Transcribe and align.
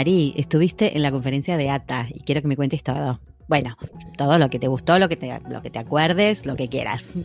Marí, 0.00 0.32
estuviste 0.34 0.96
en 0.96 1.02
la 1.02 1.10
conferencia 1.10 1.58
de 1.58 1.68
ATA 1.68 2.06
y 2.08 2.20
quiero 2.20 2.40
que 2.40 2.48
me 2.48 2.56
cuentes 2.56 2.82
todo. 2.82 3.20
Bueno, 3.48 3.76
todo 4.16 4.38
lo 4.38 4.48
que 4.48 4.58
te 4.58 4.66
gustó, 4.66 4.98
lo 4.98 5.10
que 5.10 5.16
te, 5.16 5.38
lo 5.50 5.60
que 5.60 5.68
te 5.68 5.78
acuerdes, 5.78 6.46
lo 6.46 6.56
que 6.56 6.68
quieras. 6.68 7.18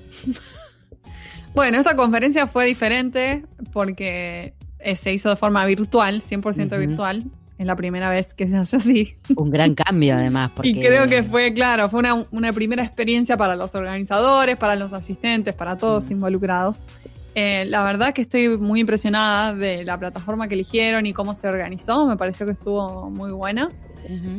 Bueno, 1.54 1.78
esta 1.78 1.96
conferencia 1.96 2.48
fue 2.48 2.66
diferente 2.66 3.46
porque 3.72 4.56
eh, 4.80 4.98
se 4.98 5.14
hizo 5.14 5.30
de 5.30 5.38
forma 5.38 5.66
virtual, 5.66 6.22
100% 6.22 6.78
virtual. 6.78 7.24
Es 7.58 7.66
la 7.66 7.78
primera 7.78 8.10
vez 8.10 8.34
que 8.34 8.50
se 8.50 8.58
hace 8.58 8.76
así. 8.76 9.14
Un 9.38 9.52
gran 9.52 9.74
cambio 9.74 10.16
además. 10.16 10.52
Y 10.64 10.74
creo 10.82 11.08
que 11.08 11.24
fue, 11.24 11.54
claro, 11.54 11.88
fue 11.88 12.04
una, 12.30 12.52
primera 12.52 12.84
experiencia 12.84 13.38
para 13.38 13.56
los 13.56 13.74
organizadores, 13.74 14.58
para 14.58 14.76
los 14.76 14.92
asistentes, 14.92 15.56
para 15.56 15.78
todos 15.78 16.12
involucrados. 16.12 16.86
Eh, 17.38 17.66
la 17.66 17.84
verdad 17.84 18.14
que 18.14 18.22
estoy 18.22 18.58
muy 18.58 18.80
impresionada 18.80 19.54
de 19.54 19.84
la 19.84 20.00
plataforma 20.00 20.48
que 20.48 20.56
eligieron 20.56 21.06
y 21.06 21.12
cómo 21.12 21.36
se 21.36 21.50
organizó. 21.50 22.08
Me 22.08 22.16
pareció 22.16 22.46
que 22.46 22.54
estuvo 22.54 23.10
muy 23.10 23.32
buena. 23.34 23.68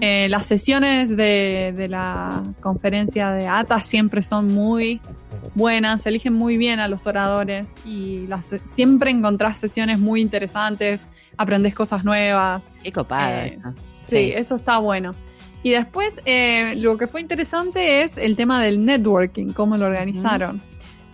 Eh, 0.01 0.29
las 0.31 0.47
sesiones 0.47 1.15
de, 1.15 1.87
la 1.91 2.43
conferencia 2.61 3.31
de 3.31 3.49
ATA 3.49 3.81
siempre 3.81 4.23
son 4.23 4.55
muy 4.55 5.01
buenas, 5.55 6.03
se 6.03 6.09
eligen 6.09 6.35
muy 6.35 6.57
bien 6.57 6.79
a 6.79 6.87
los 6.87 7.07
oradores 7.07 7.69
y 7.85 8.27
las, 8.29 8.55
siempre 8.65 9.11
encontrás 9.11 9.59
sesiones 9.59 9.99
muy 9.99 10.21
interesantes, 10.21 11.09
aprendes 11.37 11.75
cosas 11.75 12.03
nuevas. 12.03 12.67
Qué 12.83 12.93
copada. 12.93 13.47
Eh, 13.47 13.59
sí, 13.93 14.31
eso 14.35 14.57
está 14.57 14.79
bueno. 14.79 15.11
Y 15.63 15.71
después, 15.71 16.21
lo 16.77 16.97
que 16.97 17.09
fue 17.09 17.21
interesante 17.21 18.03
es 18.03 18.17
el 18.17 18.37
tema 18.37 18.63
del 18.63 18.85
networking, 18.85 19.53
cómo 19.53 19.77
lo 19.77 19.85
organizaron. 19.85 20.63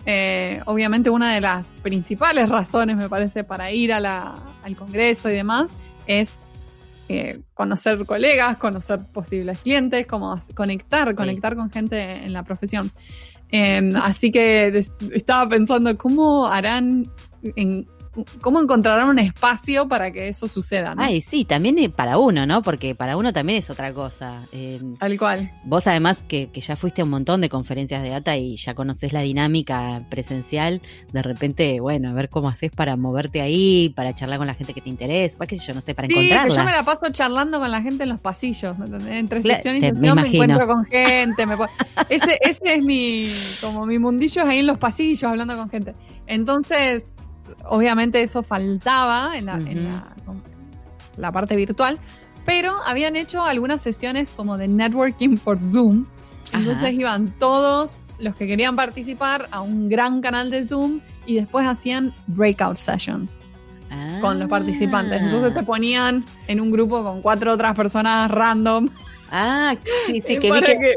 Eh, 0.05 0.59
obviamente 0.65 1.09
una 1.09 1.33
de 1.33 1.41
las 1.41 1.71
principales 1.81 2.49
razones, 2.49 2.97
me 2.97 3.09
parece, 3.09 3.43
para 3.43 3.71
ir 3.71 3.93
al 3.93 4.75
Congreso 4.77 5.29
y 5.29 5.33
demás 5.33 5.73
es 6.07 6.39
eh, 7.09 7.41
conocer 7.53 8.05
colegas, 8.05 8.57
conocer 8.57 9.05
posibles 9.05 9.59
clientes, 9.59 10.05
como 10.07 10.39
conectar, 10.55 11.13
conectar 11.15 11.55
con 11.55 11.69
gente 11.69 12.01
en 12.01 12.33
la 12.33 12.43
profesión. 12.43 12.91
Em, 13.49 13.95
así 13.97 14.31
que 14.31 14.81
estaba 15.13 15.47
pensando 15.47 15.95
cómo 15.97 16.47
harán 16.47 17.05
en 17.55 17.87
cómo 18.41 18.61
encontrarán 18.61 19.09
un 19.09 19.19
espacio 19.19 19.87
para 19.87 20.11
que 20.11 20.27
eso 20.27 20.47
suceda. 20.47 20.93
Ay, 20.97 21.21
sí, 21.21 21.45
también 21.45 21.91
para 21.91 22.17
uno, 22.17 22.45
¿no? 22.45 22.61
Porque 22.61 22.95
para 22.95 23.17
uno 23.17 23.33
también 23.33 23.57
es 23.57 23.69
otra 23.69 23.93
cosa. 23.93 24.45
Eh, 24.51 24.79
Tal 24.99 25.17
cual. 25.17 25.51
Vos 25.63 25.87
además 25.87 26.23
que, 26.27 26.49
ya 26.53 26.75
fuiste 26.75 27.01
a 27.01 27.05
un 27.05 27.09
montón 27.11 27.41
de 27.41 27.49
conferencias 27.49 28.03
de 28.03 28.09
data 28.09 28.37
y 28.37 28.55
ya 28.55 28.75
conoces 28.75 29.13
la 29.13 29.21
dinámica 29.21 30.05
presencial, 30.09 30.81
de 31.11 31.21
repente, 31.21 31.79
bueno, 31.79 32.09
a 32.09 32.13
ver 32.13 32.29
cómo 32.29 32.49
haces 32.49 32.71
para 32.71 32.95
moverte 32.95 33.41
ahí, 33.41 33.89
para 33.95 34.13
charlar 34.13 34.37
con 34.37 34.47
la 34.47 34.55
gente 34.55 34.73
que 34.73 34.81
te 34.81 34.89
interesa, 34.89 35.37
pues 35.37 35.49
qué 35.49 35.57
sé 35.57 35.67
yo, 35.67 35.73
no 35.73 35.81
sé, 35.81 35.93
para 35.93 36.07
sí, 36.07 36.13
Que 36.13 36.49
yo 36.49 36.63
me 36.63 36.71
la 36.71 36.83
paso 36.83 37.01
charlando 37.11 37.59
con 37.59 37.71
la 37.71 37.81
gente 37.81 38.03
en 38.03 38.09
los 38.09 38.19
pasillos, 38.19 38.75
entre 39.07 39.41
sesión 39.41 39.77
y 39.77 39.81
sesión 39.81 40.15
me, 40.15 40.27
encuentro 40.27 40.67
con 40.67 40.85
gente. 40.85 41.45
ese, 42.09 42.37
ese 42.41 42.75
es 42.75 42.83
mi, 42.83 43.31
como 43.61 43.85
mi 43.85 43.99
mundillo 43.99 44.43
es 44.43 44.47
ahí 44.47 44.59
en 44.59 44.67
los 44.67 44.77
pasillos 44.77 45.23
hablando 45.23 45.55
con 45.57 45.69
gente. 45.69 45.95
Entonces, 46.27 47.05
obviamente 47.65 48.21
eso 48.21 48.43
faltaba 48.43 49.37
en 49.37 49.45
la, 51.17 51.31
parte 51.31 51.55
virtual, 51.55 51.99
pero 52.45 52.75
habían 52.85 53.15
hecho 53.15 53.43
algunas 53.43 53.81
sesiones 53.81 54.31
como 54.31 54.57
de 54.57 54.67
networking 54.67 55.37
por 55.37 55.59
Zoom. 55.59 56.05
Entonces 56.51 56.93
iban 56.93 57.29
todos 57.39 58.01
los 58.19 58.35
que 58.35 58.45
querían 58.45 58.75
participar 58.75 59.47
a 59.51 59.61
un 59.61 59.89
gran 59.89 60.21
canal 60.21 60.51
de 60.51 60.63
Zoom 60.63 60.99
y 61.25 61.35
después 61.35 61.65
hacían 61.65 62.13
breakout 62.27 62.77
sessions 62.77 63.41
con 64.21 64.39
los 64.39 64.49
participantes. 64.49 65.21
Entonces 65.21 65.53
te 65.53 65.59
ah. 65.59 65.65
ponían 65.65 66.25
en 66.47 66.61
un 66.61 66.71
grupo 66.71 67.03
con 67.03 67.21
cuatro 67.21 67.53
otras 67.53 67.75
personas 67.75 68.29
random. 68.29 68.89
Ah, 69.31 69.75
sí, 70.07 70.21
sí, 70.21 70.39
que 70.39 70.51
vi 70.51 70.61
que, 70.61 70.95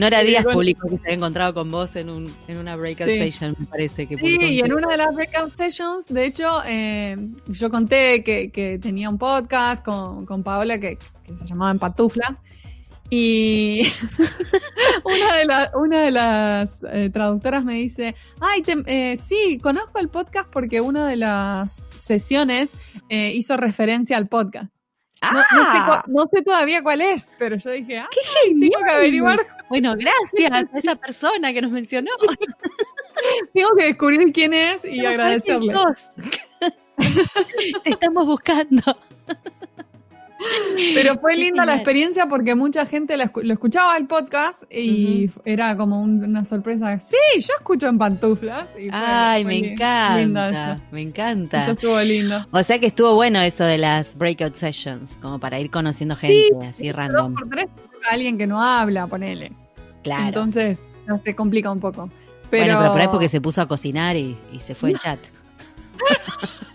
Nora 0.00 0.20
Díaz 0.20 0.46
publicó 0.50 0.88
que 0.88 0.96
se 0.96 1.02
había 1.02 1.16
encontrado 1.16 1.52
con 1.52 1.70
vos 1.70 1.94
en, 1.94 2.08
un, 2.08 2.32
en 2.48 2.56
una 2.56 2.74
breakout 2.74 3.06
session, 3.06 3.54
me 3.58 3.66
parece 3.66 4.06
que 4.06 4.16
Sí, 4.16 4.38
y 4.40 4.60
en 4.60 4.72
una 4.72 4.88
de 4.88 4.96
las 4.96 5.14
breakout 5.14 5.52
sessions, 5.52 6.06
de 6.06 6.24
hecho, 6.24 6.62
eh, 6.66 7.18
yo 7.48 7.68
conté 7.68 8.24
que, 8.24 8.50
que, 8.50 8.78
tenía 8.78 9.10
un 9.10 9.18
podcast 9.18 9.84
con, 9.84 10.24
con 10.24 10.42
Paola 10.42 10.80
que, 10.80 10.96
que 10.96 11.36
se 11.36 11.44
llamaba 11.44 11.70
En 11.72 11.78
Patuflas. 11.78 12.40
Y 13.10 13.82
una 15.04 15.36
de, 15.36 15.68
una 15.76 16.02
de 16.04 16.10
las 16.12 16.82
eh, 16.90 17.10
traductoras 17.10 17.62
me 17.66 17.74
dice, 17.74 18.14
ay, 18.40 18.62
eh, 18.86 19.18
sí, 19.18 19.58
conozco 19.62 19.98
el 19.98 20.08
podcast 20.08 20.48
porque 20.50 20.80
una 20.80 21.06
de 21.08 21.16
las 21.16 21.72
sesiones 21.98 22.74
hizo 23.10 23.58
referencia 23.58 24.16
al 24.16 24.28
podcast. 24.28 24.72
Ah. 25.20 26.02
No, 26.06 26.26
sé, 26.26 26.42
todavía 26.42 26.82
cuál 26.82 27.02
es, 27.02 27.34
pero 27.38 27.56
yo 27.56 27.70
dije, 27.72 27.98
ah, 27.98 28.08
¿Qué 28.10 28.48
tengo 28.48 28.82
que 28.82 28.92
averiguar. 28.92 29.59
Bueno, 29.70 29.94
gracias 29.98 30.52
a 30.52 30.78
esa 30.78 30.96
persona 30.96 31.54
que 31.54 31.62
nos 31.62 31.70
mencionó. 31.70 32.10
tengo 33.54 33.70
que 33.78 33.84
descubrir 33.84 34.30
quién 34.32 34.52
es 34.52 34.84
y 34.84 35.06
agradecerle. 35.06 35.72
Te 37.82 37.90
estamos 37.90 38.26
buscando. 38.26 38.82
Pero 40.94 41.18
fue 41.18 41.36
linda 41.36 41.66
la 41.66 41.74
experiencia 41.74 42.26
porque 42.26 42.54
mucha 42.54 42.86
gente 42.86 43.16
lo 43.16 43.52
escuchaba 43.52 43.96
el 43.96 44.06
podcast 44.06 44.64
y 44.70 45.30
era 45.44 45.76
como 45.76 46.00
una 46.00 46.44
sorpresa. 46.44 46.98
Sí, 46.98 47.16
yo 47.36 47.54
escucho 47.58 47.86
en 47.86 47.98
pantuflas. 47.98 48.66
Ay, 48.90 49.44
me 49.44 49.58
encanta. 49.72 50.80
Me 50.90 51.02
encanta. 51.02 51.62
Eso 51.62 51.72
estuvo 51.72 52.00
lindo. 52.00 52.46
O 52.50 52.62
sea 52.62 52.78
que 52.78 52.86
estuvo 52.86 53.14
bueno 53.14 53.40
eso 53.40 53.64
de 53.64 53.78
las 53.78 54.16
breakout 54.16 54.54
sessions, 54.54 55.16
como 55.20 55.38
para 55.38 55.60
ir 55.60 55.70
conociendo 55.70 56.16
gente 56.16 56.66
así 56.66 56.90
random. 56.90 57.34
Dos 57.34 57.40
por 57.40 57.48
tres 57.50 57.68
alguien 58.08 58.38
que 58.38 58.46
no 58.46 58.62
habla, 58.62 59.06
ponele. 59.06 59.52
Claro. 60.02 60.28
Entonces 60.28 60.78
se 61.24 61.34
complica 61.34 61.70
un 61.70 61.80
poco. 61.80 62.08
Pero... 62.50 62.64
Bueno, 62.64 62.80
pero 62.80 62.92
por 62.92 63.00
ahí 63.00 63.08
porque 63.08 63.28
se 63.28 63.40
puso 63.40 63.60
a 63.62 63.68
cocinar 63.68 64.16
y, 64.16 64.36
se 64.60 64.74
fue 64.74 64.90
el 64.90 64.98
chat. 64.98 65.18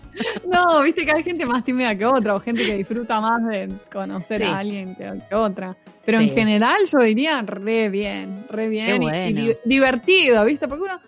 No, 0.50 0.80
viste 0.82 1.04
que 1.04 1.12
hay 1.12 1.22
gente 1.22 1.44
más 1.44 1.62
tímida 1.62 1.94
que 1.94 2.06
otra, 2.06 2.34
o 2.34 2.40
gente 2.40 2.64
que 2.64 2.74
disfruta 2.78 3.20
más 3.20 3.46
de 3.48 3.70
conocer 3.92 4.42
a 4.44 4.58
alguien 4.58 4.94
que, 4.94 5.34
otra. 5.34 5.76
Pero 6.06 6.20
en 6.20 6.30
general 6.30 6.78
yo 6.90 7.04
diría 7.04 7.42
re 7.42 7.90
bien, 7.90 8.46
re 8.48 8.68
bien 8.68 9.02
y, 9.02 9.52
divertido, 9.66 10.42
¿viste? 10.46 10.68
Porque 10.68 10.84
uno, 10.84 11.00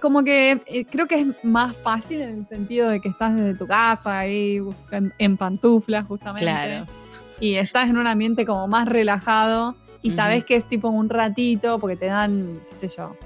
como 0.00 0.24
que 0.24 0.60
eh, 0.66 0.84
creo 0.84 1.06
que 1.06 1.20
es 1.20 1.44
más 1.44 1.76
fácil 1.76 2.22
en 2.22 2.38
el 2.40 2.48
sentido 2.48 2.88
de 2.88 2.98
que 2.98 3.08
estás 3.08 3.36
desde 3.36 3.54
tu 3.54 3.68
casa 3.68 4.18
ahí 4.18 4.60
en, 5.18 5.36
pantuflas 5.36 6.04
justamente. 6.04 6.44
Claro. 6.44 6.86
Y 7.38 7.54
estás 7.54 7.90
en 7.90 7.98
un 7.98 8.08
ambiente 8.08 8.44
como 8.44 8.66
más 8.66 8.88
relajado 8.88 9.76
y 10.04 10.10
sabes 10.10 10.44
que 10.44 10.54
es 10.54 10.66
tipo 10.66 10.88
un 10.88 11.08
ratito 11.08 11.78
porque 11.78 11.96
te 11.96 12.06
dan, 12.06 12.60
qué 12.68 12.76
sé 12.76 12.88
yo, 12.94 13.16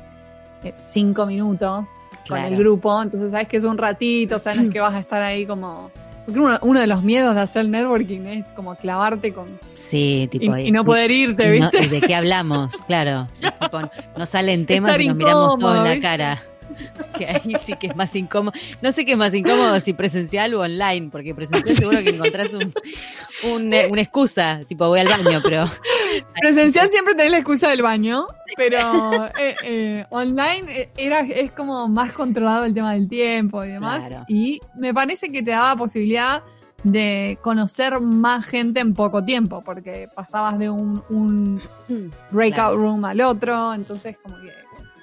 eh, 0.62 0.72
cinco 0.74 1.26
minutos 1.26 1.86
con 2.28 2.38
el 2.38 2.56
grupo, 2.56 3.02
entonces 3.02 3.32
sabes 3.32 3.48
que 3.48 3.56
es 3.56 3.64
un 3.64 3.76
ratito, 3.76 4.36
o 4.36 4.38
sea, 4.38 4.54
no 4.54 4.62
es 4.62 4.70
que 4.70 4.80
vas 4.80 4.94
a 4.94 5.00
estar 5.00 5.20
ahí 5.20 5.44
como... 5.44 5.90
Porque 6.24 6.40
uno, 6.60 6.80
de 6.80 6.86
los 6.86 7.02
miedos 7.02 7.34
de 7.34 7.40
hacer 7.40 7.68
networking 7.68 8.20
es 8.26 8.44
como 8.54 8.76
clavarte 8.76 9.32
con... 9.32 9.58
Sí, 9.74 10.28
tipo... 10.30 10.56
Y, 10.56 10.70
no 10.70 10.84
poder 10.84 11.10
irte, 11.10 11.50
¿viste? 11.50 11.88
¿De 11.88 12.00
qué 12.00 12.14
hablamos? 12.14 12.76
Claro. 12.86 13.26
no 14.16 14.26
salen 14.26 14.64
temas 14.64 15.00
y 15.00 15.08
nos 15.08 15.16
miramos 15.16 15.58
todos 15.58 15.78
en 15.78 15.84
la 15.84 16.00
cara. 16.00 16.42
que 17.18 17.26
ahí 17.26 17.54
sí 17.64 17.74
que 17.74 17.88
es 17.88 17.96
más 17.96 18.14
incómodo. 18.14 18.52
No 18.82 18.92
sé 18.92 19.04
qué 19.04 19.12
es 19.12 19.18
más 19.18 19.34
incómodo, 19.34 19.78
si 19.80 19.92
presencial 19.92 20.54
o 20.54 20.60
online, 20.60 21.08
porque 21.10 21.34
presencial 21.34 21.76
seguro 21.76 21.98
que 22.02 22.10
encontrás 22.10 22.50
un, 22.54 23.72
eh, 23.72 23.88
una 23.90 24.00
excusa, 24.00 24.60
tipo 24.66 24.88
voy 24.88 25.00
al 25.00 25.08
baño, 25.08 25.40
pero... 25.42 25.66
Presencial 26.40 26.88
siempre 26.90 27.14
tenés 27.14 27.32
la 27.32 27.38
excusa 27.38 27.68
del 27.68 27.82
baño, 27.82 28.26
pero 28.56 29.26
eh, 29.38 29.56
eh, 29.64 30.06
online 30.10 30.90
era, 30.96 31.20
es 31.20 31.52
como 31.52 31.86
más 31.88 32.12
controlado 32.12 32.64
el 32.64 32.74
tema 32.74 32.94
del 32.94 33.08
tiempo 33.08 33.62
y 33.64 33.68
demás. 33.68 34.04
Y 34.26 34.60
me 34.74 34.94
parece 34.94 35.30
que 35.30 35.42
te 35.42 35.50
daba 35.50 35.76
posibilidad 35.76 36.42
de 36.82 37.38
conocer 37.42 38.00
más 38.00 38.46
gente 38.46 38.80
en 38.80 38.94
poco 38.94 39.24
tiempo, 39.24 39.62
porque 39.62 40.08
pasabas 40.14 40.58
de 40.58 40.70
un, 40.70 41.02
un 41.10 41.60
mm, 41.88 42.10
breakout 42.30 42.74
room 42.74 43.04
al 43.04 43.20
otro, 43.20 43.74
entonces 43.74 44.16
como 44.18 44.36
que 44.40 44.52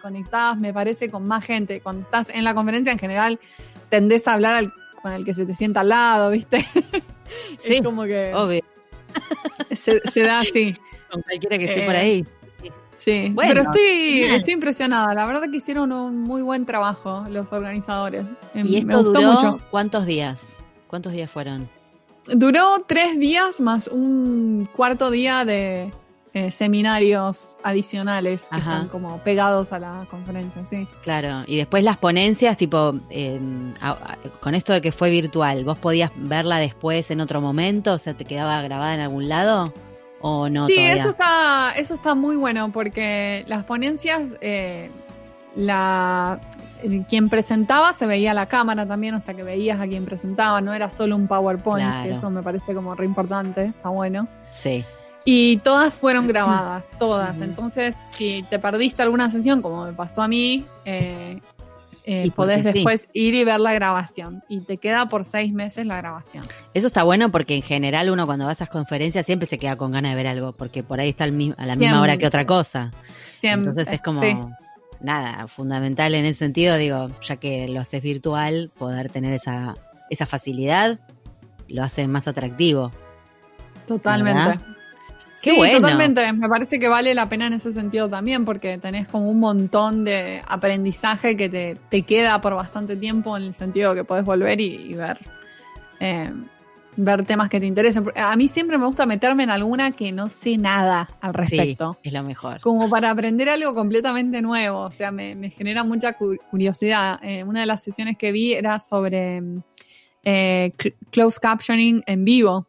conectadas, 0.05 0.59
me 0.59 0.71
parece, 0.71 1.09
con 1.09 1.25
más 1.27 1.43
gente. 1.43 1.81
Cuando 1.81 2.03
estás 2.03 2.29
en 2.29 2.43
la 2.43 2.53
conferencia, 2.53 2.91
en 2.91 2.99
general, 2.99 3.39
tendés 3.89 4.27
a 4.27 4.33
hablar 4.33 4.71
con 5.01 5.11
el 5.13 5.25
que 5.25 5.33
se 5.33 5.47
te 5.47 5.55
sienta 5.55 5.79
al 5.79 5.89
lado, 5.89 6.29
¿viste? 6.29 6.63
Sí, 7.57 7.77
es 7.77 7.81
como 7.81 8.03
que. 8.03 8.31
Obvio. 8.35 8.61
Se, 9.71 10.21
da 10.21 10.41
así. 10.41 10.77
Con 11.09 11.23
cualquiera 11.23 11.57
que 11.57 11.65
esté 11.65 11.83
por 11.83 11.95
ahí. 11.95 12.23
Sí, 12.97 13.33
pero 13.35 13.63
estoy, 13.63 14.19
estoy 14.29 14.53
impresionada. 14.53 15.11
La 15.15 15.25
verdad 15.25 15.49
que 15.49 15.57
hicieron 15.57 15.91
un 15.91 16.21
muy 16.21 16.43
buen 16.43 16.67
trabajo 16.67 17.25
los 17.31 17.51
organizadores. 17.51 18.25
Em, 18.53 18.67
¿Y 18.67 18.77
esto 18.77 19.01
duró 19.01 19.21
mucho. 19.23 19.59
cuántos 19.71 20.05
días? 20.05 20.57
¿Cuántos 20.85 21.13
días 21.13 21.31
fueron? 21.31 21.67
Duró 22.27 22.85
tres 22.87 23.17
días 23.17 23.59
más 23.59 23.87
un 23.87 24.69
cuarto 24.71 25.09
día 25.09 25.45
de, 25.45 25.91
eh, 26.35 26.51
seminarios 26.51 27.55
adicionales 27.63 28.49
que 28.51 28.59
están 28.59 28.89
como 28.89 29.19
pegados 29.19 29.71
a 29.71 29.79
la 29.79 30.05
conferencia, 30.11 30.65
sí. 30.65 30.85
Claro, 31.01 31.45
y 31.47 31.55
después 31.55 31.81
las 31.81 31.95
ponencias, 31.95 32.57
tipo, 32.57 32.93
con 34.41 34.53
esto 34.53 34.73
de 34.73 34.81
que 34.81 34.91
fue 34.91 35.09
virtual, 35.11 35.63
¿vos 35.63 35.79
podías 35.79 36.11
verla 36.13 36.57
después 36.57 37.09
en 37.09 37.21
otro 37.21 37.39
momento? 37.39 37.93
O 37.93 37.99
sea, 37.99 38.15
¿te 38.15 38.25
quedaba 38.25 38.61
grabada 38.61 38.95
en 38.95 38.99
algún 38.99 39.29
lado? 39.29 39.73
¿O 40.19 40.49
no? 40.49 40.67
Sí, 40.67 40.77
eso 40.77 41.07
está, 41.07 41.71
eso 41.77 41.93
está 41.93 42.15
muy 42.15 42.35
bueno 42.35 42.69
porque 42.73 43.45
las 43.47 43.63
ponencias, 43.63 44.35
eh, 44.41 44.91
la, 45.55 46.41
quien 47.07 47.29
presentaba 47.29 47.93
se 47.93 48.07
veía 48.07 48.33
la 48.33 48.47
cámara 48.47 48.85
también, 48.85 49.15
o 49.15 49.21
sea 49.21 49.35
que 49.35 49.43
veías 49.43 49.79
a 49.79 49.87
quien 49.87 50.03
presentaba, 50.03 50.59
no 50.59 50.73
era 50.73 50.89
solo 50.89 51.15
un 51.15 51.29
PowerPoint, 51.29 52.03
que 52.03 52.11
eso 52.11 52.29
me 52.29 52.43
parece 52.43 52.75
como 52.75 52.93
re 52.93 53.05
importante, 53.05 53.67
está 53.67 53.87
bueno. 53.87 54.27
Sí. 54.51 54.83
Y 55.27 55.57
todas 55.57 55.91
fueron 55.93 56.27
grabadas, 56.27 56.87
todas. 56.99 57.41
Entonces, 57.41 58.03
si 58.05 58.43
te 58.43 58.59
perdiste 58.59 59.01
alguna 59.01 59.29
sesión, 59.31 59.61
como 59.63 59.85
me 59.85 59.93
pasó 59.93 60.21
a 60.21 60.27
mí, 60.27 60.63
eh, 60.85 61.39
eh, 62.05 62.29
podés 62.35 62.63
después 62.63 63.09
ir 63.11 63.33
y 63.33 63.43
ver 63.43 63.59
la 63.59 63.73
grabación. 63.73 64.43
Y 64.47 64.61
te 64.61 64.77
queda 64.77 65.09
por 65.09 65.25
seis 65.25 65.51
meses 65.51 65.87
la 65.87 65.97
grabación. 65.97 66.43
Eso 66.75 66.85
está 66.85 67.01
bueno 67.01 67.31
porque 67.31 67.55
en 67.55 67.63
general 67.63 68.11
uno 68.11 68.27
cuando 68.27 68.45
va 68.45 68.51
a 68.51 68.53
esas 68.53 68.69
conferencias 68.69 69.25
siempre 69.25 69.47
se 69.47 69.57
queda 69.57 69.75
con 69.75 69.91
ganas 69.91 70.11
de 70.11 70.15
ver 70.15 70.27
algo, 70.27 70.53
porque 70.53 70.83
por 70.83 70.99
ahí 70.99 71.09
está 71.09 71.23
a 71.23 71.27
la 71.27 71.75
misma 71.75 71.99
hora 71.99 72.17
que 72.17 72.27
otra 72.27 72.45
cosa. 72.45 72.91
Siempre. 73.41 73.71
Entonces 73.71 73.95
es 73.95 74.01
como... 74.01 74.55
Nada, 75.01 75.47
fundamental 75.47 76.15
en 76.15 76.25
ese 76.25 76.39
sentido, 76.39 76.77
digo, 76.77 77.09
ya 77.21 77.35
que 77.35 77.67
lo 77.67 77.81
haces 77.81 78.01
virtual, 78.01 78.71
poder 78.75 79.11
tener 79.11 79.33
esa, 79.33 79.75
esa 80.09 80.25
facilidad 80.25 80.99
lo 81.67 81.83
hace 81.83 82.07
más 82.07 82.27
atractivo. 82.27 82.91
Totalmente 83.85 84.57
sí, 85.35 85.55
totalmente. 85.71 86.31
Me 86.33 86.49
parece 86.49 86.79
que 86.79 86.87
vale 86.87 87.13
la 87.13 87.27
pena 87.27 87.47
en 87.47 87.53
ese 87.53 87.71
sentido 87.71 88.09
también, 88.09 88.45
porque 88.45 88.77
tenés 88.77 89.07
como 89.07 89.29
un 89.29 89.39
montón 89.39 90.03
de 90.03 90.41
aprendizaje 90.47 91.35
que 91.35 91.49
te, 91.49 92.01
queda 92.03 92.41
por 92.41 92.55
bastante 92.55 92.95
tiempo, 92.95 93.37
en 93.37 93.43
el 93.43 93.53
sentido 93.53 93.93
que 93.93 94.03
podés 94.03 94.25
volver 94.25 94.59
y, 94.59 94.93
ver. 94.93 95.19
Eh, 95.99 96.31
ver 96.97 97.25
temas 97.25 97.49
que 97.49 97.59
te 97.59 97.65
interesen. 97.65 98.11
A 98.15 98.35
mí 98.35 98.47
siempre 98.47 98.77
me 98.77 98.85
gusta 98.85 99.05
meterme 99.05 99.43
en 99.43 99.49
alguna 99.49 99.91
que 99.91 100.11
no 100.11 100.29
sé 100.29 100.57
nada 100.57 101.09
al 101.21 101.33
respecto. 101.33 101.97
es 102.03 102.13
lo 102.13 102.23
mejor. 102.23 102.59
Como 102.61 102.89
para 102.89 103.11
aprender 103.11 103.49
algo 103.49 103.73
completamente 103.73 104.41
nuevo. 104.41 104.81
O 104.81 104.91
sea, 104.91 105.11
me, 105.11 105.49
genera 105.49 105.83
mucha 105.83 106.13
curiosidad. 106.13 107.19
Eh, 107.21 107.43
una 107.43 107.61
de 107.61 107.65
las 107.65 107.83
sesiones 107.83 108.17
que 108.17 108.31
vi 108.31 108.53
era 108.53 108.79
sobre 108.79 109.41
eh, 110.23 110.71
closed 111.11 111.39
captioning 111.41 112.03
en 112.05 112.25
vivo. 112.25 112.67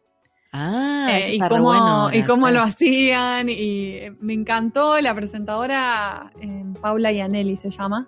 Ah, 0.51 1.07
eh, 1.11 1.35
y, 1.35 1.39
cómo, 1.39 2.09
y 2.11 2.23
cómo 2.23 2.49
lo 2.49 2.61
hacían. 2.61 3.49
Y 3.49 4.01
me 4.19 4.33
encantó 4.33 4.99
la 5.01 5.13
presentadora 5.13 6.31
eh, 6.41 6.63
Paula 6.81 7.11
Ianelli 7.11 7.55
se 7.55 7.69
llama. 7.69 8.07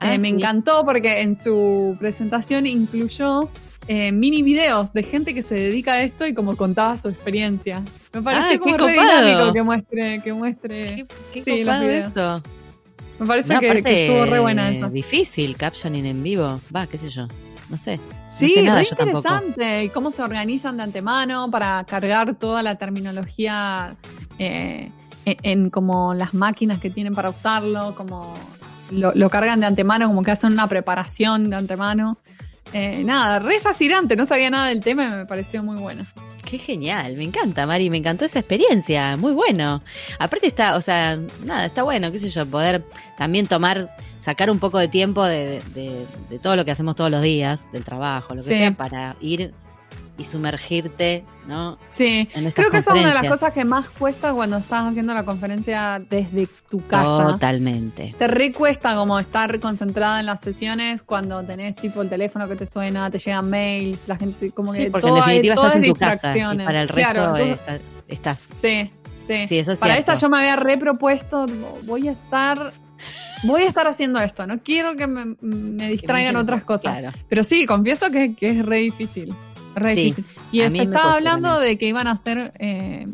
Ah, 0.00 0.14
eh, 0.14 0.18
me 0.18 0.28
encantó 0.28 0.84
porque 0.84 1.22
en 1.22 1.34
su 1.34 1.96
presentación 1.98 2.66
incluyó 2.66 3.48
mini 3.88 4.42
videos 4.42 4.92
de 4.92 5.02
gente 5.02 5.32
que 5.34 5.42
se 5.42 5.54
dedica 5.54 5.94
a 5.94 6.02
esto 6.02 6.26
y 6.26 6.34
como 6.34 6.56
contaba 6.56 6.96
su 6.98 7.08
experiencia. 7.08 7.82
Me 8.12 8.22
pareció 8.22 8.56
ah, 8.56 8.60
como 8.60 8.76
re 8.76 8.92
dinámico 8.92 9.52
que 9.52 9.62
muestre, 9.62 10.20
que 10.22 10.32
muestre 10.32 11.06
qué, 11.32 11.42
sí, 11.42 11.62
Eso. 11.62 12.42
Me 13.18 13.26
parece 13.26 13.58
que, 13.58 14.04
estuvo 14.04 14.26
re 14.26 14.38
buena 14.38 14.70
eso. 14.70 14.88
Difícil 14.90 15.56
captioning 15.56 16.06
en 16.06 16.22
vivo. 16.22 16.60
Va, 16.74 16.86
qué 16.86 16.98
sé 16.98 17.08
yo 17.08 17.26
no 17.70 17.76
sé. 17.76 18.00
Sí, 18.26 18.54
muy 18.68 18.86
interesante. 18.90 19.84
Y 19.84 19.88
cómo 19.90 20.10
se 20.10 20.22
organizan 20.22 20.76
de 20.76 20.84
antemano 20.84 21.50
para 21.50 21.84
cargar 21.84 22.34
toda 22.34 22.62
la 22.62 22.76
terminología 22.76 23.96
eh, 24.38 24.90
en, 25.24 25.70
como 25.70 26.14
las 26.14 26.34
máquinas 26.34 26.78
que 26.78 26.90
tienen 26.90 27.14
para 27.14 27.30
usarlo, 27.30 27.94
como 27.94 28.34
lo, 28.90 29.30
cargan 29.30 29.60
de 29.60 29.66
antemano, 29.66 30.06
como 30.08 30.22
que 30.22 30.30
hacen 30.30 30.52
una 30.52 30.66
preparación 30.66 31.50
de 31.50 31.56
antemano. 31.56 32.18
Eh, 32.72 33.02
nada, 33.04 33.38
re 33.38 33.60
fascinante, 33.60 34.16
no 34.16 34.26
sabía 34.26 34.50
nada 34.50 34.68
del 34.68 34.80
tema 34.80 35.06
y 35.06 35.10
me 35.10 35.26
pareció 35.26 35.62
muy 35.62 35.76
bueno. 35.78 36.04
Qué 36.44 36.58
genial, 36.58 37.16
me 37.16 37.24
encanta, 37.24 37.66
Mari, 37.66 37.90
me 37.90 37.98
encantó 37.98 38.24
esa 38.24 38.38
experiencia, 38.38 39.18
muy 39.18 39.32
bueno. 39.32 39.82
Aparte 40.18 40.46
está, 40.46 40.76
o 40.76 40.80
sea, 40.80 41.18
nada, 41.44 41.66
está 41.66 41.82
bueno, 41.82 42.10
qué 42.10 42.18
sé 42.18 42.30
yo, 42.30 42.46
poder 42.46 42.84
también 43.18 43.46
tomar 43.46 43.94
sacar 44.28 44.50
un 44.50 44.58
poco 44.58 44.76
de 44.76 44.88
tiempo 44.88 45.24
de, 45.24 45.62
todo 46.42 46.54
lo 46.54 46.66
que 46.66 46.70
hacemos 46.70 46.94
todos 46.96 47.10
los 47.10 47.22
días, 47.22 47.72
del 47.72 47.82
trabajo, 47.82 48.34
lo 48.34 48.42
que 48.42 48.48
sea, 48.48 48.72
para 48.72 49.16
ir 49.22 49.54
y 50.18 50.24
sumergirte, 50.26 51.24
¿no? 51.46 51.78
Sí, 51.88 52.28
creo 52.52 52.70
que 52.70 52.76
esa 52.76 52.92
es 52.92 53.00
una 53.00 53.08
de 53.08 53.14
las 53.14 53.24
cosas 53.24 53.54
que 53.54 53.64
más 53.64 53.88
cuesta 53.88 54.34
cuando 54.34 54.58
estás 54.58 54.84
haciendo 54.84 55.14
la 55.14 55.24
conferencia 55.24 55.98
desde 56.10 56.46
tu 56.68 56.86
casa. 56.86 57.24
Totalmente. 57.24 58.14
Te 58.18 58.26
recuesta 58.26 58.94
como 58.96 59.18
estar 59.18 59.58
concentrada 59.60 60.20
en 60.20 60.26
las 60.26 60.40
sesiones 60.40 61.00
cuando 61.00 61.42
tenés 61.44 61.74
tipo 61.74 62.02
el 62.02 62.10
teléfono 62.10 62.46
que 62.46 62.56
te 62.56 62.66
suena, 62.66 63.10
te 63.10 63.18
llegan 63.18 63.48
mails, 63.48 64.08
la 64.08 64.18
gente 64.18 64.50
como 64.50 64.74
sí, 64.74 64.84
que 64.84 64.90
porque 64.90 65.08
en 65.08 65.14
definitiva 65.14 65.54
estás 65.54 65.76
en 65.76 65.84
tu 65.84 65.94
casa 65.94 66.36
y 66.36 66.58
para 66.58 66.82
el 66.82 66.88
resto 66.90 67.34
estás. 68.08 68.40
Sí, 68.52 68.90
sí. 69.26 69.46
sí 69.46 69.58
eso 69.58 69.72
es 69.72 69.80
para 69.80 69.96
esta 69.96 70.16
yo 70.16 70.28
me 70.28 70.36
había 70.36 70.56
repropuesto, 70.56 71.46
voy 71.86 72.08
a 72.08 72.12
estar 72.12 72.74
voy 73.44 73.62
a 73.62 73.66
estar 73.66 73.86
haciendo 73.86 74.20
esto, 74.20 74.46
no 74.46 74.62
quiero 74.62 74.96
que 74.96 75.06
me, 75.06 75.88
distraigan 75.88 76.36
otras 76.36 76.64
cosas. 76.64 77.14
Pero 77.28 77.44
sí, 77.44 77.66
confieso 77.66 78.10
que, 78.10 78.34
es 78.40 78.64
re 78.64 78.78
difícil. 78.78 79.34
Re 79.74 79.94
difícil. 79.94 80.24
Y 80.52 80.60
estaba 80.60 81.14
hablando 81.14 81.58
de 81.60 81.78
que 81.78 81.86
iban 81.86 82.06
a 82.06 82.12
hacer 82.12 82.52
eh, 82.58 83.06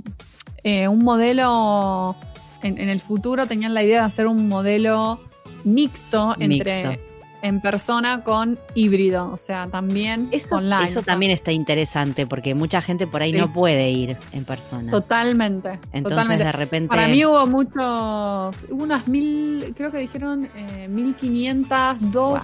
eh, 0.62 0.88
un 0.88 1.04
modelo, 1.04 2.16
en, 2.62 2.78
el 2.78 3.00
futuro 3.00 3.46
tenían 3.46 3.74
la 3.74 3.82
idea 3.82 4.00
de 4.00 4.06
hacer 4.06 4.26
un 4.26 4.48
modelo 4.48 5.20
mixto, 5.64 6.34
entre 6.38 7.00
en 7.44 7.60
persona 7.60 8.24
con 8.24 8.58
híbrido, 8.74 9.30
o 9.30 9.36
sea, 9.36 9.66
también 9.66 10.28
eso, 10.30 10.54
online. 10.54 10.86
Eso 10.86 11.02
también 11.02 11.30
está 11.30 11.52
interesante 11.52 12.26
porque 12.26 12.54
mucha 12.54 12.80
gente 12.80 13.06
por 13.06 13.20
ahí 13.20 13.34
no 13.34 13.52
puede 13.52 13.90
ir 13.90 14.16
en 14.32 14.46
persona. 14.46 14.90
Totalmente. 14.90 15.78
Entonces 15.92 16.38
de 16.38 16.52
repente... 16.52 16.88
Para 16.88 17.06
mí 17.06 17.22
hubo 17.22 17.46
muchos, 17.46 18.66
hubo 18.70 18.82
unas 18.82 19.06
mil, 19.08 19.74
creo 19.76 19.92
que 19.92 19.98
dijeron 19.98 20.48
eh, 20.56 20.88
1502 20.88 22.42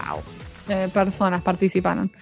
eh, 0.69 0.89
personas 0.93 1.41
participaron. 1.41 2.13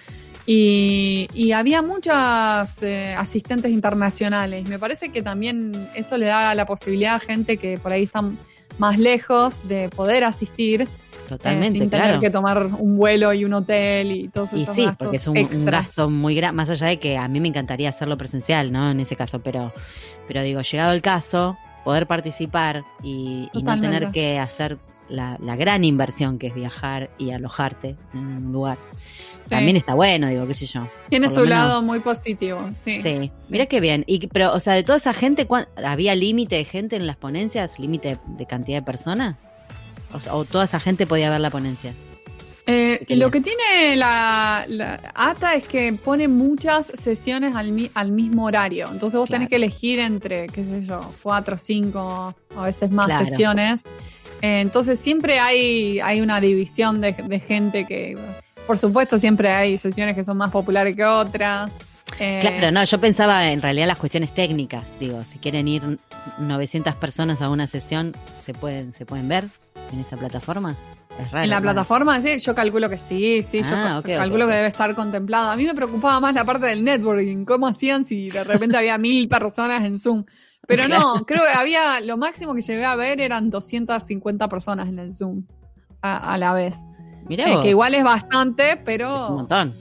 Y, 0.45 1.51
había 1.53 1.81
muchas 1.81 2.81
eh, 2.81 3.13
asistentes 3.15 3.71
internacionales. 3.71 4.67
Me 4.69 4.79
parece 4.79 5.09
que 5.09 5.21
también 5.21 5.89
eso 5.95 6.17
le 6.17 6.27
da 6.27 6.55
la 6.55 6.65
posibilidad 6.65 7.15
a 7.15 7.19
gente 7.19 7.57
que 7.57 7.77
por 7.77 7.91
ahí 7.91 8.03
están 8.03 8.39
más 8.77 8.97
lejos 8.97 9.67
de 9.67 9.89
poder 9.89 10.23
asistir 10.23 10.87
Totalmente, 11.29 11.79
sin 11.79 11.89
tener 11.89 12.19
que 12.19 12.29
tomar 12.29 12.65
un 12.65 12.97
vuelo 12.97 13.31
y 13.33 13.45
un 13.45 13.53
hotel 13.53 14.11
y 14.11 14.27
todos 14.29 14.53
esos 14.53 14.77
y 14.77 14.81
sí, 14.81 14.87
porque 14.97 15.17
es 15.17 15.27
un, 15.27 15.35
gasto 15.65 16.09
muy 16.09 16.33
grande, 16.33 16.55
más 16.55 16.69
allá 16.71 16.87
de 16.87 16.97
que 16.97 17.17
a 17.17 17.27
mí 17.27 17.39
me 17.39 17.47
encantaría 17.47 17.89
hacerlo 17.89 18.17
presencial, 18.17 18.71
¿no? 18.71 18.89
En 18.89 18.99
ese 18.99 19.15
caso, 19.15 19.39
pero, 19.39 19.71
pero 20.27 20.41
digo, 20.41 20.61
llegado 20.61 20.91
el 20.91 21.03
caso, 21.03 21.55
poder 21.83 22.07
participar 22.07 22.83
y, 23.03 23.47
no 23.53 23.79
tener 23.79 24.09
que 24.09 24.39
hacer 24.39 24.79
la, 25.09 25.37
gran 25.55 25.83
inversión 25.83 26.39
que 26.39 26.47
es 26.47 26.55
viajar 26.55 27.09
y 27.19 27.31
alojarte 27.31 27.95
en 28.13 28.19
un 28.19 28.51
lugar. 28.51 28.79
También 29.49 29.77
está 29.77 29.95
bueno, 29.95 30.27
digo, 30.29 30.45
qué 30.47 30.53
sé 30.53 30.65
yo. 30.67 30.87
Tiene 31.09 31.29
su 31.29 31.45
lado 31.45 31.81
muy 31.81 31.99
positivo, 31.99 32.69
sí. 32.73 32.91
Sí, 32.91 33.31
mira 33.49 33.65
qué 33.65 33.79
bien. 33.79 34.03
Y, 34.07 34.27
pero, 34.27 34.53
o 34.53 34.59
sea, 34.59 34.73
de 34.73 34.83
toda 34.83 34.97
esa 34.97 35.13
gente, 35.13 35.47
¿había 35.83 36.15
límite 36.15 36.55
de 36.55 36.65
gente 36.65 36.95
en 36.95 37.07
las 37.07 37.17
ponencias? 37.17 37.79
¿Límite 37.79 38.19
de 38.25 38.45
cantidad 38.45 38.77
de 38.77 38.83
personas? 38.83 39.47
O, 40.31 40.45
toda 40.45 40.65
esa 40.65 40.79
gente 40.79 41.05
podía 41.05 41.29
ver 41.29 41.41
la 41.41 41.49
ponencia. 41.49 41.93
Eh, 42.65 43.03
lo 43.09 43.31
que 43.31 43.41
tiene 43.41 43.95
la, 43.95 44.63
ATA 45.15 45.55
es 45.55 45.65
que 45.65 45.91
pone 45.93 46.27
muchas 46.27 46.85
sesiones 46.85 47.55
al, 47.55 47.89
al 47.95 48.11
mismo 48.11 48.45
horario. 48.45 48.89
Entonces 48.91 49.19
vos 49.19 49.27
tenés 49.27 49.49
que 49.49 49.55
elegir 49.55 49.99
entre, 49.99 50.47
qué 50.47 50.63
sé 50.63 50.85
yo, 50.85 51.01
cuatro, 51.23 51.57
cinco, 51.57 52.35
a 52.55 52.61
veces 52.61 52.91
más 52.91 53.27
sesiones. 53.27 53.83
Eh, 54.41 54.61
entonces 54.61 54.99
siempre 54.99 55.39
hay, 55.39 55.99
hay 55.99 56.21
una 56.21 56.39
división 56.39 57.01
de, 57.01 57.13
gente 57.39 57.85
que, 57.85 58.17
por 58.67 58.77
supuesto, 58.77 59.17
siempre 59.17 59.51
hay 59.51 59.77
sesiones 59.77 60.15
que 60.15 60.23
son 60.23 60.37
más 60.37 60.51
populares 60.51 60.95
que 60.95 61.05
otras. 61.05 61.71
Eh, 62.19 62.39
claro, 62.41 62.71
no, 62.71 62.83
yo 62.83 62.99
pensaba 62.99 63.51
en 63.51 63.61
realidad 63.61 63.87
las 63.87 63.97
cuestiones 63.97 64.33
técnicas. 64.33 64.87
Digo, 64.99 65.23
si 65.25 65.39
quieren 65.39 65.67
ir 65.67 65.99
900 66.39 66.95
personas 66.95 67.41
a 67.41 67.49
una 67.49 67.67
sesión, 67.67 68.15
¿se 68.39 68.53
pueden, 68.53 68.93
se 68.93 69.05
pueden 69.05 69.27
ver? 69.27 69.45
En 69.93 69.99
esa 69.99 70.17
plataforma? 70.17 70.75
Es 71.19 71.31
raro, 71.31 71.43
en 71.43 71.49
la 71.49 71.61
plataforma, 71.61 72.21
sí, 72.21 72.37
yo 72.39 72.55
calculo 72.55 72.89
que 72.89 72.97
sí, 72.97 73.43
sí, 73.43 73.61
yo 73.61 73.75
ah, 73.75 74.01
calculo 74.03 74.47
que 74.47 74.53
debe 74.53 74.67
estar 74.67 74.93
contemplado. 74.95 75.51
A 75.51 75.55
mí 75.55 75.65
me 75.65 75.73
preocupaba 75.73 76.19
más 76.19 76.33
la 76.33 76.45
parte 76.45 76.67
del 76.67 76.83
networking, 76.83 77.45
cómo 77.45 77.67
hacían 77.67 78.05
si 78.05 78.29
de 78.29 78.43
repente 78.43 78.77
había 78.77 78.97
mil 78.99 79.27
personas 79.27 79.83
en 79.83 79.97
Zoom. 79.97 80.23
Pero 80.67 80.87
no, 80.87 81.25
creo 81.25 81.41
que 81.41 81.57
había, 81.57 81.99
lo 81.99 82.15
máximo 82.17 82.53
que 82.53 82.61
llegué 82.61 82.85
a 82.85 82.95
ver 82.95 83.19
eran 83.19 83.49
250 83.49 84.47
personas 84.47 84.87
en 84.87 84.99
el 84.99 85.15
Zoom 85.15 85.45
a, 86.01 86.37
la 86.37 86.53
vez. 86.53 86.77
Mirá 87.27 87.51
eh, 87.51 87.59
que 87.61 87.69
igual 87.69 87.95
es 87.95 88.03
bastante, 88.03 88.77
pero... 88.77 89.21
Es 89.21 89.27
un 89.27 89.35
montón. 89.35 89.73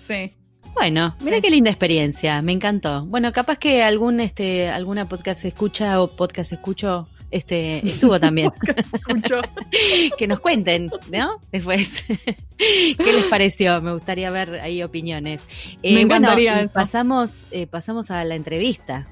Sí. 0.00 0.32
Bueno, 0.74 1.16
mira 1.20 1.40
qué 1.40 1.50
linda 1.50 1.70
experiencia, 1.70 2.42
me 2.42 2.52
encantó. 2.52 3.06
Bueno, 3.06 3.32
capaz 3.32 3.56
que 3.56 3.82
algún 3.82 4.20
este 4.20 4.68
alguna 4.68 5.08
podcast 5.08 5.44
escucha 5.46 6.02
o 6.02 6.14
podcast 6.16 6.52
escucho 6.52 7.08
este 7.30 7.86
estuvo 7.86 8.18
también. 8.20 8.50
que 10.18 10.26
nos 10.26 10.40
cuenten, 10.40 10.90
¿no? 11.12 11.40
Después, 11.52 12.02
¿qué 12.56 12.96
les 12.98 13.24
pareció? 13.24 13.80
Me 13.80 13.92
gustaría 13.92 14.30
ver 14.30 14.60
ahí 14.60 14.82
opiniones. 14.82 15.46
Eh, 15.82 15.94
Me 15.94 16.00
encantaría. 16.02 16.68
pasamos, 16.72 17.46
eh, 17.50 17.66
pasamos 17.66 18.10
a 18.10 18.24
la 18.24 18.34
entrevista. 18.34 19.08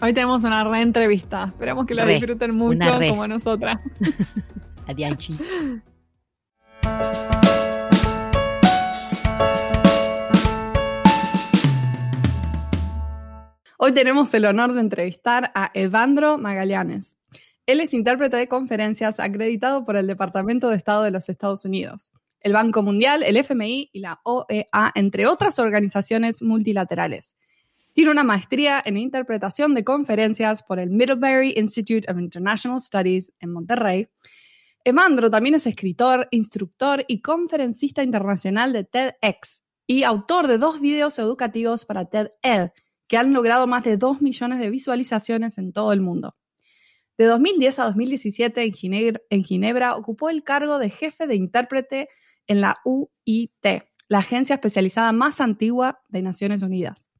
Hoy 0.00 0.12
tenemos 0.12 0.44
una 0.44 0.62
re-entrevista. 0.62 1.46
Esperamos 1.48 1.86
que 1.86 1.94
la 1.94 2.06
disfruten 2.06 2.54
mucho 2.54 2.86
como 3.08 3.26
nosotras. 3.26 3.80
Adianchi. 4.86 5.36
Hoy 13.80 13.92
tenemos 13.92 14.34
el 14.34 14.44
honor 14.44 14.72
de 14.72 14.80
entrevistar 14.80 15.52
a 15.54 15.70
Evandro 15.74 16.36
Magallanes. 16.36 17.17
Él 17.68 17.80
es 17.80 17.92
intérprete 17.92 18.38
de 18.38 18.48
conferencias 18.48 19.20
acreditado 19.20 19.84
por 19.84 19.96
el 19.96 20.06
Departamento 20.06 20.70
de 20.70 20.76
Estado 20.76 21.02
de 21.02 21.10
los 21.10 21.28
Estados 21.28 21.66
Unidos, 21.66 22.12
el 22.40 22.54
Banco 22.54 22.82
Mundial, 22.82 23.22
el 23.22 23.36
FMI 23.36 23.90
y 23.92 24.00
la 24.00 24.22
OEA, 24.24 24.90
entre 24.94 25.26
otras 25.26 25.58
organizaciones 25.58 26.40
multilaterales. 26.40 27.36
Tiene 27.92 28.10
una 28.10 28.24
maestría 28.24 28.82
en 28.82 28.96
interpretación 28.96 29.74
de 29.74 29.84
conferencias 29.84 30.62
por 30.62 30.78
el 30.78 30.88
Middlebury 30.88 31.52
Institute 31.58 32.10
of 32.10 32.18
International 32.18 32.80
Studies 32.80 33.32
en 33.38 33.52
Monterrey. 33.52 34.08
Evandro 34.82 35.30
también 35.30 35.54
es 35.54 35.66
escritor, 35.66 36.26
instructor 36.30 37.04
y 37.06 37.20
conferencista 37.20 38.02
internacional 38.02 38.72
de 38.72 38.84
TEDx 38.84 39.62
y 39.86 40.04
autor 40.04 40.46
de 40.46 40.56
dos 40.56 40.80
videos 40.80 41.18
educativos 41.18 41.84
para 41.84 42.06
TED-Ed 42.06 42.70
que 43.08 43.18
han 43.18 43.34
logrado 43.34 43.66
más 43.66 43.84
de 43.84 43.98
2 43.98 44.22
millones 44.22 44.58
de 44.58 44.70
visualizaciones 44.70 45.58
en 45.58 45.74
todo 45.74 45.92
el 45.92 46.00
mundo. 46.00 46.34
De 47.18 47.24
2010 47.24 47.80
a 47.80 47.84
2017 47.86 48.72
en 49.30 49.44
Ginebra, 49.44 49.96
ocupó 49.96 50.30
el 50.30 50.44
cargo 50.44 50.78
de 50.78 50.88
jefe 50.88 51.26
de 51.26 51.34
intérprete 51.34 52.08
en 52.46 52.60
la 52.60 52.76
UIT, 52.84 53.82
la 54.08 54.18
agencia 54.18 54.54
especializada 54.54 55.10
más 55.10 55.40
antigua 55.40 56.00
de 56.08 56.22
Naciones 56.22 56.62
Unidas. 56.62 57.10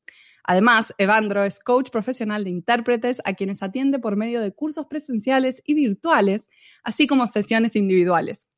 Además, 0.45 0.95
Evandro 0.99 1.45
es 1.45 1.59
coach 1.59 1.90
profesional 1.90 2.45
de 2.45 2.50
intérpretes 2.50 3.21
a 3.25 3.35
quienes 3.35 3.61
atiende 3.61 3.99
por 3.99 4.14
medio 4.14 4.40
de 4.40 4.55
cursos 4.55 4.87
presenciales 4.87 5.62
y 5.67 5.75
virtuales, 5.75 6.49
así 6.85 7.09
como 7.09 7.26
sesiones 7.26 7.75
individuales. 7.75 8.49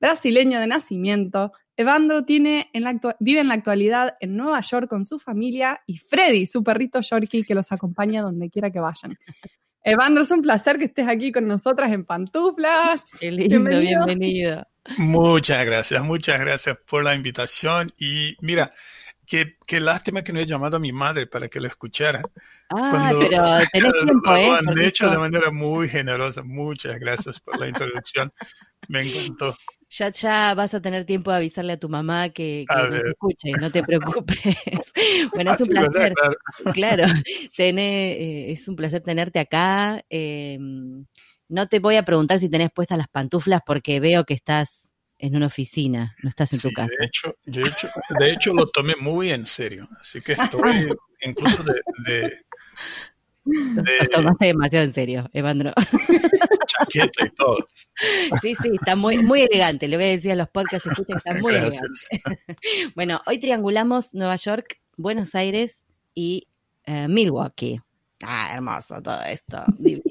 Brasileño 0.00 0.58
de 0.58 0.66
nacimiento, 0.66 1.52
Evandro 1.76 2.24
vive 2.24 2.70
en 2.72 3.48
la 3.48 3.54
actualidad 3.54 4.14
en 4.20 4.34
Nueva 4.34 4.62
York 4.62 4.88
con 4.88 5.04
su 5.04 5.18
familia 5.18 5.82
y 5.86 5.98
Freddy, 5.98 6.46
su 6.46 6.64
perrito 6.64 7.00
Yorkie, 7.02 7.44
que 7.44 7.54
los 7.54 7.70
acompaña 7.70 8.22
donde 8.22 8.48
quiera 8.48 8.70
que 8.70 8.80
vayan. 8.80 9.18
Evandro, 9.88 10.24
es 10.24 10.32
un 10.32 10.42
placer 10.42 10.78
que 10.78 10.86
estés 10.86 11.06
aquí 11.06 11.30
con 11.30 11.46
nosotras 11.46 11.92
en 11.92 12.04
Pantuflas. 12.04 13.04
Qué 13.20 13.30
lindo, 13.30 13.70
bienvenido. 13.78 14.66
Muchas 14.98 15.64
gracias, 15.64 16.02
muchas 16.02 16.40
gracias 16.40 16.76
por 16.90 17.04
la 17.04 17.14
invitación. 17.14 17.86
Y 17.96 18.36
mira, 18.40 18.72
qué, 19.24 19.56
qué 19.64 19.78
lástima 19.78 20.24
que 20.24 20.32
no 20.32 20.40
he 20.40 20.46
llamado 20.46 20.78
a 20.78 20.80
mi 20.80 20.90
madre 20.90 21.28
para 21.28 21.46
que 21.46 21.60
lo 21.60 21.68
escuchara. 21.68 22.20
Ah, 22.68 23.12
pero 23.12 23.28
tenés 23.72 23.92
tiempo, 24.02 24.34
¿eh? 24.34 24.48
Lo 24.48 24.72
han 24.72 24.78
hecho 24.82 25.08
de 25.08 25.18
manera 25.18 25.52
muy 25.52 25.88
generosa. 25.88 26.42
Muchas 26.42 26.98
gracias 26.98 27.38
por 27.38 27.60
la 27.60 27.68
introducción. 27.68 28.32
Me 28.88 29.02
encantó. 29.02 29.56
Ya, 29.88 30.10
ya 30.10 30.54
vas 30.54 30.74
a 30.74 30.80
tener 30.82 31.04
tiempo 31.04 31.30
de 31.30 31.36
avisarle 31.36 31.74
a 31.74 31.78
tu 31.78 31.88
mamá 31.88 32.30
que, 32.30 32.64
que 32.68 32.96
escuche, 33.08 33.52
no 33.60 33.70
te 33.70 33.82
preocupes. 33.82 34.36
bueno, 35.32 35.52
es 35.52 35.60
un 35.60 35.68
placer. 35.68 36.12
Claro, 36.74 37.04
eh, 37.58 38.46
es 38.48 38.68
un 38.68 38.74
placer 38.74 39.02
tenerte 39.02 39.38
acá. 39.38 40.04
Em, 40.10 41.06
no 41.48 41.68
te 41.68 41.78
voy 41.78 41.96
a 41.96 42.04
preguntar 42.04 42.38
si 42.38 42.48
tenés 42.48 42.70
puestas 42.72 42.98
las 42.98 43.08
pantuflas 43.08 43.60
porque 43.64 44.00
veo 44.00 44.24
que 44.24 44.34
estás 44.34 44.94
en 45.18 45.36
una 45.36 45.46
oficina, 45.46 46.16
no 46.22 46.28
estás 46.28 46.52
en 46.52 46.60
tu 46.60 46.70
casa. 46.72 46.90
De 46.98 47.06
hecho, 47.06 47.34
de 47.44 47.62
hecho, 47.62 47.88
de 48.18 48.32
hecho, 48.32 48.54
lo 48.54 48.68
tomé 48.68 48.94
muy 49.00 49.30
en 49.30 49.46
serio, 49.46 49.88
así 50.00 50.20
que 50.20 50.32
estoy 50.32 50.88
incluso 51.22 51.62
de 51.62 52.32
Los 53.46 54.10
tomaste 54.10 54.46
demasiado 54.46 54.84
en 54.84 54.92
serio, 54.92 55.30
Evandro. 55.32 55.72
Chaqueta 56.66 57.26
y 57.26 57.30
todo. 57.30 57.56
Sí, 58.42 58.54
sí, 58.54 58.72
está 58.74 58.94
muy, 58.94 59.18
muy 59.22 59.42
elegante. 59.42 59.88
Le 59.88 59.96
voy 59.96 60.04
a 60.04 60.08
decir 60.08 60.32
a 60.32 60.34
los 60.34 60.50
podcasts 60.50 60.86
que 61.06 61.14
está 61.14 61.34
muy 61.40 61.54
elegante. 61.54 61.80
Bueno, 62.94 63.22
hoy 63.26 63.38
triangulamos 63.38 64.12
Nueva 64.12 64.36
York, 64.36 64.80
Buenos 64.96 65.34
Aires 65.34 65.86
y 66.14 66.48
eh, 66.84 67.08
Milwaukee. 67.08 67.80
Ah, 68.22 68.50
hermoso 68.54 69.00
todo 69.00 69.22
esto, 69.22 69.64
divino. 69.78 70.02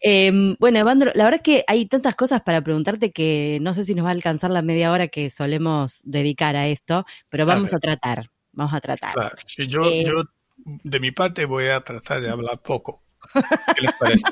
Em, 0.00 0.56
bueno, 0.58 0.78
Evandro, 0.78 1.10
la 1.14 1.24
verdad 1.24 1.40
es 1.40 1.42
que 1.42 1.64
hay 1.66 1.86
tantas 1.86 2.14
cosas 2.14 2.42
para 2.42 2.62
preguntarte 2.62 3.12
que 3.12 3.58
no 3.60 3.74
sé 3.74 3.84
si 3.84 3.94
nos 3.94 4.04
va 4.04 4.10
a 4.10 4.12
alcanzar 4.12 4.50
la 4.50 4.62
media 4.62 4.90
hora 4.90 5.08
que 5.08 5.28
solemos 5.30 6.00
dedicar 6.04 6.56
a 6.56 6.68
esto, 6.68 7.04
pero 7.28 7.44
vamos 7.44 7.74
a, 7.74 7.78
tratar, 7.78 8.30
vamos 8.52 8.74
a 8.74 8.80
tratar. 8.80 9.12
Claro. 9.12 9.34
Yo, 9.56 9.82
eh, 9.84 10.04
yo 10.06 10.24
de 10.64 11.00
mi 11.00 11.10
parte 11.12 11.44
voy 11.44 11.68
a 11.68 11.80
tratar 11.80 12.20
de 12.20 12.30
hablar 12.30 12.60
poco. 12.60 13.02
¿Qué 13.74 13.82
les 13.82 13.94
parece? 13.94 14.28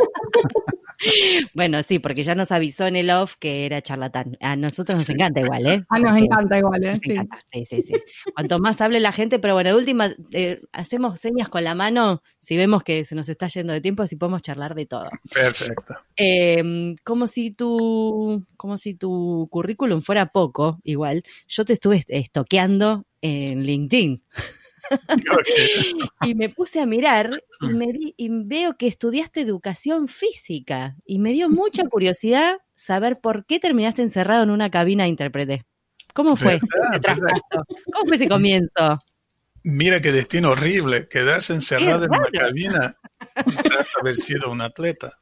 bueno, 1.54 1.82
sí, 1.82 1.98
porque 1.98 2.24
ya 2.24 2.34
nos 2.34 2.52
avisó 2.52 2.86
en 2.86 2.96
el 2.96 3.10
off 3.10 3.36
que 3.38 3.64
era 3.64 3.80
charlatán. 3.80 4.36
A 4.40 4.56
nosotros 4.56 4.98
nos 4.98 5.08
encanta 5.08 5.40
igual, 5.40 5.66
¿eh? 5.66 5.84
A 5.88 5.98
nos 5.98 6.16
encanta 6.16 6.58
igual, 6.58 6.84
¿eh? 6.84 7.00
Sí. 7.02 7.16
sí. 7.52 7.64
sí, 7.64 7.82
sí, 7.82 7.92
Cuanto 8.34 8.58
más 8.58 8.80
hable 8.80 9.00
la 9.00 9.12
gente, 9.12 9.38
pero 9.38 9.54
bueno, 9.54 9.70
de 9.70 9.76
última, 9.76 10.10
eh, 10.32 10.60
hacemos 10.72 11.20
señas 11.20 11.48
con 11.48 11.64
la 11.64 11.74
mano 11.74 12.22
si 12.38 12.56
vemos 12.56 12.82
que 12.82 13.04
se 13.04 13.14
nos 13.14 13.28
está 13.28 13.48
yendo 13.48 13.72
de 13.72 13.80
tiempo, 13.80 14.02
así 14.02 14.16
podemos 14.16 14.42
charlar 14.42 14.74
de 14.74 14.86
todo. 14.86 15.08
Perfecto. 15.32 15.94
Eh, 16.16 16.94
como 17.04 17.26
si 17.26 17.50
tu, 17.52 18.44
como 18.56 18.78
si 18.78 18.94
tu 18.94 19.48
currículum 19.50 20.00
fuera 20.02 20.26
poco, 20.26 20.80
igual, 20.84 21.22
yo 21.48 21.64
te 21.64 21.72
estuve 21.74 22.04
estoqueando 22.08 23.06
en 23.22 23.62
LinkedIn. 23.64 24.22
Y 26.22 26.34
me 26.34 26.48
puse 26.48 26.80
a 26.80 26.86
mirar 26.86 27.30
y, 27.60 27.66
me 27.68 27.86
y 28.16 28.28
veo 28.28 28.76
que 28.76 28.86
estudiaste 28.86 29.40
educación 29.40 30.08
física 30.08 30.96
y 31.04 31.18
me 31.18 31.32
dio 31.32 31.48
mucha 31.48 31.84
curiosidad 31.84 32.56
saber 32.74 33.20
por 33.20 33.46
qué 33.46 33.58
terminaste 33.58 34.02
encerrado 34.02 34.42
en 34.42 34.50
una 34.50 34.70
cabina 34.70 35.04
de 35.04 35.10
intérprete. 35.10 35.66
¿Cómo 36.12 36.36
fue 36.36 36.58
¿Cómo 37.92 38.06
fue 38.06 38.16
ese 38.16 38.28
comienzo? 38.28 38.98
Mira 39.62 40.00
qué 40.00 40.10
destino 40.10 40.50
horrible, 40.50 41.06
quedarse 41.06 41.52
encerrado 41.52 42.04
en 42.04 42.10
una 42.10 42.30
cabina 42.32 42.96
tras 43.62 43.90
haber 44.00 44.16
sido 44.16 44.50
un 44.50 44.62
atleta. 44.62 45.12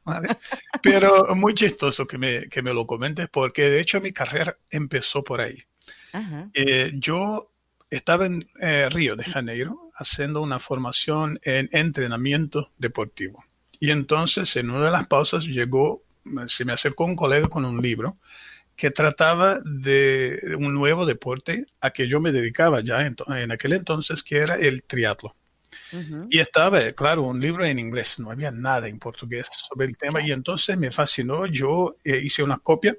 Pero 0.81 1.35
muy 1.35 1.53
chistoso 1.53 2.07
que 2.07 2.17
me, 2.17 2.47
que 2.47 2.61
me 2.61 2.73
lo 2.73 2.87
comentes 2.87 3.27
porque 3.29 3.63
de 3.63 3.81
hecho 3.81 3.99
mi 3.99 4.13
carrera 4.13 4.57
empezó 4.71 5.23
por 5.23 5.41
ahí. 5.41 5.57
Eh, 6.53 6.91
yo 6.95 7.51
estaba 7.89 8.25
en 8.25 8.47
eh, 8.61 8.87
Río 8.89 9.15
de 9.15 9.23
Janeiro 9.23 9.91
haciendo 9.95 10.41
una 10.41 10.59
formación 10.59 11.39
en 11.43 11.69
entrenamiento 11.71 12.69
deportivo. 12.77 13.43
Y 13.79 13.91
entonces 13.91 14.55
en 14.55 14.69
una 14.69 14.85
de 14.85 14.91
las 14.91 15.07
pausas 15.07 15.45
llegó, 15.45 16.03
se 16.47 16.65
me 16.65 16.73
acercó 16.73 17.05
un 17.05 17.15
colega 17.15 17.47
con 17.47 17.65
un 17.65 17.81
libro 17.81 18.17
que 18.75 18.91
trataba 18.91 19.59
de 19.65 20.55
un 20.57 20.73
nuevo 20.73 21.05
deporte 21.05 21.65
a 21.81 21.91
que 21.91 22.07
yo 22.07 22.21
me 22.21 22.31
dedicaba 22.31 22.81
ya 22.81 23.05
en, 23.05 23.51
aquel 23.51 23.73
entonces, 23.73 24.23
que 24.23 24.37
era 24.37 24.55
el 24.55 24.83
triatlo. 24.83 25.35
Y 26.29 26.39
estaba, 26.39 26.79
claro, 26.91 27.23
un 27.23 27.39
libro 27.39 27.65
en 27.65 27.79
inglés, 27.79 28.19
no 28.19 28.31
había 28.31 28.51
nada 28.51 28.87
en 28.87 28.99
portugués 28.99 29.49
sobre 29.51 29.87
el 29.87 29.97
tema 29.97 30.21
y 30.21 30.31
entonces 30.31 30.77
me 30.77 30.91
fascinó, 30.91 31.45
yo 31.45 31.97
eh, 32.03 32.21
hice 32.23 32.41
una 32.43 32.57
copia 32.57 32.95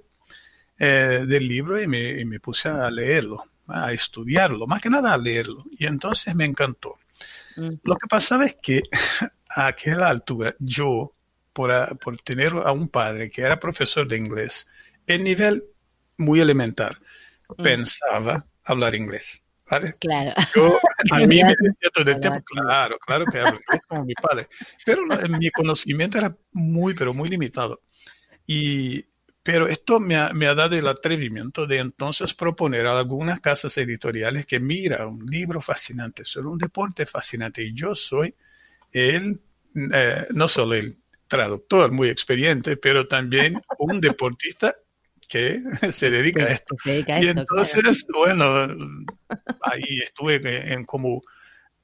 eh, 0.78 1.24
del 1.26 1.48
libro 1.48 1.80
y 1.80 1.86
me, 1.86 2.20
y 2.20 2.24
me, 2.24 2.40
puse 2.40 2.68
a 2.68 2.90
leerlo 2.90 3.42
a 3.72 3.92
estudiarlo, 3.92 4.66
más 4.66 4.82
que 4.82 4.90
nada 4.90 5.12
a 5.12 5.18
leerlo. 5.18 5.64
Y 5.70 5.86
entonces 5.86 6.34
me 6.34 6.44
encantó. 6.44 6.94
Lo 7.56 7.96
que 7.96 8.06
pasaba 8.08 8.44
es 8.44 8.56
que 8.62 8.82
a 9.56 9.66
aquella 9.66 10.08
altura 10.08 10.54
yo, 10.58 11.12
por, 11.52 11.98
por 11.98 12.20
tener 12.22 12.52
a 12.52 12.72
un 12.72 12.88
padre 12.88 13.30
que 13.30 13.42
era 13.42 13.60
profesor 13.60 14.06
de 14.06 14.16
inglés, 14.16 14.68
en 15.06 15.24
nivel 15.24 15.64
muy 16.18 16.40
elemental, 16.40 16.98
pensaba 17.56 18.46
hablar 18.64 18.94
inglés. 18.94 19.42
¿Vale? 19.70 19.94
Claro. 20.00 20.32
Yo, 20.54 20.80
a 21.12 21.18
mí 21.26 21.44
me 21.44 21.54
decía 21.60 21.90
todo 21.94 22.10
el 22.10 22.18
tiempo, 22.18 22.40
claro, 22.44 22.98
claro 22.98 23.24
que 23.26 23.38
hablo 23.38 23.60
inglés 23.60 23.86
como 23.86 24.04
mi 24.04 24.14
padre, 24.14 24.48
pero 24.84 25.02
mi 25.28 25.48
conocimiento 25.50 26.18
era 26.18 26.36
muy, 26.50 26.94
pero 26.94 27.14
muy 27.14 27.28
limitado. 27.28 27.80
Y 28.46 29.04
pero 29.52 29.66
esto 29.66 29.98
me 29.98 30.14
ha, 30.14 30.54
dado 30.54 30.76
el 30.76 30.86
atrevimiento 30.86 31.66
de 31.66 31.78
entonces 31.78 32.34
proponer 32.34 32.86
a 32.86 32.96
algunas 32.96 33.40
casas 33.40 33.76
editoriales 33.78 34.46
que 34.46 34.60
mira, 34.60 35.08
un 35.08 35.26
libro 35.26 35.60
fascinante 35.60 36.24
sobre 36.24 36.46
un 36.46 36.58
deporte 36.58 37.04
fascinante 37.04 37.60
y 37.64 37.74
yo 37.74 37.96
soy 37.96 38.32
el, 38.92 39.40
eh, 39.92 40.26
no 40.30 40.46
solo 40.46 40.76
el 40.76 40.96
traductor 41.26 41.90
muy 41.90 42.10
experiente, 42.10 42.76
pero 42.76 43.08
también 43.08 43.60
un 43.80 44.00
deportista 44.00 44.76
que 45.28 45.60
se 45.90 46.10
dedica 46.10 46.44
a 46.44 46.52
esto. 46.52 46.76
y 46.84 47.26
entonces, 47.26 48.06
bueno, 48.14 48.68
ahí 49.62 49.98
estuve 50.04 50.72
en 50.72 50.84
como 50.84 51.22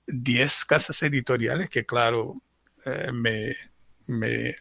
10 0.06 0.64
casas 0.66 1.02
editoriales 1.02 1.68
que, 1.68 1.84
claro, 1.84 2.40
eh, 2.84 3.10
me, 3.12 3.56
me... 4.06 4.54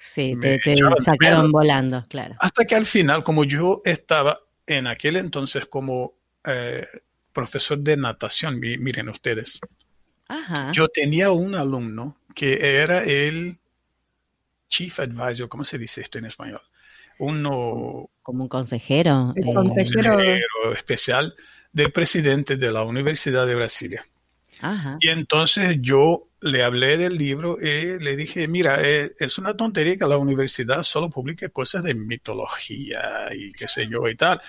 Sí, 0.00 0.34
te, 0.40 0.58
sacaron 1.04 1.52
volando, 1.52 2.04
claro. 2.08 2.34
Hasta 2.38 2.64
que 2.64 2.74
al 2.74 2.86
final, 2.86 3.22
como 3.22 3.44
yo 3.44 3.82
estaba 3.84 4.40
en 4.66 4.86
aquel 4.86 5.16
entonces 5.16 5.68
como 5.68 6.14
eh, 6.44 6.86
profesor 7.32 7.78
de 7.78 7.98
natación, 7.98 8.58
miren 8.58 9.10
ustedes, 9.10 9.60
yo 10.72 10.88
tenía 10.88 11.32
un 11.32 11.54
alumno 11.54 12.16
que 12.34 12.80
era 12.80 13.04
el 13.04 13.58
chief 14.68 15.00
advisor, 15.00 15.48
¿cómo 15.48 15.64
se 15.64 15.76
dice 15.76 16.00
esto 16.00 16.18
en 16.18 16.26
español? 16.26 16.60
Uno... 17.18 18.06
Como 18.22 18.44
un 18.44 18.48
consejero. 18.48 19.34
Eh, 19.36 19.52
consejero 19.52 20.72
especial 20.72 21.34
del 21.72 21.92
presidente 21.92 22.56
de 22.56 22.72
la 22.72 22.84
Universidad 22.84 23.46
de 23.46 23.54
Brasilia. 23.54 24.06
Y 25.00 25.08
entonces 25.08 25.76
yo 25.80 26.29
le 26.40 26.62
hablé 26.62 26.96
del 26.96 27.16
libro 27.16 27.58
y 27.60 27.98
le 27.98 28.16
dije, 28.16 28.48
mira, 28.48 28.78
eh, 28.82 29.12
es 29.18 29.38
una 29.38 29.56
tontería 29.56 29.96
que 29.96 30.06
la 30.06 30.16
universidad 30.16 30.82
solo 30.82 31.10
publique 31.10 31.50
cosas 31.50 31.82
de 31.82 31.94
mitología 31.94 33.28
y 33.34 33.52
qué 33.52 33.68
sé 33.68 33.86
yo 33.86 34.08
y 34.08 34.16
tal. 34.16 34.40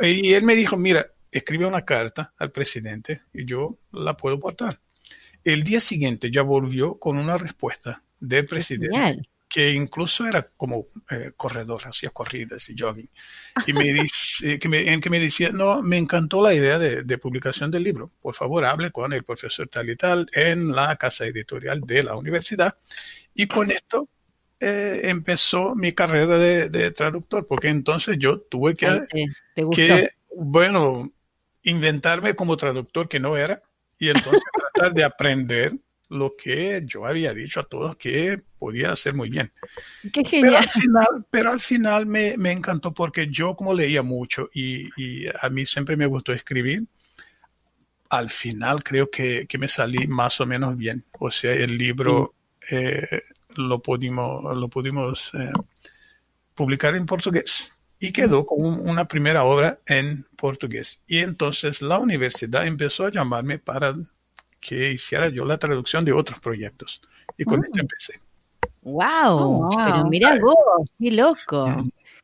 Y 0.00 0.32
él 0.32 0.42
me 0.42 0.54
dijo, 0.54 0.76
mira, 0.76 1.06
escribe 1.30 1.66
una 1.66 1.84
carta 1.84 2.32
al 2.38 2.50
presidente 2.50 3.22
y 3.32 3.44
yo 3.44 3.76
la 3.92 4.16
puedo 4.16 4.40
portar. 4.40 4.80
El 5.44 5.62
día 5.62 5.80
siguiente 5.80 6.30
ya 6.30 6.42
volvió 6.42 6.98
con 6.98 7.18
una 7.18 7.38
respuesta 7.38 8.02
del 8.20 8.46
presidente 8.46 9.26
que 9.48 9.72
incluso 9.72 10.26
era 10.26 10.46
como 10.56 10.84
eh, 11.10 11.32
corredor, 11.36 11.82
hacía 11.86 12.10
corridas 12.10 12.68
y 12.68 12.76
jogging. 12.78 13.08
Y 13.66 13.72
me 13.72 13.82
dice, 13.94 14.58
que 14.58 14.68
me, 14.68 14.92
en 14.92 15.00
que 15.00 15.10
me 15.10 15.18
decía, 15.18 15.50
no, 15.50 15.82
me 15.82 15.96
encantó 15.96 16.42
la 16.42 16.54
idea 16.54 16.78
de, 16.78 17.18
publicación 17.18 17.70
del 17.70 17.82
libro. 17.82 18.08
Por 18.20 18.34
favor, 18.34 18.64
hable 18.64 18.92
con 18.92 19.12
el 19.12 19.24
profesor 19.24 19.68
tal 19.68 19.88
y 19.88 19.96
tal 19.96 20.28
en 20.32 20.74
la 20.74 20.96
casa 20.96 21.24
editorial 21.24 21.80
de 21.80 22.02
la 22.02 22.16
universidad. 22.16 22.78
Y 23.34 23.46
con 23.46 23.70
esto 23.70 24.08
eh, 24.60 25.00
empezó 25.04 25.74
mi 25.74 25.92
carrera 25.92 26.38
de, 26.38 26.90
traductor, 26.90 27.46
porque 27.46 27.68
entonces 27.68 28.16
yo 28.18 28.40
tuve 28.40 28.76
que, 28.76 29.00
que, 29.72 30.10
bueno, 30.36 31.10
inventarme 31.62 32.34
como 32.34 32.56
traductor 32.56 33.08
que 33.08 33.18
no 33.18 33.36
era 33.36 33.60
y 33.98 34.08
entonces 34.08 34.42
tratar 34.74 34.94
de 34.94 35.04
aprender 35.04 35.72
lo 36.10 36.34
que 36.36 36.82
yo 36.84 37.06
había 37.06 37.34
dicho 37.34 37.60
a 37.60 37.64
todos 37.64 37.96
que 37.96 38.40
podía 38.58 38.92
hacer 38.92 39.14
muy 39.14 39.28
bien. 39.28 39.52
Qué 40.12 40.24
genial. 40.24 40.54
Pero 40.54 40.58
al 40.58 40.68
final, 40.68 41.26
pero 41.30 41.50
al 41.50 41.60
final 41.60 42.06
me, 42.06 42.36
me, 42.36 42.52
encantó 42.52 42.92
porque 42.94 43.28
yo 43.30 43.54
como 43.54 43.74
leía 43.74 44.02
mucho 44.02 44.48
y, 44.54 44.88
y, 44.96 45.26
a 45.28 45.48
mí 45.50 45.66
siempre 45.66 45.96
me 45.96 46.06
gustó 46.06 46.32
escribir, 46.32 46.84
al 48.10 48.30
final 48.30 48.82
creo 48.82 49.10
que, 49.10 49.46
que 49.46 49.58
me 49.58 49.68
salí 49.68 50.06
más 50.06 50.40
o 50.40 50.46
menos 50.46 50.76
bien. 50.76 51.04
O 51.18 51.30
sea, 51.30 51.52
el 51.52 51.76
libro 51.76 52.34
eh, 52.70 53.22
lo 53.56 53.80
pudimos, 53.80 54.56
lo 54.56 54.68
pudimos 54.68 55.32
eh, 55.34 55.50
publicar 56.54 56.94
en 56.94 57.06
portugués 57.06 57.70
y 58.00 58.12
quedó 58.12 58.46
como 58.46 58.68
una 58.68 59.06
primera 59.06 59.44
obra 59.44 59.80
en 59.86 60.24
portugués. 60.36 61.00
Y 61.06 61.18
entonces 61.18 61.82
la 61.82 61.98
universidad 61.98 62.66
empezó 62.66 63.06
a 63.06 63.10
llamarme 63.10 63.58
para 63.58 63.94
que 64.60 64.92
hiciera 64.92 65.28
yo 65.28 65.44
la 65.44 65.58
traducción 65.58 66.04
de 66.04 66.12
otros 66.12 66.40
proyectos. 66.40 67.00
Y 67.36 67.44
con 67.44 67.64
esto 67.64 67.80
empecé. 67.80 68.20
Wow, 68.82 69.64
oh, 69.64 69.64
pero 69.76 70.04
mira 70.06 70.38
vos, 70.40 70.88
qué 70.98 71.10
loco. 71.10 71.66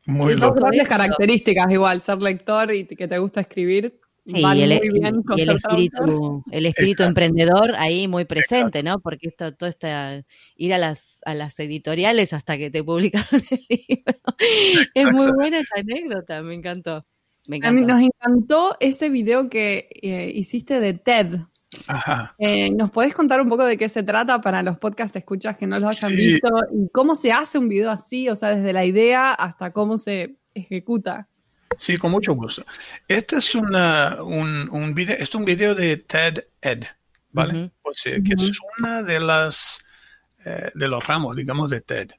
Muy 0.07 0.35
loco. 0.35 0.55
grandes 0.55 0.87
características 0.87 1.71
igual, 1.71 2.01
ser 2.01 2.21
lector 2.21 2.73
y 2.73 2.85
que 2.85 3.07
te 3.07 3.17
gusta 3.17 3.41
escribir. 3.41 3.99
Sí, 4.25 4.39
y 4.39 4.63
el, 4.63 4.71
el, 4.71 5.49
espíritu, 5.51 6.43
el 6.49 6.65
espíritu 6.65 7.03
emprendedor 7.03 7.75
ahí 7.75 8.07
muy 8.07 8.25
presente, 8.25 8.81
¿no? 8.81 8.99
Porque 8.99 9.27
esto, 9.27 9.53
todo 9.53 9.69
está 9.69 10.23
ir 10.55 10.73
a 10.73 10.79
las, 10.79 11.21
a 11.25 11.35
las 11.35 11.59
editoriales 11.59 12.33
hasta 12.33 12.57
que 12.57 12.71
te 12.71 12.83
publicaron 12.83 13.43
el 13.51 13.65
libro. 13.69 14.15
Es 14.95 15.11
muy 15.11 15.31
buena 15.31 15.59
esa 15.59 15.79
anécdota, 15.79 16.41
me 16.41 16.55
encantó. 16.55 17.05
A 17.61 17.71
mí 17.71 17.81
nos 17.81 18.01
encantó 18.01 18.75
ese 18.79 19.09
video 19.09 19.47
que 19.49 19.89
eh, 20.01 20.31
hiciste 20.33 20.79
de 20.79 20.93
TED, 20.93 21.41
eh, 22.37 22.69
¿Nos 22.71 22.91
podés 22.91 23.13
contar 23.13 23.41
un 23.41 23.49
poco 23.49 23.65
de 23.65 23.77
qué 23.77 23.89
se 23.89 24.03
trata 24.03 24.41
para 24.41 24.63
los 24.63 24.77
podcast 24.77 25.15
escuchas 25.15 25.57
que 25.57 25.67
no 25.67 25.79
los 25.79 26.03
hayan 26.03 26.17
visto? 26.17 26.47
¿Y 26.73 26.89
cómo 26.89 27.15
se 27.15 27.31
hace 27.31 27.57
un 27.57 27.69
video 27.69 27.91
así? 27.91 28.29
O 28.29 28.35
sea, 28.35 28.49
desde 28.49 28.73
la 28.73 28.85
idea 28.85 29.33
hasta 29.33 29.71
cómo 29.71 29.97
se 29.97 30.35
ejecuta. 30.53 31.27
Sí, 31.77 31.97
con 31.97 32.11
mucho 32.11 32.33
gusto. 32.33 32.65
Este 33.07 33.37
es 33.37 33.55
una, 33.55 34.23
un, 34.23 34.69
un, 34.69 34.93
video, 34.93 35.17
es 35.17 35.33
un 35.35 35.43
video 35.43 35.75
de 35.75 35.97
TED 35.97 36.45
Ed, 36.61 36.83
¿vale? 37.33 37.71
O 37.81 37.93
sea, 37.93 38.13
que 38.13 38.33
es 38.33 38.51
una 38.79 39.03
de 39.03 39.19
las 39.19 39.85
eh, 40.45 40.71
de 40.75 40.87
los 40.87 41.05
ramos, 41.05 41.35
digamos, 41.35 41.71
de 41.71 41.81
TED. 41.81 42.11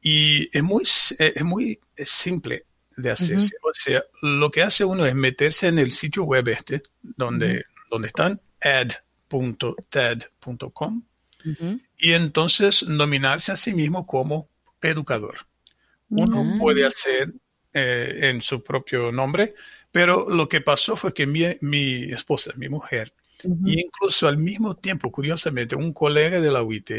Y 0.00 0.48
es 0.56 0.62
muy, 0.62 0.82
es 0.82 1.44
muy 1.44 1.80
simple 1.96 2.64
de 2.96 3.10
hacerse. 3.10 3.56
O 3.62 3.72
sea, 3.72 4.04
lo 4.22 4.50
que 4.52 4.62
hace 4.62 4.84
uno 4.84 5.04
es 5.04 5.16
meterse 5.16 5.66
en 5.66 5.80
el 5.80 5.90
sitio 5.90 6.22
web 6.22 6.46
este, 6.48 6.82
donde, 7.02 7.64
donde 7.90 8.08
están 8.08 8.40
ed.ted.com 8.60 9.02
y 11.98 12.12
entonces 12.12 12.82
nominarse 12.88 13.52
a 13.52 13.56
sí 13.56 13.72
mismo 13.72 14.06
como 14.06 14.48
educador. 14.82 15.36
Uno 16.08 16.58
puede 16.58 16.86
hacer 16.86 17.32
eh, 17.72 18.30
en 18.30 18.42
su 18.42 18.62
propio 18.62 19.12
nombre, 19.12 19.54
pero 19.90 20.28
lo 20.28 20.48
que 20.48 20.60
pasó 20.60 20.96
fue 20.96 21.12
que 21.12 21.26
mi, 21.26 21.44
esposa, 22.12 22.52
mi 22.56 22.68
mujer, 22.68 23.12
y 23.64 23.80
incluso 23.80 24.26
al 24.26 24.38
mismo 24.38 24.76
tiempo, 24.76 25.12
curiosamente, 25.12 25.76
un 25.76 25.92
colega 25.92 26.40
de 26.40 26.50
la 26.50 26.62
UIT 26.62 26.90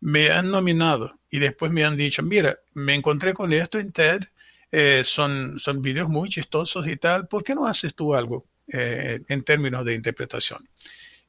me 0.00 0.30
han 0.30 0.50
nominado 0.50 1.18
y 1.30 1.38
después 1.38 1.72
me 1.72 1.84
han 1.84 1.96
dicho, 1.96 2.22
mira, 2.22 2.58
me 2.74 2.94
encontré 2.94 3.34
con 3.34 3.52
esto 3.52 3.78
en 3.78 3.92
TED, 3.92 4.22
eh, 4.72 5.02
son, 5.04 5.58
son 5.58 5.82
videos 5.82 6.08
muy 6.08 6.28
chistosos 6.28 6.86
y 6.86 6.96
tal, 6.96 7.28
¿por 7.28 7.42
qué 7.42 7.54
no 7.54 7.66
haces 7.66 7.94
tú 7.94 8.14
algo? 8.14 8.44
Eh, 8.72 9.20
en 9.28 9.42
términos 9.42 9.84
de 9.84 9.94
interpretación. 9.94 10.68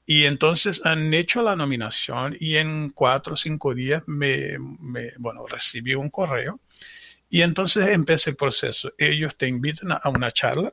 Y 0.05 0.25
entonces 0.25 0.81
han 0.83 1.11
hecho 1.13 1.41
la 1.41 1.55
nominación 1.55 2.35
y 2.39 2.57
en 2.57 2.89
cuatro 2.91 3.33
o 3.33 3.37
cinco 3.37 3.73
días 3.73 4.03
me, 4.07 4.57
bueno, 5.17 5.47
recibí 5.47 5.95
un 5.95 6.09
correo 6.09 6.59
y 7.29 7.41
entonces 7.41 7.87
empieza 7.89 8.29
el 8.29 8.35
proceso. 8.35 8.91
Ellos 8.97 9.37
te 9.37 9.47
invitan 9.47 9.91
a 9.91 10.09
una 10.09 10.29
charla 10.31 10.71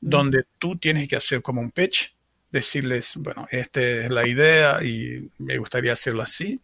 donde 0.00 0.44
tú 0.58 0.76
tienes 0.78 1.06
que 1.08 1.16
hacer 1.16 1.42
como 1.42 1.60
un 1.60 1.70
pitch, 1.70 2.14
decirles, 2.50 3.16
bueno, 3.16 3.46
esta 3.50 3.80
es 3.80 4.10
la 4.10 4.26
idea 4.26 4.82
y 4.82 5.28
me 5.38 5.58
gustaría 5.58 5.92
hacerlo 5.92 6.22
así. 6.22 6.60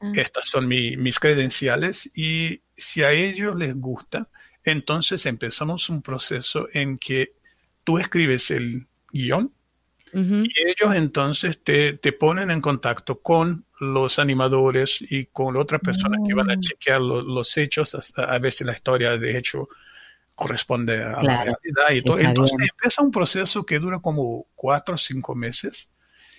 Ah. 0.00 0.12
Estas 0.16 0.48
son 0.48 0.66
mis 0.66 1.18
credenciales 1.20 2.10
y 2.16 2.62
si 2.74 3.02
a 3.02 3.12
ellos 3.12 3.54
les 3.54 3.76
gusta, 3.76 4.28
entonces 4.64 5.26
empezamos 5.26 5.88
un 5.90 6.02
proceso 6.02 6.68
en 6.72 6.98
que 6.98 7.34
tú 7.84 7.98
escribes 7.98 8.50
el 8.50 8.86
guion 9.12 9.52
y 10.12 10.48
ellos 10.66 10.94
entonces 10.96 11.60
te, 11.62 11.94
ponen 12.12 12.50
en 12.50 12.60
contacto 12.60 13.20
con 13.20 13.66
los 13.78 14.18
animadores 14.18 15.02
y 15.08 15.26
con 15.26 15.56
otras 15.56 15.80
personas 15.80 16.20
que 16.26 16.34
van 16.34 16.50
a 16.50 16.54
oh. 16.54 16.60
chequear 16.60 17.00
los 17.00 17.56
hechos 17.56 17.96
a, 18.16 18.38
ver 18.38 18.52
si 18.52 18.64
la 18.64 18.72
historia 18.72 19.16
de 19.16 19.38
hecho 19.38 19.68
corresponde 20.34 21.02
a 21.02 21.22
la 21.22 21.44
realidad 21.44 21.90
y 21.92 22.02
todo. 22.02 22.18
Entonces 22.18 22.56
empieza 22.60 23.02
un 23.02 23.10
proceso 23.10 23.64
que 23.64 23.78
dura 23.78 24.00
como 24.00 24.46
cuatro 24.54 24.94
o 24.94 24.98
cinco 24.98 25.34
meses. 25.34 25.88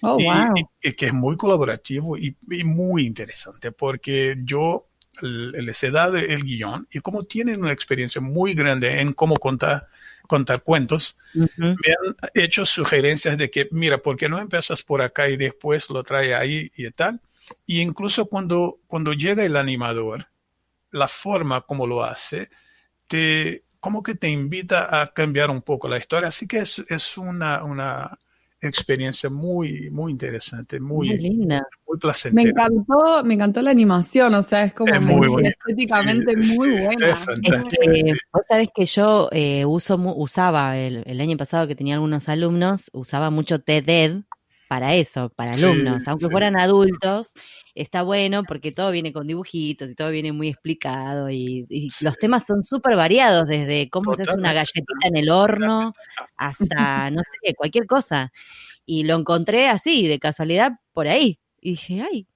Oh, 0.03 0.17
y, 0.19 0.93
que 0.93 1.05
es 1.05 1.13
muy 1.13 1.37
colaborativo 1.37 2.17
y, 2.17 2.35
muy 2.65 3.05
interesante 3.05 3.71
porque 3.71 4.35
yo 4.43 4.87
les 5.21 5.83
he 5.83 5.91
dado 5.91 6.17
el 6.17 6.43
guion 6.43 6.87
y 6.91 7.01
como 7.01 7.25
tienen 7.25 7.61
una 7.61 7.71
experiencia 7.71 8.19
muy 8.19 8.55
grande 8.55 8.99
en 8.99 9.13
cómo 9.13 9.35
contar 9.37 9.87
contar 10.31 10.63
cuentos, 10.63 11.17
me 11.33 11.71
han 11.71 12.15
hecho 12.33 12.65
sugerencias 12.65 13.37
de 13.37 13.51
que, 13.51 13.67
mira, 13.71 13.97
¿por 13.97 14.15
qué 14.15 14.29
no 14.29 14.39
empiezas 14.39 14.81
por 14.81 15.01
acá 15.01 15.27
y 15.27 15.35
después 15.35 15.89
lo 15.89 16.03
trae 16.03 16.33
ahí 16.33 16.71
y 16.77 16.89
tal? 16.91 17.19
Y 17.65 17.81
incluso 17.81 18.27
cuando, 18.27 18.79
cuando 18.87 19.11
llega 19.11 19.43
el 19.43 19.57
animador, 19.57 20.27
la 20.91 21.09
forma 21.09 21.59
como 21.59 21.85
lo 21.85 22.01
hace, 22.01 22.49
te, 23.07 23.65
como 23.81 24.01
que 24.01 24.15
te 24.15 24.29
invita 24.29 25.01
a 25.01 25.07
cambiar 25.07 25.49
un 25.49 25.63
poco 25.63 25.89
la 25.89 25.97
historia. 25.97 26.29
Así 26.29 26.47
que 26.47 26.59
es, 26.59 26.79
es 26.87 27.17
una, 27.17 27.65
una 27.65 28.17
experiencia 28.61 29.29
muy, 29.29 29.89
muy 29.89 30.11
interesante, 30.11 30.79
muy, 30.79 31.17
linda. 31.17 31.67
Muy 31.87 31.97
placentera. 31.97 32.43
Me 32.43 32.49
encantó, 32.49 33.23
me 33.23 33.33
encantó 33.33 33.61
la 33.61 33.71
animación, 33.71 34.33
o 34.35 34.43
sea, 34.43 34.63
es 34.63 34.73
como 34.73 34.93
muy 35.01 35.47
estéticamente 35.47 36.35
muy 36.35 36.79
buena. 36.79 37.07
Es 37.09 38.19
vos 38.31 38.43
sabés 38.47 38.69
que 38.73 38.85
yo 38.85 39.29
eh, 39.31 39.65
uso, 39.65 39.95
usaba 40.15 40.77
el, 40.77 41.21
año 41.21 41.37
pasado 41.37 41.67
que 41.67 41.75
tenía 41.75 41.95
algunos 41.95 42.29
alumnos, 42.29 42.89
usaba 42.93 43.29
mucho 43.29 43.59
TED 43.59 44.21
para 44.71 44.95
eso, 44.95 45.29
para 45.35 45.51
alumnos, 45.51 46.07
aunque 46.07 46.29
fueran 46.29 46.57
adultos, 46.57 47.33
está 47.75 48.03
bueno 48.03 48.45
porque 48.45 48.71
todo 48.71 48.89
viene 48.89 49.11
con 49.11 49.27
dibujitos 49.27 49.91
y 49.91 49.95
todo 49.95 50.11
viene 50.11 50.31
muy 50.31 50.47
explicado 50.47 51.29
y, 51.29 51.67
los 51.99 52.17
temas 52.17 52.45
son 52.45 52.63
súper 52.63 52.95
variados, 52.95 53.49
desde 53.49 53.89
cómo 53.89 54.15
se 54.15 54.21
hace 54.21 54.33
una 54.33 54.53
galletita 54.53 55.09
en 55.09 55.17
el 55.17 55.29
horno 55.29 55.91
hasta, 56.37 57.11
no 57.11 57.21
sé, 57.43 57.53
cualquier 57.53 57.85
cosa. 57.85 58.31
Y 58.85 59.03
lo 59.03 59.17
encontré 59.17 59.67
así, 59.67 60.07
de 60.07 60.19
casualidad, 60.19 60.71
por 60.93 61.09
ahí. 61.09 61.37
Y 61.59 61.71
dije, 61.71 62.03
ay, 62.09 62.27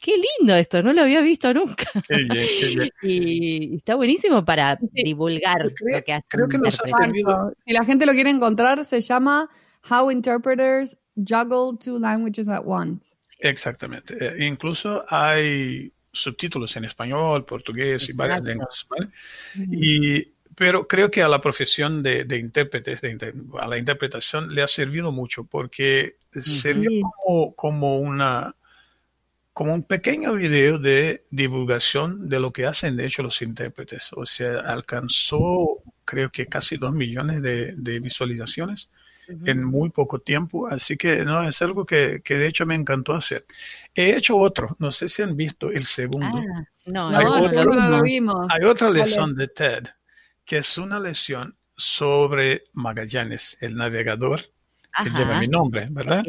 qué 0.00 0.16
lindo 0.16 0.56
esto, 0.56 0.82
no 0.82 0.92
lo 0.92 1.02
había 1.02 1.20
visto 1.20 1.54
nunca. 1.54 1.86
y, 3.02 3.76
está 3.76 3.94
buenísimo 3.94 4.44
para 4.44 4.80
divulgar 4.90 5.62
lo 5.62 6.02
que 6.04 6.12
hace. 6.12 6.26
Creo 6.28 6.48
que 6.48 6.58
nos 6.58 6.74
Si 6.74 7.72
la 7.72 7.84
gente 7.84 8.04
lo 8.04 8.14
quiere 8.14 8.30
encontrar, 8.30 8.84
se 8.84 9.00
llama 9.00 9.48
How 9.88 10.10
Interpreters 10.10 10.98
Juggle 11.16 11.78
Two 11.78 11.98
Languages 11.98 12.48
at 12.48 12.62
Once. 12.64 13.14
Exactamente. 13.38 14.16
Eh, 14.20 14.46
incluso 14.46 15.04
hay 15.08 15.92
subtítulos 16.12 16.76
en 16.76 16.84
español, 16.84 17.44
portugués 17.44 18.08
y 18.08 18.12
varias 18.12 18.42
lenguas. 18.42 18.86
Y, 19.70 20.32
pero 20.54 20.86
creo 20.86 21.10
que 21.10 21.22
a 21.22 21.28
la 21.28 21.40
profesión 21.40 22.02
de, 22.02 22.24
de 22.24 22.38
intérpretes, 22.38 23.00
a 23.60 23.68
la 23.68 23.78
interpretación, 23.78 24.54
le 24.54 24.62
ha 24.62 24.68
servido 24.68 25.12
mucho 25.12 25.44
porque 25.44 26.16
se 26.30 26.74
vio 26.74 26.90
como, 27.00 27.54
como 27.54 27.98
una 27.98 28.54
como 29.54 29.72
un 29.72 29.84
pequeño 29.84 30.34
video 30.34 30.80
de 30.80 31.24
divulgación 31.30 32.28
de 32.28 32.40
lo 32.40 32.52
que 32.52 32.66
hacen 32.66 32.96
de 32.96 33.06
hecho 33.06 33.22
los 33.22 33.40
intérpretes. 33.40 34.10
O 34.12 34.26
sea, 34.26 34.58
alcanzó 34.58 35.80
creo 36.04 36.30
que 36.30 36.46
casi 36.46 36.76
dos 36.76 36.92
millones 36.92 37.40
de, 37.40 38.00
visualizaciones 38.00 38.90
en 39.28 39.64
muy 39.64 39.90
poco 39.90 40.18
tiempo. 40.18 40.66
Así 40.68 40.96
que 40.96 41.24
no, 41.24 41.48
es 41.48 41.60
algo 41.62 41.84
que, 41.84 42.20
de 42.24 42.46
hecho 42.46 42.66
me 42.66 42.74
encantó 42.74 43.14
hacer. 43.14 43.44
He 43.94 44.16
hecho 44.16 44.36
otro, 44.36 44.76
no 44.78 44.92
sé 44.92 45.08
si 45.08 45.22
han 45.22 45.36
visto 45.36 45.70
el 45.70 45.84
segundo. 45.84 46.38
Ah, 46.38 46.64
no, 46.86 47.10
no, 47.10 47.64
no, 47.64 47.88
lo 47.88 48.02
vimos. 48.02 48.48
Hay 48.50 48.64
otra 48.64 48.90
lección 48.90 49.34
de 49.34 49.48
TED, 49.48 49.84
que 50.44 50.58
es 50.58 50.78
una 50.78 50.98
lección 50.98 51.56
sobre 51.76 52.64
Magallanes, 52.74 53.58
el 53.60 53.76
navegador 53.76 54.40
que 55.02 55.10
lleva 55.10 55.40
mi 55.40 55.48
nombre, 55.48 55.88
¿verdad? 55.90 56.24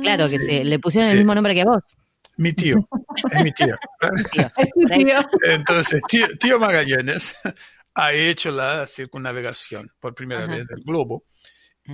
claro, 0.00 0.28
que 0.28 0.38
se, 0.38 0.64
le 0.64 0.78
pusieron 0.78 1.10
el 1.10 1.18
mismo 1.18 1.34
nombre 1.34 1.54
que 1.54 1.64
vos. 1.64 1.82
Mi 2.38 2.52
tío, 2.52 2.76
es 3.30 3.44
mi 3.44 3.52
tío. 3.52 3.76
Entonces, 5.42 6.00
tío, 6.38 6.58
Magallanes 6.58 7.36
ha 7.94 8.12
hecho 8.12 8.50
la 8.50 8.86
circunnavegación 8.86 9.90
por 9.98 10.14
primera 10.14 10.46
vez 10.46 10.66
del 10.66 10.82
globo, 10.84 11.24
ah. 11.26 11.35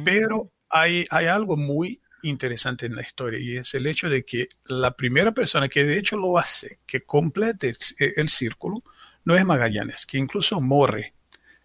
Pero 0.04 0.50
hay, 0.68 1.04
hay 1.10 1.26
algo 1.26 1.56
muy 1.56 2.00
interesante 2.22 2.86
en 2.86 2.94
la 2.94 3.02
historia 3.02 3.40
y 3.40 3.56
es 3.56 3.74
el 3.74 3.86
hecho 3.86 4.08
de 4.08 4.24
que 4.24 4.48
la 4.66 4.94
primera 4.94 5.32
persona 5.32 5.68
que 5.68 5.84
de 5.84 5.98
hecho 5.98 6.16
lo 6.16 6.38
hace, 6.38 6.78
que 6.86 7.02
complete 7.02 7.72
el, 7.98 8.28
círculo, 8.28 8.82
no 9.24 9.36
es 9.36 9.44
Magallanes, 9.44 10.06
que 10.06 10.18
incluso 10.18 10.60
muere. 10.60 11.14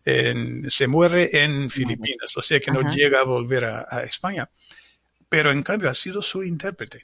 se 0.04 0.88
muere 0.88 1.30
en 1.44 1.70
Filipinas, 1.70 2.36
o 2.36 2.42
sea 2.42 2.60
que 2.60 2.72
no 2.72 2.90
llega 2.90 3.20
a 3.20 3.26
volver 3.26 3.66
a 3.66 4.04
España. 4.04 4.50
Pero 5.30 5.52
en 5.52 5.62
cambio 5.62 5.90
ha 5.90 5.94
sido 5.94 6.22
su 6.22 6.44
intérprete 6.44 7.04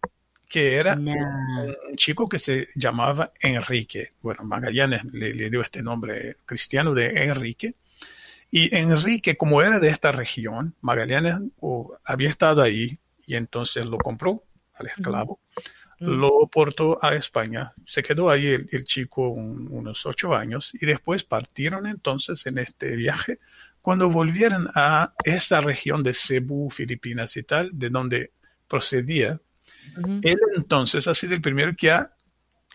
que 0.54 0.76
era 0.76 0.94
un 0.94 1.96
chico 1.96 2.30
que 2.30 2.38
se 2.38 2.68
llamaba 2.76 3.34
Enrique. 3.42 4.12
Bueno, 4.22 4.44
Magallanes 4.44 5.04
le, 5.06 5.50
dio 5.50 5.64
este 5.64 5.82
nombre 5.82 6.38
cristiano 6.46 6.94
de 6.94 7.08
Enrique. 7.24 7.74
Y 8.56 8.76
Enrique, 8.76 9.36
como 9.36 9.64
era 9.64 9.80
de 9.80 9.90
esta 9.90 10.12
región, 10.12 10.76
Magallanes 10.80 11.38
había 12.06 12.30
estado 12.30 12.62
ahí 12.62 13.00
y 13.26 13.34
entonces 13.34 13.84
lo 13.84 13.98
compró 13.98 14.44
al 14.76 14.86
esclavo, 14.86 15.40
lo 15.98 16.48
portó 16.52 17.04
a 17.04 17.16
España, 17.16 17.74
se 17.84 18.04
quedó 18.04 18.30
ahí 18.30 18.46
el, 18.46 18.84
chico 18.86 19.30
unos 19.30 20.06
ocho 20.06 20.36
años 20.36 20.72
y 20.80 20.86
después 20.86 21.24
partieron 21.24 21.88
entonces 21.88 22.46
en 22.46 22.60
este 22.60 22.96
viaje. 22.96 23.40
Cuando 23.82 24.12
volvieron 24.12 24.68
a 24.76 25.16
esa 25.26 25.60
región 25.60 26.04
de 26.04 26.14
Cebú, 26.14 26.70
Filipinas 26.70 27.36
y 27.38 27.42
tal, 27.42 27.72
de 27.74 27.90
donde 27.90 28.34
procedía 28.68 29.42
él 30.22 30.38
entonces 30.56 31.08
ha 31.08 31.16
sido 31.16 31.34
el 31.34 31.42
primero 31.42 31.74
que 31.76 31.90
ha 31.90 32.08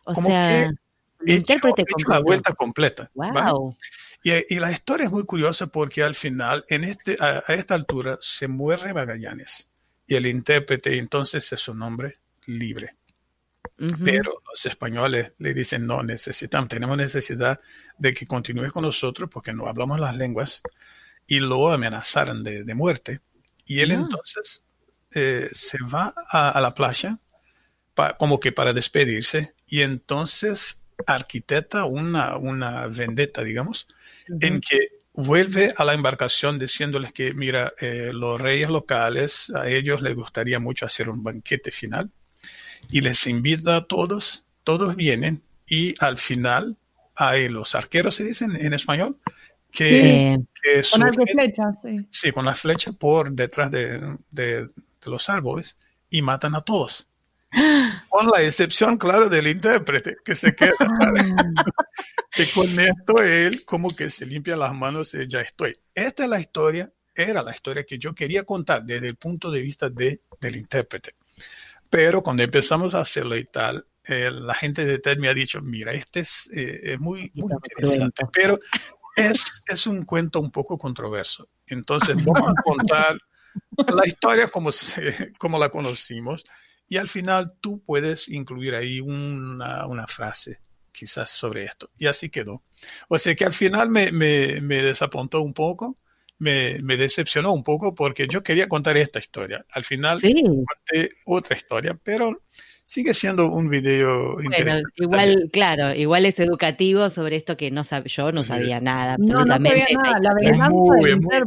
o 0.03 0.14
sea, 0.17 0.73
hecho, 1.25 1.55
la 2.09 2.19
vuelta 2.19 2.53
completa. 2.53 3.09
Y, 4.23 4.59
la 4.59 4.73
historia 4.73 5.07
es 5.07 5.13
muy 5.13 5.25
curiosa 5.25 5.69
porque 5.69 6.03
al 6.03 6.15
final, 6.15 6.65
en 6.69 6.85
este, 6.85 7.17
a, 7.21 7.39
esta 7.49 7.75
altura, 7.75 8.19
se 8.21 8.49
muere 8.49 8.93
Magallanes 8.93 9.71
y 10.07 10.17
el 10.17 10.27
intérprete 10.27 10.99
entonces 10.99 11.53
es 11.53 11.69
un 11.69 11.83
hombre 11.83 12.19
libre. 12.47 12.97
Pero 14.05 14.43
los 14.51 14.67
españoles 14.67 15.35
le 15.39 15.55
dicen, 15.55 15.87
no, 15.87 16.03
necesitamos, 16.03 16.69
tenemos 16.69 16.97
necesidad 16.97 17.61
de 17.97 18.13
que 18.13 18.27
continúes 18.27 18.73
con 18.73 18.83
nosotros 18.83 19.31
porque 19.33 19.53
no 19.53 19.69
hablamos 19.69 20.01
las 20.01 20.17
lenguas 20.17 20.63
y 21.29 21.39
lo 21.39 21.71
amenazaron 21.71 22.43
de, 22.43 22.75
muerte. 22.75 23.21
Y 23.67 23.79
él 23.79 23.93
ah. 23.93 23.95
entonces 23.95 24.63
eh, 25.15 25.49
se 25.53 25.79
va 25.85 26.13
a, 26.33 26.61
la 26.61 26.73
playa 26.73 27.21
como 28.19 28.41
que 28.41 28.51
para 28.51 28.73
despedirse 28.73 29.55
y 29.69 29.83
entonces 29.83 30.81
arquitecta 31.07 31.85
una, 31.85 32.37
una 32.37 32.87
vendetta, 32.89 33.43
digamos, 33.43 33.87
en 34.41 34.61
que 34.61 34.88
vuelve 35.12 35.75
a 35.77 35.85
la 35.85 35.95
embarcación 35.95 36.59
diciéndoles 36.59 37.12
que, 37.12 37.35
mira, 37.35 37.73
eh, 37.81 38.11
los 38.12 38.41
reyes 38.41 38.69
locales, 38.69 39.51
a 39.55 39.69
ellos 39.69 40.01
les 40.01 40.14
gustaría 40.14 40.59
mucho 40.59 40.87
hacer 40.87 41.09
un 41.09 41.23
banquete 41.23 41.71
final 41.71 42.11
y 42.91 43.01
les 43.01 43.27
invita 43.27 43.77
a 43.77 43.87
todos, 43.87 44.45
todos 44.64 44.95
vienen 44.97 45.43
y 45.67 45.95
al 46.01 46.19
final 46.19 46.77
hay 47.17 47.49
los 47.49 47.75
arqueros, 47.75 48.14
se 48.14 48.25
dicen 48.25 48.55
en 48.57 48.73
español, 48.75 49.19
que, 49.71 50.38
con 50.91 51.01
las 51.01 51.17
flechas, 51.31 51.75
sí. 52.11 52.33
con 52.33 52.45
las 52.45 52.61
flechas 52.61 52.95
por 52.95 53.33
detrás 53.33 53.71
de, 53.71 54.67
los 55.05 55.29
árboles 55.29 55.77
y 56.11 56.23
matan 56.23 56.55
a 56.55 56.61
todos. 56.61 57.09
Con 58.09 58.27
la 58.27 58.43
excepción, 58.43 58.97
claro, 58.99 59.29
del 59.29 59.47
intérprete 59.47 60.17
que 60.25 60.37
se 60.37 60.55
queda. 60.55 60.75
que 62.31 62.51
con 62.51 62.79
esto 62.79 63.23
él 63.23 63.65
como 63.65 63.95
que 63.95 64.11
se 64.11 64.27
limpia 64.27 64.57
las 64.57 64.75
manos 64.75 65.15
y 65.15 65.27
ya 65.27 65.41
estoy. 65.41 65.77
Esta 65.95 66.25
es 66.25 66.29
la 66.29 66.41
historia, 66.41 66.93
era 67.15 67.43
la 67.43 67.55
historia 67.55 67.85
que 67.85 67.99
yo 67.99 68.15
quería 68.15 68.45
contar 68.45 68.85
desde 68.85 69.09
el 69.09 69.17
punto 69.17 69.51
de 69.51 69.63
vista 69.63 69.89
de, 69.89 70.23
del 70.41 70.57
intérprete. 70.57 71.15
Pero 71.91 72.23
cuando 72.23 72.43
empezamos 72.43 72.95
a 72.95 73.01
hacerlo 73.01 73.37
y 73.37 73.45
tal, 73.45 73.87
eh, 74.07 74.31
la 74.31 74.55
gente 74.55 74.85
de 74.85 74.99
TED 74.99 75.19
me 75.19 75.29
ha 75.29 75.35
dicho, 75.35 75.61
mira, 75.63 75.93
este 75.93 76.21
es, 76.21 76.51
eh, 76.55 76.97
muy, 76.99 77.31
muy 77.35 77.53
interesante, 77.53 78.25
pero 78.33 78.59
es, 79.17 79.63
es 79.67 79.87
un 79.87 80.05
cuento 80.05 80.41
un 80.41 80.51
poco 80.51 80.77
controverso. 80.77 81.49
Entonces 81.67 82.23
vamos 82.25 82.53
a 82.57 82.63
contar 82.63 83.19
la 83.97 84.07
historia 84.07 84.49
como, 84.49 84.71
como 85.39 85.59
la 85.59 85.71
conocimos 85.71 86.45
y 86.88 86.96
al 86.96 87.09
final 87.09 87.55
tú 87.61 87.83
puedes 87.85 88.29
incluir 88.29 88.74
ahí 88.74 89.01
una, 89.01 89.87
una, 89.87 90.07
frase 90.07 90.61
quizás 90.90 91.31
sobre 91.31 91.64
esto. 91.64 91.90
Y 91.98 92.07
así 92.07 92.31
quedó. 92.31 92.62
O 93.09 93.18
sea 93.18 93.35
que 93.35 93.44
al 93.44 93.53
final 93.53 93.90
me, 93.90 94.11
me, 94.11 94.61
me 94.61 94.83
desapuntó 94.83 95.42
un 95.42 95.53
poco, 95.53 95.94
me, 96.38 96.79
me, 96.83 96.96
decepcionó 96.96 97.53
un 97.53 97.62
poco 97.62 97.94
porque 97.94 98.27
yo 98.29 98.42
quería 98.42 98.68
contar 98.68 98.96
esta 98.96 99.18
historia. 99.18 99.64
Al 99.72 99.85
final 99.85 100.20
conté 100.20 101.11
otra 101.27 101.57
historia, 101.57 101.98
pero 102.03 102.37
sigue 102.88 103.12
siendo 103.12 103.53
un 103.53 103.68
video 103.68 104.33
bueno, 104.33 104.81
Igual, 104.96 105.51
claro, 105.53 105.94
igual 105.94 106.24
es 106.24 106.40
educativo 106.40 107.11
sobre 107.11 107.37
esto 107.37 107.55
que 107.55 107.70
no 107.70 107.85
sab 107.85 108.07
yo 108.07 108.33
no 108.33 108.42
sabía 108.42 108.81
nada, 108.81 109.14
absolutamente. 109.14 109.85
No, 109.92 109.98
no 109.98 110.01
sabía 110.01 110.03
nada. 110.03 110.18
La 110.22 110.35
verdad 110.35 110.68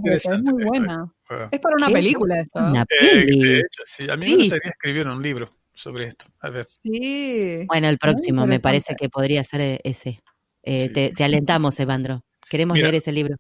es 0.06 0.44
muy, 0.44 0.64
buena. 0.64 1.12
Es 1.52 1.60
para 1.60 1.76
una 1.76 1.90
película 1.90 2.40
esto. 2.40 2.60
Una 2.60 2.86
eh, 3.02 3.26
de 3.26 3.60
hecho, 3.60 3.84
sí. 3.86 4.10
A 4.10 4.18
mí 4.18 4.30
me 4.30 4.44
gustaría 4.44 4.72
escribir 4.72 5.08
un 5.08 5.22
libro 5.22 5.50
sobre 5.74 6.08
esto. 6.08 6.26
A 6.42 6.50
ver. 6.50 6.66
Sí. 6.66 7.66
Bueno, 7.68 7.88
el 7.88 7.98
próximo 7.98 8.46
me 8.46 8.60
parece 8.60 8.96
que 8.96 9.10
podría 9.10 9.44
ser 9.44 9.62
e-, 9.62 9.82
ese. 9.84 10.22
Eh, 10.64 10.90
te, 10.90 11.12
te, 11.12 11.24
alentamos, 11.24 11.80
Evandro. 11.80 12.24
Queremos 12.52 12.78
leer 12.78 12.96
ese 12.96 13.14
libro. 13.14 13.38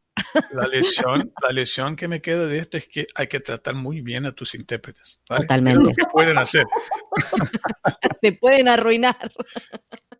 La 0.54 0.68
lección, 0.72 1.34
la 1.44 1.52
lección 1.52 1.98
que 1.98 2.08
me 2.08 2.22
queda 2.22 2.48
de 2.48 2.60
esto 2.60 2.78
es 2.78 2.88
que 2.88 3.08
hay 3.16 3.28
que 3.28 3.42
tratar 3.42 3.76
muy 3.76 4.00
bien 4.00 4.26
a 4.26 4.32
tus 4.32 4.56
intérpretes. 4.56 5.20
Totalmente. 5.26 5.84
lo 5.84 5.94
que 5.94 6.06
pueden 6.12 6.38
hacer. 6.38 6.64
Te 8.22 8.32
pueden 8.32 8.70
arruinar. 8.70 9.18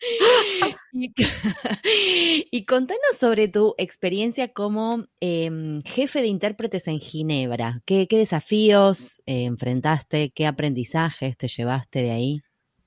y, 2.50 2.64
contanos 2.66 3.18
sobre 3.18 3.48
tu 3.48 3.74
experiencia 3.78 4.52
como 4.52 5.06
em, 5.20 5.82
jefe 5.82 6.20
de 6.20 6.28
intérpretes 6.28 6.86
en 6.86 7.00
Ginebra. 7.00 7.82
¿Qué, 7.84 8.06
desafíos 8.10 9.22
eh, 9.26 9.44
enfrentaste? 9.44 10.30
¿Qué 10.30 10.46
aprendizajes 10.46 11.36
te 11.36 11.48
llevaste 11.48 12.02
de 12.02 12.10
ahí? 12.10 12.42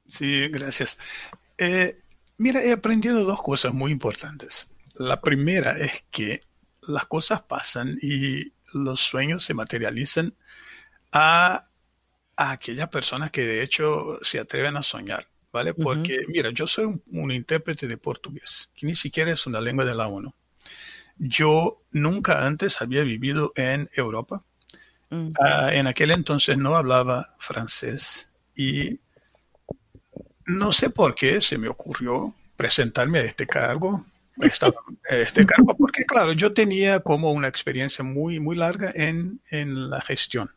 Sí, 0.08 0.48
gracias. 0.50 0.98
Eh, 1.58 2.00
mira, 2.38 2.64
he 2.64 2.72
aprendido 2.72 3.24
dos 3.24 3.42
cosas 3.42 3.74
muy 3.74 3.92
importantes. 3.92 4.68
La 4.96 5.22
primera 5.22 5.78
es 5.78 6.06
que 6.12 6.42
las 6.88 7.06
cosas 7.06 7.42
pasan 7.44 7.98
y 8.02 8.54
los 8.74 9.02
sueños 9.02 9.46
se 9.46 9.54
materializan 9.54 10.34
a 11.12 11.68
a 12.42 12.52
aquellas 12.52 12.90
personas 12.90 13.32
que 13.32 13.46
de 13.46 13.62
hecho 13.62 14.18
se 14.24 14.40
atreven 14.40 14.76
a 14.76 14.82
soñar, 14.82 15.26
¿vale? 15.52 15.74
Porque, 15.74 16.22
mira, 16.28 16.52
yo 16.52 16.68
soy 16.68 17.02
un, 17.08 17.32
intérprete 17.32 17.88
de 17.88 17.98
portugués, 17.98 18.70
que 18.74 18.86
ni 18.86 18.96
siquiera 18.96 19.32
es 19.32 19.46
una 19.46 19.62
lengua 19.62 19.86
de 19.86 19.96
la 19.96 20.08
ONU. 20.08 20.34
Yo 21.18 21.82
nunca 21.92 22.46
antes 22.46 22.82
había 22.82 23.04
vivido 23.04 23.52
en 23.56 23.90
Europa. 23.94 24.42
Mm. 25.10 25.32
Ah, 25.40 25.74
en 25.74 25.88
aquel 25.88 26.12
entonces 26.12 26.58
no 26.58 26.76
hablaba 26.76 27.36
francés 27.38 28.30
y 28.56 29.00
no 30.46 30.72
sé 30.72 30.90
por 30.90 31.16
qué 31.16 31.42
se 31.42 31.58
me 31.58 31.68
ocurrió 31.68 32.34
presentarme 32.56 33.20
a 33.20 33.24
este 33.24 33.46
cargo, 33.46 34.06
este 34.40 35.46
cargo, 35.46 35.76
porque 35.78 36.06
claro, 36.06 36.34
yo 36.34 36.54
tenía 36.54 37.02
como 37.02 37.32
una 37.32 37.48
experiencia 37.48 38.04
muy, 38.04 38.40
muy 38.40 38.56
larga 38.56 38.92
en, 38.96 39.42
en 39.50 39.90
la 39.90 40.02
gestión 40.02 40.50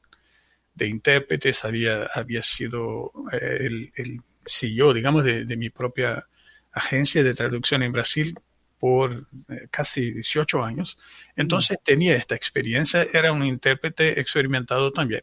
de 0.75 0.89
intérpretes, 0.89 1.65
había, 1.65 2.05
había 2.15 2.43
sido 2.43 3.13
eh, 3.33 3.59
el, 3.61 3.93
el, 3.97 4.21
CEO, 4.47 4.93
digamos, 4.93 5.25
de, 5.25 5.45
de, 5.45 5.57
mi 5.57 5.71
propia 5.71 6.27
agencia 6.73 7.23
de 7.23 7.35
traducción 7.35 7.83
en 7.83 7.93
Brasil 7.93 8.39
por 8.79 9.27
eh, 9.49 9.69
casi 9.71 10.13
18 10.13 10.63
años. 10.63 10.99
Entonces 11.37 11.79
tenía 11.83 12.17
esta 12.17 12.35
experiencia, 12.35 13.07
era 13.13 13.33
un 13.33 13.45
intérprete 13.45 14.21
experimentado 14.21 14.93
también. 14.93 15.23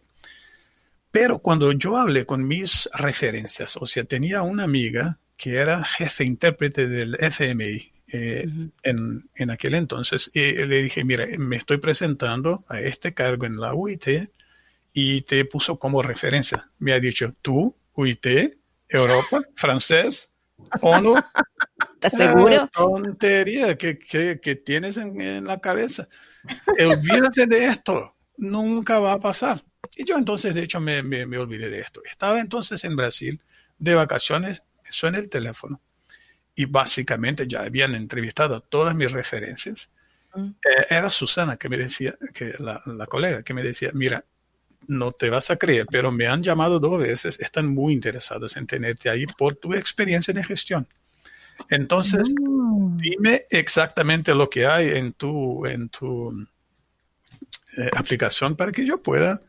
Pero 1.12 1.39
cuando 1.39 1.71
yo 1.73 1.97
hablé 1.97 2.25
con 2.25 2.47
mis 2.47 2.89
referencias, 2.93 3.77
o 3.77 3.86
sea, 3.86 4.03
tenía 4.05 4.41
una 4.41 4.63
amiga 4.63 5.19
que 5.36 5.57
era 5.57 5.84
jefe 5.84 6.23
intérprete 6.23 6.88
del 6.88 7.15
FMI 7.19 7.91
eh, 8.13 8.47
en, 8.84 9.29
en, 9.36 9.49
aquel 9.51 9.75
entonces, 9.75 10.31
y 10.34 10.53
le 10.53 10.84
dije, 10.84 11.03
mira, 11.03 11.25
me 11.38 11.57
estoy 11.57 11.77
presentando 11.77 12.63
a 12.67 12.79
este 12.79 13.13
cargo 13.13 13.45
en 13.45 13.57
la 13.57 13.73
UIT 13.73 14.29
y 14.93 15.21
te 15.21 15.45
puso 15.45 15.77
como 15.77 16.01
referencia. 16.01 16.69
Me 16.79 16.93
ha 16.93 16.99
dicho, 16.99 17.34
tú, 17.41 17.75
UIT, 17.93 18.25
Europa, 18.91 19.41
francés, 19.56 20.30
ONU. 20.82 21.15
¿Estás 21.93 22.17
seguro? 22.17 22.69
tontería 22.73 23.77
que, 23.77 23.97
que, 23.97 24.39
que 24.41 24.56
tienes 24.56 24.97
en, 24.97 25.19
en, 25.21 25.45
la 25.45 25.60
cabeza. 25.60 26.08
Olvídate 26.80 27.47
de 27.47 27.65
esto. 27.65 28.15
Nunca 28.38 28.99
va 28.99 29.13
a 29.13 29.19
pasar. 29.19 29.63
Y 29.95 30.06
yo 30.06 30.15
entonces, 30.17 30.54
de 30.54 30.63
hecho, 30.63 30.80
me, 30.80 31.04
me, 31.04 31.25
me, 31.25 31.38
olvidé 31.38 31.69
de 31.69 31.80
esto. 31.80 32.01
Estaba 32.10 32.39
entonces 32.39 32.84
en 32.84 32.95
Brasil 32.95 33.41
de 33.77 33.95
vacaciones, 33.95 34.63
me 34.84 34.91
suena 34.91 35.17
el 35.19 35.30
teléfono 35.30 35.82
y 36.56 36.65
básicamente 36.65 37.47
ya 37.47 37.62
habían 37.62 37.95
entrevistado 37.95 38.62
todas 38.62 38.95
mis 38.95 39.12
referencias. 39.12 39.89
Mm. 40.34 40.49
Eh, 40.49 40.86
era 40.89 41.10
Susana 41.10 41.58
que 41.58 41.69
me 41.69 41.77
decía, 41.77 42.15
que 42.34 42.54
la, 42.60 42.82
la 42.86 43.08
colega 43.08 43.43
que 43.43 43.54
me 43.54 43.63
decía, 43.63 43.91
mira, 43.93 44.25
no 44.88 45.12
te 45.12 45.30
vas 45.30 45.52
a 45.52 45.58
creer, 45.58 45.86
pero 45.89 46.12
me 46.12 46.28
han 46.28 46.44
llamado 46.44 46.80
dos 46.80 47.00
veces, 47.00 47.39
están 47.39 47.67
muy 47.67 47.94
interesados 47.94 48.58
en 48.58 48.67
tenerte 48.67 49.10
ahí 49.10 49.26
por 49.26 49.56
tu 49.56 49.74
experiencia 49.74 50.34
de 50.34 50.44
gestión. 50.44 50.88
Entonces, 51.70 52.30
mm. 52.30 52.98
dime 52.98 53.46
exactamente 53.50 54.34
lo 54.34 54.50
que 54.50 54.65
hay 54.65 54.89
en 54.89 55.13
tu, 55.13 55.65
en 55.65 55.89
tu 55.89 56.32
eh, 57.78 57.89
aplicación 57.96 58.56
para 58.56 58.72
que 58.72 58.86
yo 58.86 59.02
pueda 59.02 59.39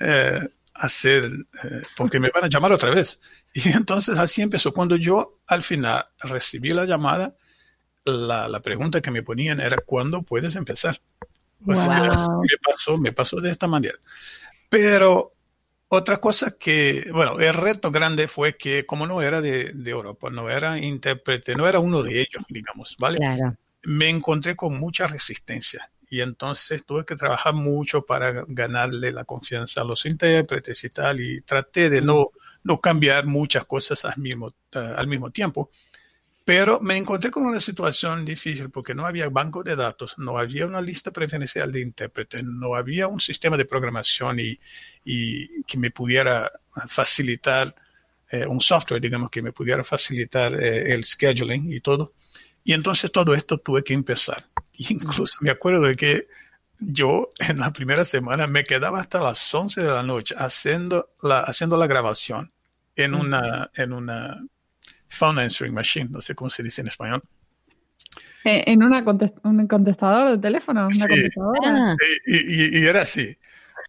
eh, 0.00 0.40
hacer, 0.74 1.24
eh, 1.24 1.82
porque 1.96 2.20
me 2.20 2.30
van 2.30 2.44
a 2.44 2.48
llamar 2.48 2.72
otra 2.72 2.90
vez. 2.90 3.18
Y 3.54 3.70
entonces 3.70 4.16
así 4.18 4.42
empezó. 4.42 4.72
Cuando 4.72 4.94
yo 4.94 5.40
al 5.46 5.62
final 5.62 6.06
recibí 6.20 6.70
la 6.70 6.84
llamada, 6.84 7.34
la, 8.04 8.46
la 8.46 8.60
pregunta 8.60 9.00
que 9.00 9.10
me 9.10 9.22
ponían 9.22 9.60
era, 9.60 9.78
¿cuándo 9.84 10.22
puedes 10.22 10.54
empezar? 10.54 11.00
me 11.60 11.74
pasó, 11.74 12.96
me 12.96 13.12
pasó 13.12 13.40
de 13.40 13.50
esta 13.50 13.66
manera. 13.66 13.98
Pero 14.68 15.32
otra 15.88 16.18
cosa 16.18 16.56
que, 16.58 17.04
bueno, 17.12 17.38
el 17.40 17.54
reto 17.54 17.90
grande 17.90 18.28
fue 18.28 18.56
que 18.56 18.84
como 18.84 19.06
no 19.06 19.22
era 19.22 19.40
de, 19.40 19.72
de 19.72 19.90
Europa, 19.90 20.28
no 20.30 20.50
era 20.50 20.78
intérprete, 20.78 21.54
no 21.54 21.66
era 21.66 21.78
uno 21.78 22.02
de 22.02 22.20
ellos, 22.20 22.44
digamos, 22.48 22.96
¿vale? 22.98 23.18
Me 23.84 24.10
encontré 24.10 24.54
con 24.54 24.78
mucha 24.78 25.06
resistencia 25.06 25.90
y 26.10 26.20
entonces 26.20 26.84
tuve 26.84 27.04
que 27.04 27.16
trabajar 27.16 27.54
mucho 27.54 28.04
para 28.04 28.44
ganarle 28.48 29.12
la 29.12 29.24
confianza 29.24 29.80
a 29.80 29.84
los 29.84 30.04
intérpretes 30.04 30.84
y 30.84 30.90
tal 30.90 31.20
y 31.20 31.40
traté 31.42 31.88
de 31.88 32.02
no, 32.02 32.30
no 32.64 32.80
cambiar 32.80 33.26
muchas 33.26 33.66
cosas 33.66 34.04
al 34.04 34.18
mismo, 34.18 34.52
al 34.72 35.06
mismo 35.06 35.30
tiempo. 35.30 35.70
Pero 36.48 36.80
me 36.80 36.96
encontré 36.96 37.30
con 37.30 37.44
una 37.44 37.60
situación 37.60 38.24
difícil 38.24 38.70
porque 38.70 38.94
no 38.94 39.04
había 39.04 39.28
banco 39.28 39.62
de 39.62 39.76
datos, 39.76 40.14
no 40.16 40.38
había 40.38 40.64
una 40.64 40.80
lista 40.80 41.10
preferencial 41.10 41.70
de 41.70 41.82
intérpretes, 41.82 42.42
no 42.42 42.74
había 42.74 43.06
un 43.06 43.20
sistema 43.20 43.54
de 43.58 43.66
programación 43.66 44.40
y, 44.40 44.58
y 45.04 45.62
que 45.64 45.76
me 45.76 45.90
pudiera 45.90 46.50
facilitar, 46.86 47.74
eh, 48.30 48.46
un 48.46 48.62
software, 48.62 48.98
digamos, 48.98 49.30
que 49.30 49.42
me 49.42 49.52
pudiera 49.52 49.84
facilitar 49.84 50.54
eh, 50.54 50.90
el 50.94 51.04
scheduling 51.04 51.70
y 51.70 51.82
todo. 51.82 52.14
Y 52.64 52.72
entonces 52.72 53.12
todo 53.12 53.34
esto 53.34 53.58
tuve 53.58 53.84
que 53.84 53.92
empezar. 53.92 54.42
Incluso 54.88 55.36
me 55.42 55.50
acuerdo 55.50 55.82
de 55.82 55.96
que 55.96 56.28
yo 56.78 57.28
en 57.46 57.58
la 57.58 57.70
primera 57.74 58.06
semana 58.06 58.46
me 58.46 58.64
quedaba 58.64 59.02
hasta 59.02 59.20
las 59.20 59.54
11 59.54 59.82
de 59.82 59.88
la 59.88 60.02
noche 60.02 60.34
haciendo 60.38 61.10
la, 61.22 61.40
haciendo 61.40 61.76
la 61.76 61.86
grabación 61.86 62.50
en 62.96 63.14
una, 63.14 63.70
en 63.74 63.92
una 63.92 64.42
phone 65.08 65.40
answering 65.40 65.74
machine, 65.74 66.08
no 66.10 66.20
sé 66.20 66.34
cómo 66.34 66.50
se 66.50 66.62
dice 66.62 66.80
en 66.80 66.88
español. 66.88 67.22
Eh, 68.44 68.64
¿En 68.66 68.82
una 68.82 69.04
un 69.42 69.66
contestador 69.66 70.30
de 70.30 70.38
teléfono? 70.38 70.86
¿Una 70.86 70.90
sí, 70.90 71.28
ah. 71.66 71.96
y, 72.26 72.78
y, 72.78 72.86
era 72.86 73.02
así. 73.02 73.36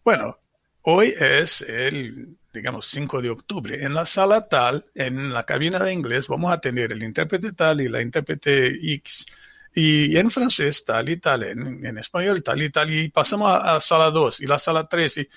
Bueno, 0.03 0.37
hoy 0.81 1.13
es 1.19 1.61
el, 1.61 2.35
digamos, 2.53 2.87
5 2.87 3.21
de 3.21 3.29
octubre. 3.29 3.83
En 3.83 3.93
la 3.93 4.05
sala 4.05 4.47
tal, 4.47 4.85
en 4.95 5.31
la 5.31 5.43
cabina 5.43 5.79
de 5.79 5.93
inglés, 5.93 6.27
vamos 6.27 6.51
a 6.51 6.59
tener 6.59 6.91
el 6.91 7.03
intérprete 7.03 7.53
tal 7.53 7.81
y 7.81 7.89
la 7.89 8.01
intérprete 8.01 8.67
X. 8.95 9.25
Y 9.75 10.17
en 10.17 10.31
francés 10.31 10.83
tal 10.83 11.09
y 11.09 11.17
tal, 11.17 11.43
en, 11.43 11.85
en 11.85 11.97
español 11.99 12.41
tal 12.41 12.61
y 12.61 12.71
tal, 12.71 12.91
y 12.91 13.09
pasamos 13.09 13.47
a, 13.47 13.75
a 13.75 13.79
sala 13.79 14.09
2 14.09 14.41
y 14.41 14.47
la 14.47 14.57
sala 14.57 14.87
3. 14.87 15.17
Y, 15.19 15.29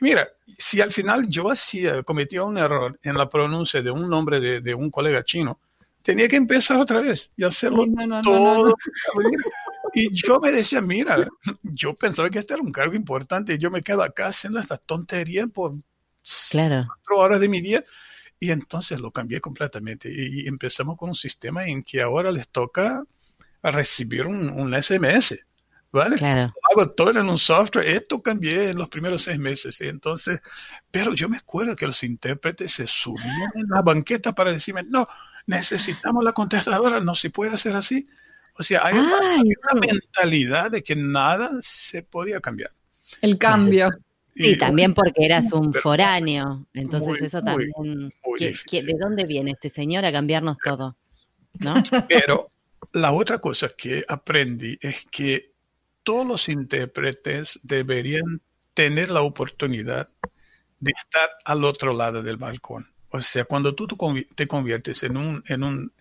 Mira, 0.00 0.28
si 0.58 0.80
al 0.80 0.90
final 0.90 1.28
yo 1.28 1.50
hacía, 1.50 2.02
cometía 2.02 2.42
un 2.42 2.58
error 2.58 2.98
en 3.02 3.16
la 3.16 3.28
pronuncia 3.28 3.80
de 3.82 3.90
un 3.90 4.08
nombre 4.08 4.40
de, 4.40 4.60
de 4.60 4.74
un 4.74 4.90
colega 4.90 5.24
chino, 5.24 5.60
tenía 6.04 6.28
que 6.28 6.36
empezar 6.36 6.78
otra 6.78 7.00
vez 7.00 7.32
y 7.36 7.44
hacerlo 7.44 7.86
todo. 8.22 8.74
y 9.94 10.12
yo 10.12 10.38
me 10.38 10.52
decía, 10.52 10.80
mira, 10.80 11.26
yo 11.62 11.94
pensaba 11.94 12.28
que 12.28 12.38
este 12.38 12.54
era 12.54 12.62
un 12.62 12.72
cargo 12.72 12.94
importante 12.94 13.54
y 13.54 13.58
yo 13.58 13.70
me 13.70 13.82
quedo 13.82 14.02
acá 14.02 14.26
haciendo 14.26 14.60
esta 14.60 14.76
tontería 14.76 15.46
por 15.46 15.74
claro. 16.50 16.86
cuatro 16.86 17.24
horas 17.24 17.40
de 17.40 17.48
mi 17.48 17.60
día. 17.60 17.82
Y 18.38 18.50
entonces 18.50 19.00
lo 19.00 19.10
cambié 19.10 19.40
completamente 19.40 20.10
y 20.12 20.46
empezamos 20.46 20.98
con 20.98 21.08
un 21.08 21.14
sistema 21.14 21.66
en 21.66 21.82
que 21.82 22.02
ahora 22.02 22.30
les 22.30 22.48
toca 22.48 23.02
recibir 23.62 24.26
un, 24.26 24.50
un 24.50 24.82
SMS. 24.82 25.38
¿Vale? 25.94 26.16
Claro. 26.16 26.52
Hago 26.70 26.90
todo 26.90 27.18
en 27.18 27.28
un 27.28 27.38
software, 27.38 27.86
esto 27.88 28.20
cambié 28.20 28.70
en 28.70 28.78
los 28.78 28.88
primeros 28.88 29.22
seis 29.22 29.38
meses, 29.38 29.80
entonces, 29.80 30.40
pero 30.90 31.14
yo 31.14 31.28
me 31.28 31.36
acuerdo 31.36 31.76
que 31.76 31.86
los 31.86 32.02
intérpretes 32.02 32.72
se 32.72 32.86
subían 32.86 33.52
en 33.54 33.66
la 33.68 33.80
banqueta 33.80 34.32
para 34.34 34.52
decirme, 34.52 34.82
no, 34.88 35.08
necesitamos 35.46 36.24
la 36.24 36.32
contestadora, 36.32 37.00
no 37.00 37.14
se 37.14 37.30
puede 37.30 37.54
hacer 37.54 37.76
así. 37.76 38.06
O 38.56 38.62
sea, 38.62 38.84
hay 38.84 38.98
una, 38.98 39.18
mentalidad 39.80 40.70
de 40.70 40.82
que 40.82 40.94
nada 40.94 41.50
se 41.60 42.02
podía 42.02 42.40
cambiar. 42.40 42.70
El 43.20 43.38
cambio. 43.38 43.90
Sí, 44.32 44.58
también 44.58 44.94
porque 44.94 45.24
eras 45.24 45.52
un 45.52 45.72
foráneo, 45.72 46.66
entonces 46.74 47.22
eso 47.22 47.40
también... 47.40 47.70
¿De 48.38 48.96
dónde 49.00 49.24
viene 49.24 49.52
este 49.52 49.68
señor 49.68 50.04
a 50.04 50.10
cambiarnos 50.10 50.56
todo? 50.62 50.96
¿No? 51.60 51.74
Pero 52.08 52.48
la 52.94 53.12
otra 53.12 53.38
cosa 53.38 53.70
que 53.76 54.04
aprendí 54.08 54.76
es 54.80 55.06
que 55.10 55.53
todos 56.04 56.26
los 56.26 56.48
intérpretes 56.48 57.58
deberían 57.62 58.42
tener 58.74 59.10
la 59.10 59.22
oportunidad 59.22 60.08
de 60.78 60.92
estar 60.92 61.30
al 61.44 61.64
otro 61.64 61.94
lado 61.94 62.22
del 62.22 62.36
balcón. 62.36 62.86
O 63.08 63.20
sea, 63.20 63.44
cuando 63.44 63.74
tú 63.74 63.88
te 64.34 64.46
conviertes 64.46 65.02
en 65.02 65.16
un, 65.16 65.42
en 65.48 65.62
un 65.62 65.92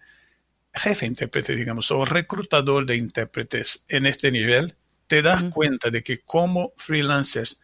jefe 0.74 1.06
intérprete, 1.06 1.56
digamos, 1.56 1.89
o 1.92 2.04
reclutador 2.06 2.86
de 2.86 2.98
intérpretes 2.98 3.86
en 3.88 4.06
este 4.06 4.32
nivel, 4.32 4.76
te 5.08 5.22
das 5.22 5.44
cuenta 5.46 5.89
de 5.89 6.04
que 6.04 6.22
como 6.22 6.74
freelancers 6.76 7.60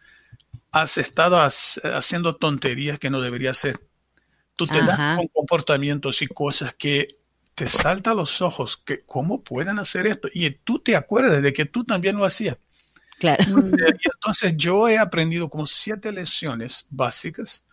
has 0.70 0.98
estado 0.98 1.40
haciendo 1.40 2.36
tonterías 2.36 2.98
que 2.98 3.10
no 3.10 3.20
debería 3.20 3.50
hacer. 3.50 3.80
Tú 4.54 4.66
te 4.66 4.82
das 4.82 5.16
con 5.16 5.26
comportamientos 5.28 6.22
y 6.22 6.26
cosas 6.26 6.74
que 6.74 7.08
te 7.54 7.68
salta 7.68 8.12
a 8.12 8.14
los 8.14 8.40
ojos 8.40 8.76
que 8.76 9.02
cómo 9.02 9.42
pueden 9.42 9.78
hacer 9.78 10.06
esto 10.06 10.28
y 10.32 10.50
tú 10.50 10.78
te 10.78 10.96
acuerdas 10.96 11.42
de 11.42 11.52
que 11.52 11.66
tú 11.66 11.84
también 11.84 12.16
lo 12.16 12.24
hacías. 12.24 12.56
Claro. 13.18 13.44
Entonces 13.44 14.54
yo 14.56 14.88
he 14.88 14.98
aprendido 14.98 15.50
como 15.50 15.66
siete 15.66 16.10
lecciones 16.10 16.86
básicas 16.88 17.64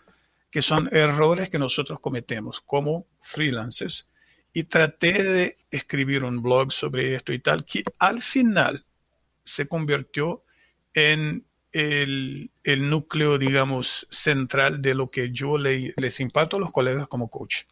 que 0.52 0.62
son 0.62 0.90
errores 0.92 1.50
que 1.50 1.60
nosotros 1.60 2.00
cometemos 2.00 2.62
como 2.62 3.06
freelancers 3.22 4.10
y 4.54 4.64
traté 4.64 5.24
de 5.24 5.58
escribir 5.72 6.24
un 6.24 6.42
blog 6.42 6.72
sobre 6.72 7.16
esto 7.16 7.32
y 7.32 7.40
tal 7.40 7.64
que 7.64 7.84
al 8.00 8.22
final 8.22 8.84
se 9.44 9.68
convirtió 9.68 10.44
en 10.94 11.46
el, 11.72 12.50
núcleo, 12.66 13.38
digamos, 13.38 14.08
central 14.10 14.82
de 14.82 14.96
lo 14.96 15.08
que 15.10 15.32
yo 15.32 15.58
les 15.58 16.20
imparto 16.20 16.58
a 16.58 16.60
los 16.60 16.72
colegas 16.72 17.08
como 17.08 17.30
coach. 17.30 17.64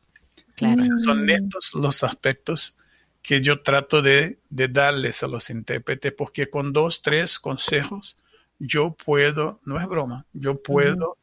Claro. 0.55 0.81
son 1.03 1.29
estos 1.29 1.73
los 1.73 2.03
aspectos 2.03 2.77
que 3.21 3.41
yo 3.41 3.61
trato 3.61 4.01
de, 4.01 4.39
darles 4.49 5.23
a 5.23 5.27
los 5.27 5.49
intérpretes, 5.49 6.13
porque 6.13 6.49
con 6.49 6.73
dos, 6.73 7.01
tres 7.01 7.39
consejos 7.39 8.17
yo 8.59 8.91
puedo, 8.93 9.59
no 9.65 9.79
es 9.79 9.87
broma, 9.87 10.25
yo 10.31 10.61
puedo 10.61 11.17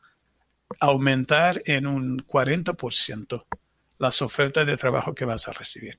aumentar 0.80 1.62
en 1.64 1.86
un 1.86 2.18
40% 2.18 3.44
las 3.98 4.20
ofertas 4.20 4.66
de 4.66 4.76
trabajo 4.76 5.14
que 5.14 5.24
vas 5.24 5.46
a 5.48 5.52
recibir. 5.52 5.98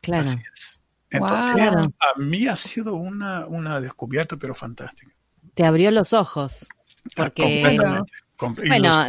Claro. 0.00 0.22
Así 0.22 0.38
es. 0.52 0.80
Entonces, 1.10 1.70
a 1.70 2.18
mí 2.18 2.48
ha 2.48 2.56
sido 2.56 2.94
una, 2.94 3.46
una 3.46 3.80
descubierta, 3.80 4.36
pero 4.36 4.54
fantástica. 4.54 5.12
Te 5.54 5.64
abrió 5.64 5.90
los 5.90 6.12
ojos. 6.12 6.66
Ah, 7.16 7.24
porque, 7.24 8.02
bueno, 8.38 9.08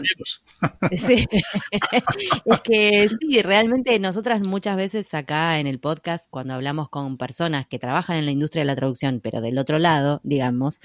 sí. 0.98 1.28
es 2.46 2.60
que 2.62 3.10
sí, 3.10 3.42
realmente 3.42 3.98
nosotras 4.00 4.48
muchas 4.48 4.78
veces 4.78 5.14
acá 5.14 5.60
en 5.60 5.68
el 5.68 5.80
podcast, 5.80 6.28
cuando 6.30 6.54
hablamos 6.54 6.90
con 6.90 7.18
personas 7.18 7.68
que 7.68 7.80
trabajan 7.80 8.18
en 8.18 8.26
la 8.26 8.32
industria 8.32 8.62
de 8.62 8.68
la 8.68 8.76
traducción, 8.76 9.20
pero 9.22 9.42
del 9.42 9.58
otro 9.58 9.80
lado, 9.80 10.20
digamos, 10.24 10.80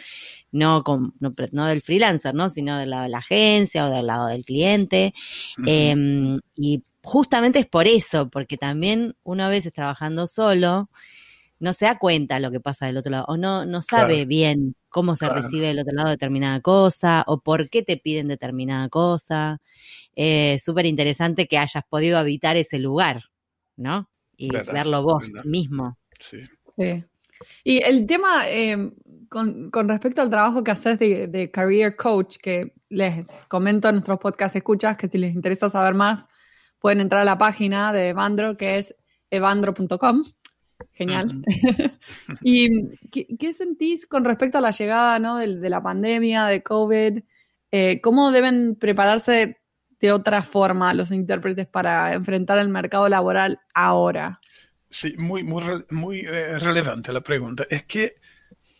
no, 0.51 0.83
con, 0.85 1.15
no, 1.21 1.67
del 1.67 1.83
freelancer, 1.83 2.35
¿no? 2.35 2.51
sino 2.51 2.79
del 2.79 2.91
lado 2.91 3.05
de 3.05 3.09
la 3.09 3.19
agencia 3.19 3.87
o 3.87 3.91
del 3.91 4.07
lado 4.07 4.27
del 4.27 4.45
cliente, 4.45 5.15
em, 5.67 6.39
y 6.57 6.83
justamente 7.03 7.59
es 7.59 7.67
por 7.67 7.87
eso, 7.87 8.29
porque 8.29 8.57
también 8.57 9.15
una 9.23 9.49
vez 9.49 9.71
trabajando 9.73 10.27
solo, 10.27 10.91
no 11.63 11.73
se 11.73 11.85
da 11.85 11.97
cuenta 11.97 12.41
lo 12.41 12.51
que 12.51 12.59
pasa 12.59 12.87
del 12.87 12.97
otro 12.97 13.13
lado, 13.13 13.25
o 13.29 13.37
no, 13.37 13.65
no 13.65 13.83
sabe 13.83 14.25
bien 14.25 14.75
cómo 14.89 15.15
se 15.15 15.29
recibe 15.29 15.69
del 15.69 15.79
otro 15.79 15.95
lado 15.95 16.11
determinada 16.11 16.61
cosa, 16.61 17.23
o 17.29 17.41
por 17.41 17.71
qué 17.71 17.85
te 17.85 17.97
piden 17.97 18.27
determinada 18.27 18.89
cosa. 18.89 19.61
Eh, 20.17 20.59
Súper 20.61 20.87
interesante 20.87 21.47
que 21.47 21.59
hayas 21.59 21.85
podido 21.89 22.19
habitar 22.19 22.57
ese 22.57 22.81
lugar, 22.81 23.27
¿no? 23.77 24.11
Y 24.37 24.51
verlo 24.51 25.05
vos 25.05 25.31
mismo. 25.45 25.99
Sí. 26.19 26.39
sí. 26.77 27.05
Y 27.63 27.81
el 27.85 28.07
tema, 28.07 28.49
em, 28.49 28.93
con, 29.29 29.71
respecto 29.89 30.21
al 30.21 30.31
trabajo 30.31 30.65
que 30.65 30.73
haces 30.73 30.99
de, 30.99 31.29
de, 31.29 31.51
Career 31.53 31.95
Coach, 31.95 32.39
que 32.43 32.75
les 32.89 33.25
comento 33.47 33.89
en 33.89 33.97
nuestros 33.97 34.19
podcast 34.19 34.57
escuchas, 34.57 34.97
que 34.97 35.07
si 35.07 35.17
les 35.17 35.33
interesa 35.33 35.71
saber 35.71 35.95
más, 35.95 36.29
pueden 36.81 37.01
entrar 37.01 37.23
a 37.23 37.25
la 37.25 37.39
página 37.39 37.93
de 37.93 38.09
Evandro, 38.09 38.57
que 38.57 38.79
es 38.79 38.97
evandro.com. 39.31 40.25
Genial. 40.93 41.45
¿Y 42.43 42.97
qué, 43.11 43.53
sentís 43.53 44.07
con 44.07 44.25
respecto 44.25 44.59
a 44.59 44.61
la 44.61 44.71
llegada 44.71 45.19
¿no? 45.19 45.37
de, 45.37 45.71
la 45.71 45.83
pandemia, 45.83 46.47
de 46.47 46.63
COVID? 46.63 47.23
Eh, 47.71 48.01
¿Cómo 48.03 48.33
deben 48.33 48.77
prepararse 48.77 49.59
de 50.01 50.13
otra 50.13 50.43
forma 50.43 50.93
los 50.95 51.11
intérpretes 51.11 51.67
para 51.67 52.13
enfrentar 52.13 52.59
el 52.59 52.69
mercado 52.69 53.09
laboral 53.09 53.61
ahora? 53.75 54.41
Sí, 54.91 55.15
muy, 55.17 55.43
muy, 55.43 55.63
muy 55.91 56.21
eh, 56.21 56.59
relevante 56.59 57.13
la 57.13 57.23
pregunta. 57.23 57.65
Es 57.71 57.85
que 57.85 58.17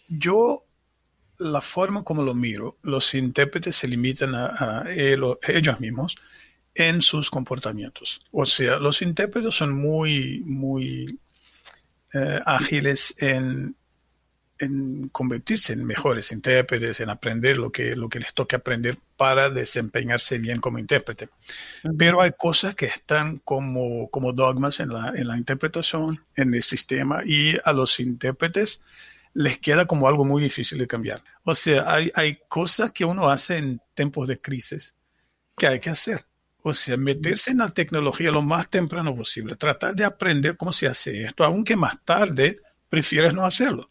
yo, 0.09 0.67
la 1.39 1.63
forma 1.63 2.05
como 2.05 2.23
lo 2.23 2.35
miro, 2.35 2.77
los 2.83 3.15
intérpretes 3.15 3.77
se 3.77 3.89
limitan 3.89 4.35
a, 4.35 4.85
ellos 4.93 5.81
mismos 5.81 6.17
en 6.75 7.01
sus 7.01 7.31
comportamientos. 7.31 8.21
O 8.31 8.45
sea, 8.45 8.79
los 8.79 9.01
intérpretes 9.01 9.55
son 9.55 9.73
muy, 9.73 10.43
muy 10.45 11.19
eh, 12.13 12.41
ágiles 12.45 13.15
en, 13.19 13.77
convertirse 15.11 15.73
en 15.73 15.85
mejores 15.85 16.31
intérpretes, 16.31 17.01
en 17.01 17.11
aprender 17.11 17.57
lo 17.57 17.73
que, 17.73 17.97
lo 17.97 18.09
que 18.09 18.21
les 18.21 18.33
toque 18.33 18.55
aprender 18.55 18.97
para 19.17 19.51
desempeñarse 19.51 20.39
bien 20.39 20.61
como 20.61 20.79
intérprete. 20.79 21.31
Pero 21.99 22.23
hay 22.23 22.31
cosas 22.39 22.77
que 22.77 22.87
están 22.87 23.39
como, 23.39 24.09
como 24.09 24.33
dogmas 24.33 24.79
en 24.79 24.91
la, 24.91 25.13
en 25.17 25.27
la 25.27 25.37
interpretación, 25.37 26.17
en 26.37 26.55
el 26.55 26.63
sistema, 26.63 27.23
y 27.25 27.57
a 27.65 27.73
los 27.73 27.99
intérpretes 27.99 28.83
les 29.35 29.59
queda 29.59 29.87
como 29.87 30.07
algo 30.07 30.25
muy 30.25 30.43
difícil 30.43 30.79
de 30.79 30.87
cambiar. 30.87 31.25
O 31.45 31.55
sea, 31.55 31.93
hay, 31.93 32.13
hay 32.15 32.39
cosas 32.49 32.93
que 32.93 33.05
uno 33.05 33.31
hace 33.31 33.59
en 33.59 33.81
tiempos 33.95 34.29
de 34.29 34.39
crisis 34.39 34.95
que 35.57 35.67
hay 35.67 35.81
que 35.81 35.91
hacer. 35.91 36.25
O 36.63 36.73
sea, 36.73 36.97
meterse 36.97 37.51
en 37.51 37.59
la 37.59 37.71
tecnología 37.71 38.31
lo 38.31 38.41
más 38.41 38.71
temprano 38.71 39.15
posible, 39.17 39.57
tratar 39.57 39.95
de 39.97 40.05
aprender 40.05 40.57
cómo 40.57 40.73
se 40.73 40.87
hace 40.87 41.25
esto, 41.25 41.45
aunque 41.45 41.75
más 41.75 42.03
tarde 42.05 42.61
prefieres 42.89 43.35
no 43.35 43.45
hacerlo. 43.45 43.91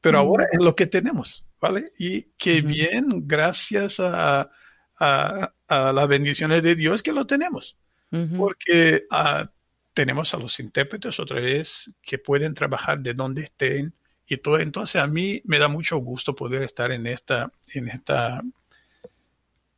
Pero 0.00 0.18
ahora 0.18 0.46
es 0.52 0.62
lo 0.62 0.76
que 0.76 0.86
tenemos, 0.86 1.46
¿vale? 1.58 1.90
Y 1.98 2.26
qué 2.36 2.60
bien, 2.60 3.26
gracias 3.26 4.00
a, 4.00 4.50
las 5.70 6.08
bendiciones 6.08 6.62
de 6.62 6.76
Dios 6.76 7.02
que 7.02 7.12
lo 7.12 7.26
tenemos. 7.26 7.76
Porque 8.36 9.06
ah, 9.10 9.50
tenemos 9.94 10.34
a 10.34 10.36
los 10.36 10.60
intérpretes 10.60 11.18
otra 11.18 11.40
vez 11.40 11.92
que 12.02 12.18
pueden 12.18 12.54
trabajar 12.54 13.00
de 13.00 13.14
donde 13.14 13.42
estén 13.42 13.94
y 14.26 14.36
todo. 14.36 14.60
Entonces 14.60 15.00
a 15.00 15.06
mí 15.06 15.40
me 15.44 15.58
da 15.58 15.68
mucho 15.68 15.96
gusto 15.96 16.34
poder 16.34 16.62
estar 16.62 16.92
en 16.92 17.06
esta, 17.06 17.50
en 17.72 17.88
esta 17.88 18.42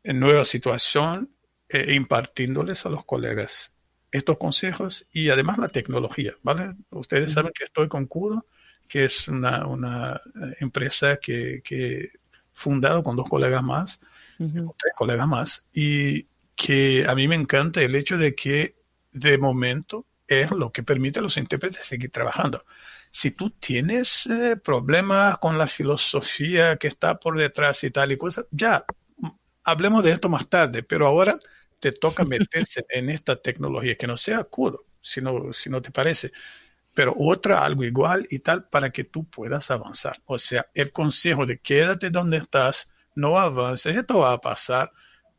nueva 0.05 0.45
situación 0.45 1.36
eh, 1.69 1.95
impartiéndoles 1.95 2.87
a 2.87 2.91
los 2.91 3.05
colegas 3.05 3.73
estos 4.11 4.39
consejos 4.39 5.07
y 5.13 5.31
además 5.31 5.59
la 5.59 5.69
tecnología, 5.69 6.33
¿vale? 6.43 6.71
Ustedes 6.91 7.33
saben 7.33 7.53
que 7.53 7.65
estoy 7.65 7.89
con 7.89 8.07
Kudo, 8.07 8.47
que 8.89 9.05
es 9.05 9.29
una, 9.29 9.67
una 9.67 10.15
eh, 10.15 10.57
empresa 10.61 11.17
que, 11.17 11.61
que 11.63 12.11
fundado 12.53 13.03
con 13.03 13.17
dos 13.17 13.29
colegas 13.29 13.63
más, 13.63 14.01
tres 14.39 14.93
colegas 14.95 15.29
más, 15.29 15.69
y 15.75 16.27
que 16.55 17.05
a 17.07 17.15
mí 17.15 17.29
me 17.29 17.35
encanta 17.35 17.83
el 17.83 17.95
hecho 17.95 18.17
de 18.17 18.35
que 18.35 18.77
de 19.13 19.39
momento 19.39 20.07
es 20.27 20.51
lo 20.51 20.73
que 20.73 20.83
permite 20.83 21.19
a 21.19 21.23
los 21.23 21.37
intérpretes 21.37 21.87
seguir 21.87 22.11
trabajando. 22.11 22.65
Si 23.11 23.31
tú 23.31 23.51
tienes 23.51 24.27
eh, 24.27 24.57
problemas 24.57 25.39
con 25.39 25.59
la 25.59 25.67
filosofía 25.67 26.77
que 26.77 26.89
está 26.89 27.19
por 27.19 27.39
detrás 27.39 27.83
y 27.85 27.91
tal 27.91 28.13
y 28.13 28.17
cosas, 28.17 28.47
ya, 28.51 28.85
hablemos 29.65 30.03
de 30.03 30.13
esto 30.13 30.29
más 30.29 30.49
tarde, 30.49 30.83
pero 30.83 31.07
ahora 31.07 31.39
te 31.79 31.93
toca 31.93 32.25
meterse 32.25 32.85
en 32.89 33.11
esta 33.11 33.37
tecnología, 33.37 33.97
que 33.97 34.07
no 34.07 34.17
sea 34.17 34.45
curo, 34.45 34.79
si 35.01 35.21
no, 35.21 35.53
si 35.53 35.71
no 35.71 35.81
te 35.83 35.91
parece, 35.91 36.33
pero 36.95 37.15
otra, 37.17 37.65
algo 37.65 37.85
igual 37.85 38.27
y 38.31 38.39
tal, 38.39 38.69
para 38.69 38.91
que 38.91 39.05
tú 39.05 39.25
puedas 39.25 39.71
avanzar. 39.71 40.17
O 40.25 40.39
sea, 40.39 40.67
el 40.75 40.93
consejo 40.93 41.45
de 41.45 41.59
quédate 41.59 42.11
donde 42.11 42.39
estás, 42.39 42.91
no 43.15 43.39
avances, 43.39 43.97
esto 43.97 44.21
va 44.21 44.33
a 44.33 44.41
pasar, 44.41 44.91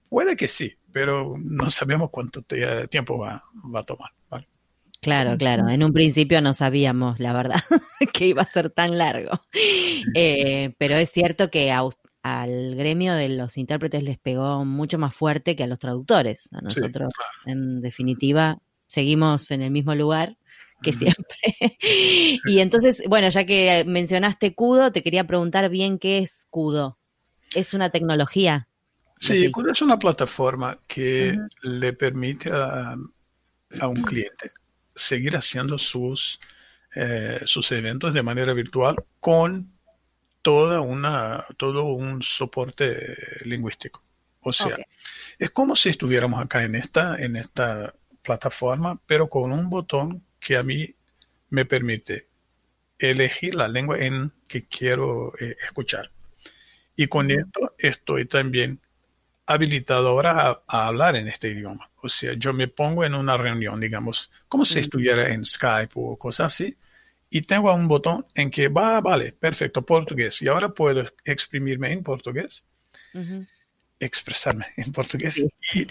puede 0.08 0.36
que 0.36 0.48
sí, 0.48 0.78
pero 0.92 1.34
no 1.38 1.70
sabemos 1.70 2.10
cuánto 2.12 2.44
tiempo 2.90 3.18
va, 3.18 3.44
a 3.74 3.84
tomar. 3.84 4.12
Claro, 5.02 5.38
claro. 5.38 5.70
En 5.70 5.84
un 5.84 5.94
principio 5.94 6.42
no 6.42 6.54
sabíamos, 6.54 7.20
la 7.20 7.34
verdad, 7.34 7.62
que 8.14 8.28
iba 8.28 8.42
a 8.42 8.48
ser 8.48 8.70
tan 8.70 8.98
largo. 8.98 9.42
Eh, 10.16 10.74
pero 10.78 10.96
es 10.96 11.10
cierto 11.12 11.50
que 11.50 11.72
al 12.28 12.76
gremio 12.76 13.14
de 13.14 13.30
los 13.30 13.58
intérpretes 13.58 14.04
les 14.04 14.18
pegó 14.18 14.66
mucho 14.66 14.98
más 14.98 15.16
fuerte 15.16 15.56
que 15.56 15.64
a 15.64 15.68
los 15.68 15.80
traductores. 15.80 16.50
A 16.52 16.62
nosotros, 16.62 17.14
en 17.46 17.82
definitiva, 17.82 18.60
seguimos 18.86 19.52
en 19.52 19.62
el 19.62 19.72
mismo 19.72 19.96
lugar 19.96 20.38
que 20.82 20.92
siempre. 20.92 21.38
y 22.46 22.60
entonces, 22.60 23.02
bueno, 23.08 23.30
ya 23.30 23.46
que 23.46 23.84
mencionaste 23.88 24.54
Kudo, 24.54 24.92
te 24.92 25.04
quería 25.04 25.26
preguntar 25.26 25.70
bien 25.70 26.00
qué 26.00 26.20
es 26.20 26.48
Kudo. 26.50 26.98
¿Es 27.56 27.74
una 27.74 27.90
tecnología? 27.90 28.68
Sí, 29.20 29.50
Kudo 29.50 29.72
es 29.72 29.82
una 29.82 29.98
plataforma 29.98 30.78
que 30.86 31.38
le 31.64 31.94
permite 31.94 32.50
a, 32.52 32.96
un 33.84 34.02
cliente 34.02 34.52
seguir 34.96 35.36
haciendo 35.36 35.78
sus, 35.78 36.40
eh, 36.96 37.42
sus 37.46 37.72
eventos 37.72 38.14
de 38.14 38.24
manera 38.24 38.54
virtual 38.54 38.96
con 39.20 39.77
toda 40.48 40.80
una, 40.80 41.44
todo 41.58 41.84
un 41.88 42.24
soporte 42.24 43.18
lingüístico. 43.44 44.02
O 44.40 44.54
sea, 44.54 44.78
es 45.38 45.52
como 45.52 45.76
si 45.76 45.90
estuviéramos 45.90 46.40
acá 46.40 46.64
en 46.64 46.76
esta, 46.76 47.22
en 47.22 47.36
esta 47.36 47.94
plataforma, 48.22 48.98
pero 49.06 49.28
con 49.28 49.52
un 49.52 49.70
botón 49.70 50.24
que 50.40 50.56
a 50.56 50.64
mí 50.64 50.96
me 51.50 51.66
permite 51.66 52.28
elegir 52.98 53.56
la 53.56 53.68
lengua 53.68 54.00
en 54.00 54.32
que 54.48 54.64
quiero 54.64 55.34
eh, 55.38 55.58
escuchar. 55.66 56.12
Y 56.96 57.08
con 57.08 57.30
esto 57.30 57.76
estoy 57.78 58.24
también 58.24 58.80
habilitado 59.48 60.08
ahora 60.08 60.62
a, 60.66 60.88
hablar 60.88 61.18
en 61.18 61.28
este 61.28 61.50
idioma. 61.50 61.92
O 62.02 62.08
sea, 62.08 62.36
yo 62.38 62.54
me 62.54 62.70
pongo 62.70 63.04
en 63.04 63.16
una 63.16 63.36
reunión, 63.36 63.82
digamos, 63.82 64.32
como 64.48 64.64
si 64.64 64.80
estuviera 64.80 65.28
en 65.28 65.44
Skype 65.44 65.92
o 65.96 66.16
cosas 66.16 66.54
así, 66.54 66.78
y 67.30 67.42
tengo 67.42 67.74
un 67.74 67.88
botón 67.88 68.26
en 68.34 68.50
que 68.50 68.68
va, 68.68 69.02
vale, 69.02 69.34
perfecto, 69.34 69.86
portugués. 69.86 70.42
Y 70.42 70.48
ahora 70.48 70.70
puedo 70.70 71.06
exprimirme 71.26 71.92
en 71.92 72.04
portugués, 72.04 72.66
expresarme 74.00 74.68
en 74.78 74.92
portugués 74.92 75.46
y, 75.74 75.86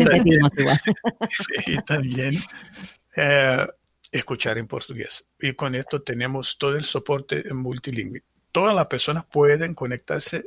también, 1.85 2.43
eh, 3.17 3.67
escuchar 4.11 4.59
en 4.59 4.67
portugués. 4.67 5.25
Y 5.41 5.53
con 5.53 5.75
esto 5.75 6.03
tenemos 6.03 6.57
todo 6.59 6.77
el 6.77 6.85
soporte 6.85 7.45
multilingüe. 7.53 8.23
Todas 8.53 8.75
las 8.75 8.87
personas 8.87 9.27
pueden 9.27 9.75
conectarse 9.75 10.47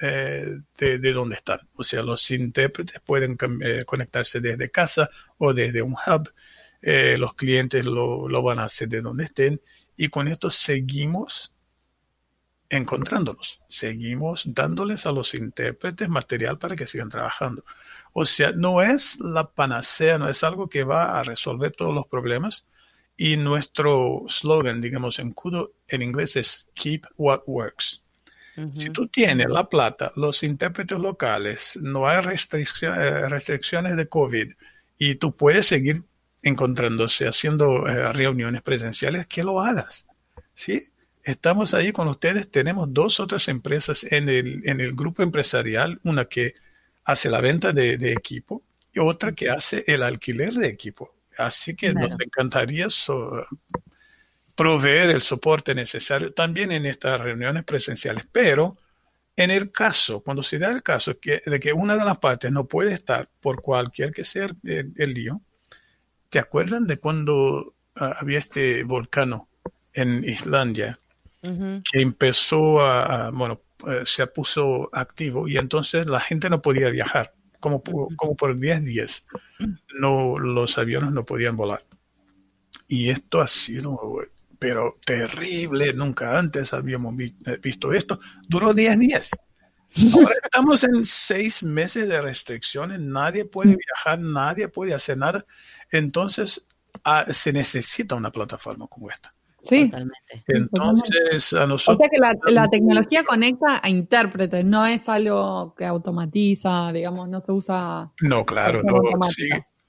eh, 0.00 0.60
de, 0.78 1.12
donde 1.12 1.36
están. 1.36 1.60
O 1.76 1.84
sea, 1.84 2.02
los 2.02 2.30
intérpretes 2.30 3.00
pueden 3.04 3.36
eh, 3.62 3.84
conectarse 3.84 4.40
desde 4.40 4.70
casa 4.70 5.10
o 5.36 5.52
desde 5.52 5.82
un 5.82 5.92
hub. 5.92 6.32
Eh, 6.80 7.18
los 7.18 7.34
clientes 7.34 7.84
lo, 7.84 8.26
lo, 8.26 8.42
van 8.42 8.60
a 8.60 8.64
hacer 8.64 8.88
de 8.88 9.02
donde 9.02 9.24
estén. 9.24 9.60
Y 9.96 10.08
con 10.08 10.28
esto 10.28 10.50
seguimos 10.50 11.52
encontrándonos. 12.70 13.60
Seguimos 13.68 14.44
dándoles 14.46 15.04
a 15.04 15.12
los 15.12 15.34
intérpretes 15.34 16.08
material 16.08 16.58
para 16.58 16.76
que 16.76 16.86
sigan 16.86 17.10
trabajando. 17.10 17.64
O 18.12 18.24
sea, 18.24 18.52
no 18.52 18.82
es 18.82 19.18
la 19.20 19.44
panacea, 19.44 20.18
no 20.18 20.28
es 20.28 20.42
algo 20.42 20.68
que 20.68 20.84
va 20.84 21.18
a 21.18 21.22
resolver 21.22 21.72
todos 21.72 21.94
los 21.94 22.06
problemas. 22.06 22.66
Y 23.16 23.36
nuestro 23.36 24.22
slogan, 24.28 24.80
digamos, 24.80 25.18
en 25.18 25.32
Kudo 25.32 25.74
en 25.88 26.02
inglés 26.02 26.36
es 26.36 26.68
Keep 26.74 27.06
What 27.16 27.42
Works. 27.46 28.02
Si 28.74 28.90
tú 28.90 29.08
tienes 29.08 29.48
la 29.48 29.70
plata, 29.70 30.12
los 30.16 30.42
intérpretes 30.42 30.98
locales, 30.98 31.78
no 31.80 32.06
hay 32.06 32.18
eh, 32.18 33.28
restricciones 33.28 33.96
de 33.96 34.08
COVID 34.08 34.52
y 34.98 35.14
tú 35.14 35.34
puedes 35.34 35.66
seguir 35.66 36.02
encontrándose, 36.42 37.28
haciendo 37.28 37.86
eh, 37.86 38.12
reuniones 38.12 38.62
presenciales, 38.62 39.26
que 39.26 39.42
lo 39.42 39.60
hagas. 39.60 40.06
¿Sí? 40.54 40.82
Estamos 41.22 41.74
ahí 41.74 41.92
con 41.92 42.08
ustedes. 42.08 42.50
Tenemos 42.50 42.92
dos 42.92 43.20
otras 43.20 43.48
empresas 43.48 44.04
en 44.04 44.28
el, 44.28 44.62
en 44.68 44.80
el 44.80 44.92
grupo 44.92 45.22
empresarial, 45.22 46.00
una 46.04 46.24
que 46.24 46.54
hace 47.04 47.30
la 47.30 47.40
venta 47.40 47.72
de, 47.72 48.12
equipo 48.12 48.62
y 48.92 49.00
otra 49.00 49.32
que 49.32 49.50
hace 49.50 49.84
el 49.86 50.02
alquiler 50.02 50.54
de 50.54 50.68
equipo. 50.68 51.14
Así 51.36 51.74
que 51.74 51.94
nos 51.94 52.12
encantaría 52.20 52.88
proveer 54.56 55.10
el 55.10 55.22
soporte 55.22 55.74
necesario 55.74 56.32
también 56.32 56.72
en 56.72 56.86
estas 56.86 57.20
reuniones 57.20 57.64
presenciales. 57.64 58.26
Pero 58.30 58.76
en 59.36 59.50
el 59.50 59.72
caso, 59.72 60.22
cuando 60.22 60.42
se 60.42 60.58
da 60.58 60.70
el 60.70 60.82
caso 60.82 61.16
de 61.22 61.60
que 61.60 61.72
una 61.72 61.96
de 61.96 62.04
las 62.04 62.18
partes 62.18 62.52
no 62.52 62.66
puede 62.66 62.92
estar 62.92 63.28
por 63.40 63.62
cualquier 63.62 64.12
que 64.12 64.24
sea 64.24 64.48
el, 64.64 65.14
lío, 65.14 65.40
¿te 66.30 66.38
acuerdan 66.38 66.86
de 66.86 66.98
cuando 66.98 67.74
ah, 67.96 68.16
había 68.20 68.38
este 68.38 68.84
volcán 68.84 69.34
en 69.92 70.24
Islandia 70.24 70.98
que 71.42 72.02
empezó 72.02 72.80
a, 72.82 73.30
bueno, 73.30 73.62
eh, 73.88 74.02
se 74.04 74.26
puso 74.26 74.90
activo 74.92 75.48
y 75.48 75.56
entonces 75.56 76.06
la 76.06 76.20
gente 76.20 76.50
no 76.50 76.60
podía 76.60 76.90
viajar, 76.90 77.32
como, 77.60 77.82
como 77.82 78.36
por 78.36 78.58
10 78.58 78.84
días. 78.84 79.24
No, 79.98 80.38
los 80.38 80.76
aviones 80.76 81.12
no 81.12 81.24
podían 81.24 81.56
volar. 81.56 81.82
Y 82.88 83.08
esto 83.08 83.40
ha 83.40 83.46
sido 83.46 83.98
pero 84.58 84.98
terrible, 85.06 85.94
nunca 85.94 86.38
antes 86.38 86.74
habíamos 86.74 87.14
eh, 87.18 87.58
visto 87.62 87.92
esto. 87.92 88.20
Duró 88.46 88.74
10 88.74 88.98
días. 88.98 89.30
Ahora 90.12 90.34
estamos 90.44 90.84
en 90.84 91.04
seis 91.04 91.62
meses 91.64 92.08
de 92.08 92.20
restricciones, 92.20 93.00
nadie 93.00 93.44
puede 93.44 93.76
viajar, 93.76 94.20
nadie 94.20 94.68
puede 94.68 94.94
hacer 94.94 95.16
nada. 95.16 95.44
Entonces, 95.90 96.66
ah, 97.04 97.26
se 97.32 97.52
necesita 97.52 98.14
una 98.14 98.30
plataforma 98.30 98.86
como 98.86 99.10
esta. 99.10 99.34
Sí, 99.58 99.86
totalmente. 99.86 100.44
Entonces, 100.46 101.52
a 101.52 101.66
nosotros. 101.66 101.96
O 101.96 101.98
sea 101.98 102.08
que 102.08 102.52
la, 102.52 102.68
tecnología 102.68 103.24
conecta 103.24 103.80
a 103.82 103.88
intérpretes, 103.88 104.64
no 104.64 104.86
es 104.86 105.08
algo 105.08 105.74
que 105.76 105.84
automatiza, 105.84 106.92
digamos, 106.92 107.28
no 107.28 107.40
se 107.40 107.52
usa. 107.52 108.10
No, 108.22 108.46
claro, 108.46 108.82
no, 108.82 109.00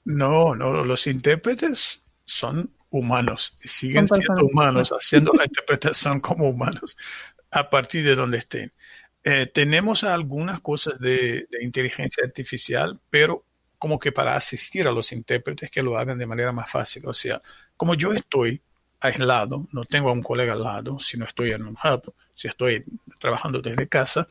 no, 0.04 0.54
no, 0.54 0.84
los 0.84 1.06
intérpretes 1.06 2.02
son 2.24 2.70
humanos, 2.90 3.56
siguen 3.60 4.06
siendo 4.08 4.46
humanos, 4.46 4.90
haciendo 4.98 5.32
la 5.32 5.44
interpretación 5.44 6.20
como 6.20 6.48
humanos 6.48 6.96
a 7.50 7.70
partir 7.70 8.04
de 8.04 8.14
donde 8.14 8.38
estén. 8.38 8.72
Eh, 9.24 9.46
tenemos 9.46 10.04
algunas 10.04 10.60
cosas 10.60 10.98
de, 10.98 11.46
inteligencia 11.60 12.24
artificial, 12.24 12.98
pero 13.08 13.44
como 13.82 13.98
que 13.98 14.12
para 14.12 14.36
asistir 14.36 14.86
a 14.86 14.92
los 14.92 15.10
intérpretes 15.10 15.68
que 15.68 15.82
lo 15.82 15.98
hagan 15.98 16.16
de 16.16 16.24
manera 16.24 16.52
más 16.52 16.70
fácil. 16.70 17.02
O 17.08 17.12
sea, 17.12 17.42
como 17.76 17.94
yo 17.94 18.12
estoy 18.12 18.62
aislado, 19.00 19.66
no 19.72 19.84
tengo 19.84 20.10
a 20.10 20.12
un 20.12 20.22
colega 20.22 20.52
al 20.52 20.62
lado, 20.62 21.00
si 21.00 21.18
no 21.18 21.26
estoy 21.26 21.50
en 21.50 21.66
un 21.66 21.74
hub, 21.82 22.14
si 22.32 22.46
estoy 22.46 22.84
trabajando 23.18 23.60
desde 23.60 23.88
casa, 23.88 24.28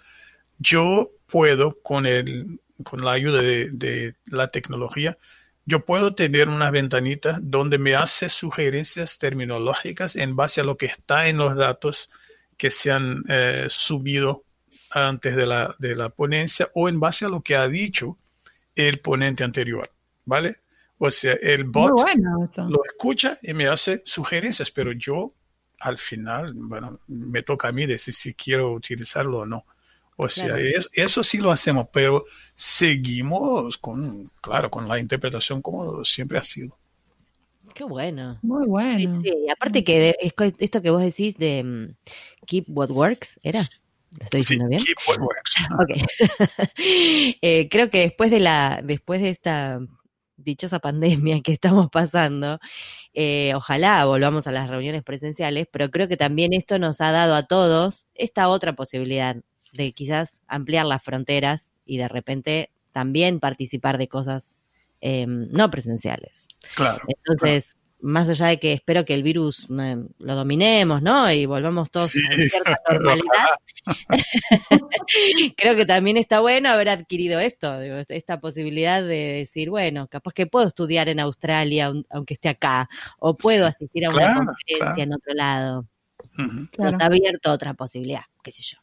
yo 0.57 1.11
puedo 1.25 1.81
con, 1.81 2.05
el, 2.05 2.61
con 2.81 3.03
la 3.03 3.11
ayuda 3.11 3.41
de 3.41 4.15
la 4.27 4.47
tecnología 4.47 5.17
yo 5.65 5.85
puedo 5.85 6.15
tener 6.15 6.47
una 6.47 6.71
ventanita 6.71 7.37
donde 7.41 7.77
me 7.77 7.93
hace 7.95 8.29
sugerencias 8.29 9.19
terminológicas 9.19 10.15
en 10.15 10.37
base 10.37 10.61
a 10.61 10.63
lo 10.63 10.77
que 10.77 10.85
está 10.85 11.27
en 11.27 11.37
los 11.37 11.57
datos 11.57 12.09
que 12.57 12.71
se 12.71 12.89
han 12.89 13.23
eh, 13.27 13.67
subido 13.69 14.45
antes 14.91 15.35
de 15.35 15.45
la, 15.45 15.75
de 15.77 15.95
la 15.95 16.07
ponencia 16.07 16.69
o 16.73 16.87
en 16.87 17.01
base 17.01 17.25
a 17.25 17.29
lo 17.29 17.41
que 17.41 17.57
ha 17.57 17.67
dicho 17.67 18.17
el 18.76 18.99
ponente 18.99 19.43
anterior, 19.43 19.91
¿vale? 20.26 20.55
O 20.97 21.09
sea, 21.09 21.34
el 21.34 21.63
bot 21.63 21.99
lo 22.57 22.86
escucha 22.86 23.39
y 23.41 23.53
me 23.53 23.67
hace 23.67 24.03
sugerencias, 24.05 24.69
pero 24.72 24.91
yo 24.91 25.32
al 25.80 25.97
final, 25.97 26.53
bueno, 26.53 26.99
me 27.07 27.41
toca 27.41 27.69
a 27.69 27.72
mí 27.72 27.88
decir 27.88 28.13
si 28.13 28.36
quiero 28.36 28.74
utilizarlo 28.74 29.39
o 29.39 29.45
no. 29.45 29.65
O 30.15 30.30
sea, 30.30 30.55
eso 30.93 31.24
sí 31.24 31.39
lo 31.39 31.49
hacemos, 31.49 31.88
pero 31.91 32.26
seguimos 32.53 33.78
con, 33.78 34.30
claro, 34.39 34.69
con 34.69 34.88
la 34.88 34.99
interpretación 34.99 35.63
como 35.63 36.05
siempre 36.05 36.38
ha 36.38 36.43
sido. 36.43 36.78
Qué 37.74 37.84
bueno. 37.84 38.38
Muy 38.43 38.67
bueno. 38.67 38.99
Sí, 38.99 39.09
sí. 39.24 39.49
Aparte 39.49 39.84
que 39.84 40.15
esto 40.59 40.82
que 40.82 40.89
vos 40.91 41.01
decís 41.01 41.38
de 41.38 41.63
mm, 41.63 42.45
Keep 42.45 42.65
What 42.67 42.91
Works, 42.91 43.39
¿era? 43.41 43.67
¿Lo 44.20 44.26
estoy 44.26 44.41
diciendo 44.41 44.68
bien? 44.68 44.82
Keep 44.84 44.97
What 45.07 45.20
Works. 45.20 45.55
Ok. 45.80 46.70
Eh, 47.43 47.70
creo 47.70 47.89
que 47.89 47.99
después 47.99 48.30
de 48.30 48.39
la, 48.39 48.82
después 48.84 49.22
de 49.22 49.30
esta 49.30 49.80
dichosa 50.38 50.80
pandemia 50.80 51.41
que 51.41 51.53
estamos 51.53 51.89
pasando, 51.89 52.59
eh, 53.14 53.53
ojalá 53.55 54.03
volvamos 54.05 54.47
a 54.47 54.51
las 54.51 54.70
reuniones 54.70 55.03
presenciales, 55.03 55.68
pero 55.72 55.89
creo 55.91 56.07
que 56.07 56.18
también 56.18 56.53
esto 56.53 56.80
nos 56.80 57.01
ha 57.01 57.12
dado 57.12 57.36
a 57.36 57.43
todos 57.43 58.07
esta 58.16 58.49
otra 58.49 58.74
posibilidad 58.74 59.38
de 59.74 59.91
quizás 59.93 60.41
ampliar 60.47 60.86
las 60.86 61.03
fronteras 61.03 61.74
y 61.86 61.97
de 61.97 62.07
repente 62.07 62.72
también 62.91 63.39
participar 63.39 63.97
de 63.97 64.07
cosas 64.07 64.59
em, 64.99 65.47
no 65.51 65.70
presenciales. 65.72 66.47
Claro. 66.76 67.01
Entonces, 67.07 67.78
más 68.01 68.29
allá 68.29 68.47
de 68.47 68.59
que 68.59 68.73
espero 68.73 69.05
que 69.05 69.13
el 69.13 69.23
virus 69.23 69.67
lo 69.69 70.35
dominemos, 70.35 71.01
¿no? 71.01 71.31
Y 71.31 71.45
volvamos 71.45 71.89
todos 71.89 72.07
a 72.07 72.35
cierta 72.35 72.79
normalidad. 72.89 73.45
Creo 75.57 75.75
que 75.75 75.85
también 75.85 76.17
está 76.17 76.39
bueno 76.39 76.69
haber 76.69 76.89
adquirido 76.89 77.39
esto, 77.39 77.81
esta 78.09 78.39
posibilidad 78.39 79.01
de 79.01 79.39
decir, 79.39 79.69
bueno, 79.69 80.07
capaz 80.07 80.33
que 80.33 80.47
puedo 80.47 80.67
estudiar 80.67 81.09
en 81.09 81.19
Australia 81.19 81.91
aunque 82.09 82.33
esté 82.33 82.49
acá, 82.49 82.89
o 83.19 83.35
puedo 83.35 83.65
asistir 83.65 84.05
a 84.05 84.09
una 84.09 84.35
conferencia 84.35 85.03
en 85.03 85.13
otro 85.13 85.33
lado. 85.33 85.87
Está 86.71 87.05
abierto 87.05 87.51
otra 87.51 87.73
posibilidad, 87.73 88.23
qué 88.43 88.51
sé 88.51 88.63
yo. 88.63 88.77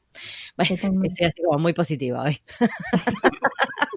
estoy 0.58 1.26
así 1.26 1.42
como 1.42 1.58
muy 1.58 1.72
positiva 1.72 2.22
hoy. 2.22 2.40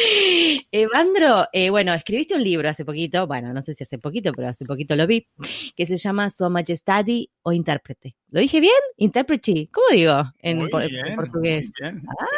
Evandro, 0.72 1.46
eh, 1.52 1.70
bueno, 1.70 1.92
escribiste 1.94 2.34
un 2.34 2.42
libro 2.42 2.68
hace 2.68 2.84
poquito, 2.84 3.26
bueno, 3.26 3.52
no 3.52 3.62
sé 3.62 3.74
si 3.74 3.84
hace 3.84 3.98
poquito, 3.98 4.32
pero 4.32 4.48
hace 4.48 4.64
poquito 4.64 4.96
lo 4.96 5.06
vi, 5.06 5.26
que 5.76 5.86
se 5.86 5.96
llama 5.96 6.30
Su 6.30 6.48
Majestadi 6.48 7.30
o 7.42 7.52
Intérprete. 7.52 8.16
¿Lo 8.28 8.40
dije 8.40 8.60
bien? 8.60 8.72
Intérprete. 8.96 9.68
¿Cómo 9.72 9.86
digo 9.92 10.22
en, 10.40 10.68
portugués? 11.16 11.72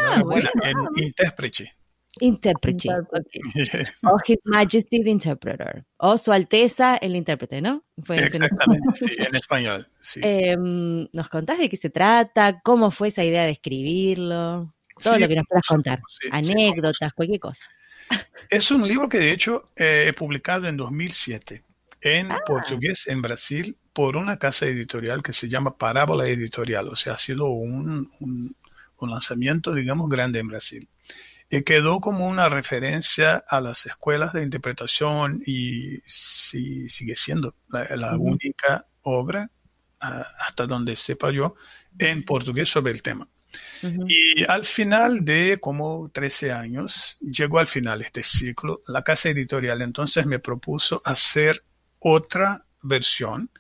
Ah, 0.01 0.23
bueno. 0.25 0.49
En 0.63 1.05
intérprete. 1.05 1.77
Interprete. 2.21 2.89
O 4.05 4.19
His 4.27 4.39
Majesty 4.45 5.03
the 5.03 5.11
Interpreter. 5.11 5.85
O 5.97 6.19
Su 6.19 6.33
Alteza 6.33 6.97
el 6.97 7.17
Intérprete, 7.17 7.63
¿no? 7.63 7.85
Exactamente, 7.97 8.89
sí, 8.95 9.17
en 9.19 9.35
español. 9.35 9.87
Em, 10.17 11.09
¿Nos 11.13 11.29
contás 11.29 11.59
de 11.59 11.69
qué 11.69 11.77
se 11.77 11.91
trata? 11.91 12.61
¿Cómo 12.63 12.91
fue 12.91 13.09
esa 13.09 13.25
idea 13.25 13.45
de 13.45 13.53
escribirlo? 13.53 14.75
Todo 15.01 15.19
lo 15.19 15.29
que 15.29 15.37
nos 15.37 15.47
puedas 15.47 15.67
contar. 15.67 16.01
Anécdotas, 16.31 17.13
cualquier 17.13 17.41
cosa. 17.41 17.65
Es 18.51 18.71
un 18.71 18.87
libro 18.87 19.09
que 19.09 19.19
de 19.19 19.33
hecho 19.33 19.71
eh, 19.77 20.07
he 20.09 20.13
publicado 20.13 20.69
en 20.69 20.77
2007 20.77 21.65
en 22.03 22.33
ah. 22.33 22.41
portugués 22.45 23.07
en 23.07 23.23
Brasil 23.23 23.77
por 23.93 24.17
una 24.17 24.39
casa 24.39 24.67
editorial 24.67 25.23
que 25.23 25.33
se 25.33 25.49
llama 25.49 25.77
Parábola 25.79 26.27
Editorial. 26.27 26.89
O 26.89 26.97
sea, 26.97 27.15
ha 27.15 27.19
sido 27.19 27.47
un, 27.47 28.09
un, 28.21 28.57
un 28.99 29.11
lanzamiento, 29.11 29.73
digamos, 29.73 30.09
grande 30.09 30.41
en 30.41 30.49
Brasil 30.49 30.89
y 31.53 31.65
quedó 31.65 32.01
como 32.01 32.27
una 32.27 32.49
referencia 32.49 33.45
a 33.47 33.61
las 33.61 33.85
escuelas 33.85 34.33
de 34.33 34.43
interpretación 34.43 35.43
y 35.45 35.99
sigue 36.07 37.15
siendo 37.15 37.55
la, 37.69 38.17
única 38.17 38.87
obra, 39.03 39.51
hasta 39.99 40.67
donde 40.67 40.97
sepa 40.97 41.31
yo, 41.31 41.55
en 41.99 42.25
portugués 42.25 42.71
sobre 42.71 42.93
el 42.93 43.03
tema. 43.03 43.29
Y 44.07 44.45
al 44.45 44.65
final 44.65 45.25
de 45.25 45.59
como 45.61 46.11
13 46.13 46.53
años, 46.53 47.19
llegó 47.21 47.59
al 47.59 47.67
final 47.67 48.03
este 48.03 48.23
ciclo, 48.23 48.83
la 48.87 49.03
casa 49.03 49.31
editorial 49.31 49.83
entonces 49.83 50.27
me 50.27 50.39
propuso 50.39 51.03
hacer 51.05 51.65
otra 51.99 52.65
versión 52.83 53.51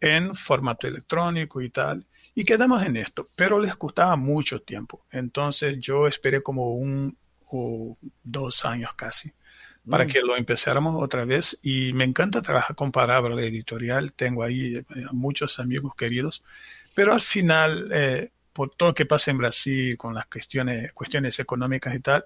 en 0.00 0.34
formato 0.34 0.86
electrónico 0.86 1.60
y 1.60 1.70
tal. 1.70 2.06
Y 2.34 2.44
quedamos 2.44 2.84
en 2.84 2.96
esto, 2.96 3.28
pero 3.34 3.58
les 3.58 3.76
gustaba 3.76 4.16
mucho 4.16 4.60
tiempo. 4.60 5.06
Entonces 5.10 5.78
yo 5.80 6.06
esperé 6.06 6.42
como 6.42 6.74
un 6.74 7.16
o 7.48 7.96
dos 8.24 8.64
años 8.64 8.90
casi 8.96 9.32
para 9.88 10.04
mm. 10.04 10.08
que 10.08 10.20
lo 10.20 10.36
empezáramos 10.36 11.02
otra 11.02 11.24
vez. 11.24 11.58
Y 11.62 11.92
me 11.92 12.04
encanta 12.04 12.42
trabajar 12.42 12.76
con 12.76 12.92
Palabra 12.92 13.34
Editorial. 13.40 14.12
Tengo 14.12 14.42
ahí 14.42 14.76
eh, 14.76 14.84
muchos 15.12 15.58
amigos 15.58 15.94
queridos. 15.96 16.42
Pero 16.94 17.12
al 17.12 17.20
final, 17.20 17.90
eh, 17.92 18.30
por 18.56 18.70
todo 18.70 18.88
lo 18.88 18.94
que 18.94 19.04
pasa 19.04 19.30
en 19.30 19.36
Brasil 19.36 19.98
con 19.98 20.14
las 20.14 20.26
cuestiones, 20.26 20.90
cuestiones 20.94 21.38
económicas 21.38 21.94
y 21.94 22.00
tal, 22.00 22.24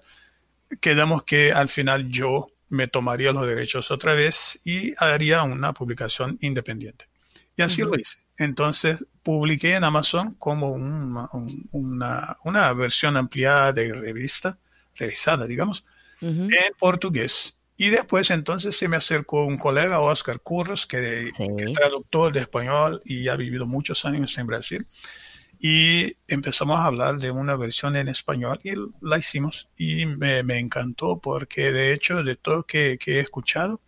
quedamos 0.79 1.23
que 1.23 1.51
al 1.51 1.67
final 1.67 2.09
yo 2.09 2.47
me 2.69 2.87
tomaría 2.87 3.33
los 3.33 3.45
derechos 3.45 3.91
otra 3.91 4.15
vez 4.15 4.61
y 4.63 4.93
haría 4.97 5.43
una 5.43 5.73
publicación 5.73 6.37
independiente. 6.39 7.09
Y 7.57 7.63
así 7.63 7.81
lo 7.81 7.93
hice. 7.97 8.19
Entonces 8.37 8.97
publiqué 9.21 9.75
en 9.75 9.83
Amazon 9.83 10.35
como 10.35 10.69
una, 10.69 11.27
una, 12.43 12.73
versión 12.73 13.17
ampliada 13.17 13.73
de 13.73 13.93
revista, 13.93 14.57
revisada, 14.95 15.45
digamos, 15.45 15.83
en 16.21 16.49
portugués. 16.79 17.57
Y 17.75 17.89
después 17.89 18.31
entonces 18.31 18.77
se 18.77 18.87
me 18.87 18.95
acercó 18.95 19.43
un 19.43 19.57
colega, 19.57 19.99
Oscar 19.99 20.39
Curros, 20.39 20.87
que, 20.87 21.29
que 21.35 21.63
es 21.65 21.73
traductor 21.73 22.31
de 22.31 22.39
español 22.39 23.01
y 23.03 23.27
ha 23.27 23.35
vivido 23.35 23.67
muchos 23.67 24.05
años 24.05 24.37
en 24.37 24.47
Brasil 24.47 24.87
y 25.63 26.17
empezamos 26.27 26.79
a 26.79 26.85
hablar 26.85 27.19
de 27.19 27.29
una 27.29 27.55
versión 27.55 27.95
en 27.95 28.07
español 28.07 28.59
y 28.63 28.71
la 29.01 29.19
hicimos 29.19 29.69
y 29.77 30.07
me, 30.07 30.39
encantó 30.57 31.19
porque 31.19 31.71
de 31.71 31.93
hecho 31.93 32.23
de 32.23 32.35
todo 32.35 32.63
que, 32.63 32.97
que 32.99 33.17
he 33.17 33.19
escuchado 33.19 33.79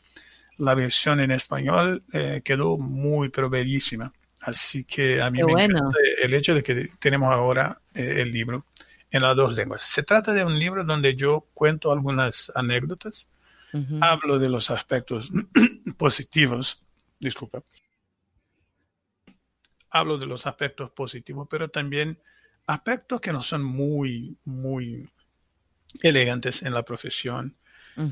la 0.57 0.75
versión 0.75 1.19
en 1.19 1.31
español 1.31 2.03
eh, 2.13 2.41
quedó 2.45 2.77
muy 2.77 3.29
pero 3.29 3.49
bellísima. 3.49 4.11
Así 4.41 4.83
que 4.83 5.19
a 5.19 5.31
mí 5.31 5.41
me 5.41 5.63
encanta 5.63 5.97
el 6.21 6.33
hecho 6.35 6.53
de 6.53 6.61
que 6.61 6.89
tenemos 6.99 7.31
ahora 7.31 7.81
eh, 7.95 8.17
el 8.19 8.31
libro 8.31 8.59
en 9.09 9.21
las 9.23 9.35
dos 9.35 9.55
lenguas. 9.55 9.81
Se 9.81 10.03
trata 10.03 10.31
de 10.31 10.45
un 10.45 10.59
libro 10.59 10.83
donde 10.83 11.15
yo 11.15 11.47
cuento 11.55 11.91
algunas 11.91 12.51
anécdotas. 12.53 13.29
Hablo 14.01 14.37
de 14.37 14.49
los 14.49 14.69
aspectos 14.69 15.31
positivos 15.97 16.83
disculpa 17.19 17.63
hablo 19.93 20.17
de 20.17 20.25
los 20.25 20.45
aspectos 20.47 20.91
positivos, 20.91 21.47
pero 21.49 21.69
también 21.69 22.19
aspectos 22.65 23.21
que 23.21 23.31
no 23.31 23.43
son 23.43 23.63
muy, 23.63 24.37
muy 24.43 25.09
elegantes 26.01 26.63
en 26.63 26.73
la 26.73 26.83
profesión. 26.83 27.55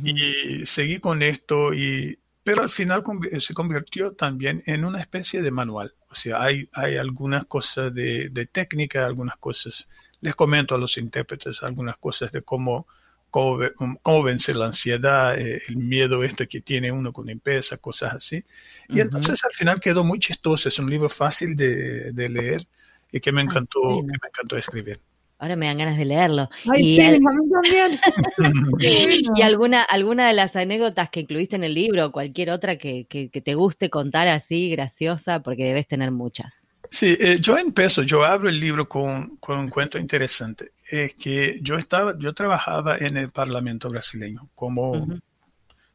Y 0.04 0.64
seguí 0.68 1.00
con 1.00 1.24
esto, 1.24 1.74
y, 1.74 2.20
pero 2.44 2.62
al 2.62 2.70
final 2.70 3.02
se 3.40 3.56
convirtió 3.56 4.12
también 4.12 4.62
en 4.68 4.86
una 4.86 5.02
especie 5.02 5.42
de 5.42 5.50
manual. 5.50 5.96
O 6.08 6.14
sea, 6.14 6.44
hay, 6.44 6.70
hay 6.74 6.98
algunas 6.98 7.46
cosas 7.46 7.92
de, 7.92 8.30
de 8.30 8.46
técnica, 8.46 9.04
algunas 9.04 9.38
cosas, 9.38 9.90
les 10.20 10.36
comento 10.36 10.76
a 10.76 10.78
los 10.78 11.00
intérpretes 11.00 11.64
algunas 11.64 11.98
cosas 11.98 12.32
de 12.32 12.44
cómo 12.44 12.86
cómo, 13.32 14.24
vencer 14.24 14.58
la 14.58 14.68
ansiedad, 14.68 15.40
eh, 15.40 15.62
el 15.70 15.78
miedo 15.78 16.24
este 16.24 16.48
que 16.48 16.62
tiene 16.62 16.92
uno 16.92 17.12
con 17.14 17.30
empresa, 17.30 17.78
cosas 17.78 18.14
así. 18.16 18.44
Y 18.90 19.00
entonces 19.00 19.44
al 19.44 19.54
final 19.54 19.80
quedó 19.80 20.04
muy 20.04 20.20
chistoso, 20.20 20.70
es 20.70 20.78
un 20.78 20.90
libro 20.90 21.10
fácil 21.10 21.56
de, 21.56 22.12
leer 22.14 22.62
y 23.12 23.20
que 23.20 23.32
me 23.32 23.42
encantó, 23.42 23.80
que 24.02 24.08
me 24.08 24.28
encantó 24.28 24.58
escribir. 24.58 25.00
Ahora 25.40 25.56
me 25.56 25.66
dan 25.66 25.80
ganas 25.80 25.98
de 25.98 26.06
leerlo. 26.06 26.50
y 26.76 26.98
sí, 26.98 27.02
a 27.02 27.12
mí 27.12 27.20
también. 27.52 28.00
y 29.36 29.42
alguna, 29.42 29.82
alguna 29.82 30.28
de 30.28 30.34
las 30.34 30.56
anécdotas 30.56 31.10
que 31.10 31.22
incluiste 31.22 31.56
en 31.56 31.64
el 31.64 31.74
libro, 31.74 32.12
cualquier 32.12 32.52
otra 32.52 32.78
que, 32.78 33.08
que 33.08 33.30
te 33.30 33.56
guste 33.56 33.90
contar 33.90 34.28
así, 34.28 34.70
graciosa, 34.70 35.42
porque 35.42 35.64
debes 35.64 35.88
tener 35.88 36.12
muchas. 36.12 36.71
Sí, 36.90 37.18
eh, 37.20 37.38
yo 37.40 37.58
empiezo, 37.58 38.04
yo 38.04 38.24
abro 38.24 38.50
el 38.50 38.60
libro 38.60 38.88
con, 38.90 39.38
con 39.38 39.58
un 39.60 39.70
cuento 39.70 39.98
interesante. 39.98 40.74
Es 40.90 41.16
que 41.16 41.60
yo 41.62 41.76
estaba, 41.78 42.18
yo 42.18 42.34
trabajaba 42.34 42.98
en 42.98 43.18
el 43.18 43.30
Parlamento 43.30 43.90
brasileño 43.90 44.50
como, 44.56 45.08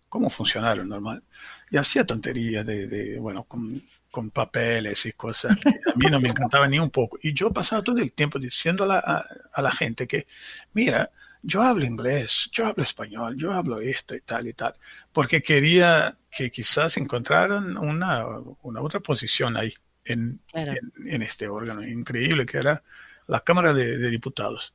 como 0.09 0.31
funcionario 0.31 0.85
normal 0.85 1.23
y 1.71 1.77
hacía 1.77 2.07
tonterías 2.07 2.65
de, 2.65 2.87
de 2.87 3.19
bueno, 3.19 3.45
con, 3.45 3.83
con, 4.11 4.31
papeles 4.31 5.05
y 5.07 5.13
cosas 5.13 5.59
que 5.61 5.69
a 5.69 5.95
mí 5.97 6.07
no 6.11 6.21
me 6.21 6.29
encantaban 6.31 6.71
ni 6.71 6.79
un 6.79 6.91
poco. 6.91 7.19
Y 7.23 7.35
yo 7.35 7.53
pasaba 7.53 7.83
todo 7.83 7.99
el 7.99 8.13
tiempo 8.13 8.39
diciendo 8.39 8.85
a 8.85 8.87
la, 8.87 9.27
a, 9.53 9.63
la 9.63 9.73
gente 9.73 10.07
que, 10.07 10.27
mira, 10.73 11.11
yo 11.43 11.63
hablo 11.63 11.85
inglés, 11.85 12.49
yo 12.53 12.67
hablo 12.67 12.83
español, 12.83 13.37
yo 13.37 13.53
hablo 13.53 13.81
esto 13.81 14.15
y 14.15 14.21
tal 14.21 14.47
y 14.47 14.55
tal, 14.55 14.75
porque 15.13 15.43
quería 15.43 16.17
que 16.31 16.51
quizás 16.51 16.97
encontraran 16.97 17.77
una, 17.77 18.25
una 18.63 18.81
otra 18.81 19.01
posición 19.01 19.57
ahí 19.57 19.75
en, 20.07 20.41
en, 20.53 21.23
este 21.23 21.49
órgano 21.49 21.87
increíble 21.87 22.47
que 22.47 22.59
era 22.59 22.83
la 23.27 23.41
Cámara 23.41 23.73
de, 23.73 24.11
Diputados. 24.11 24.75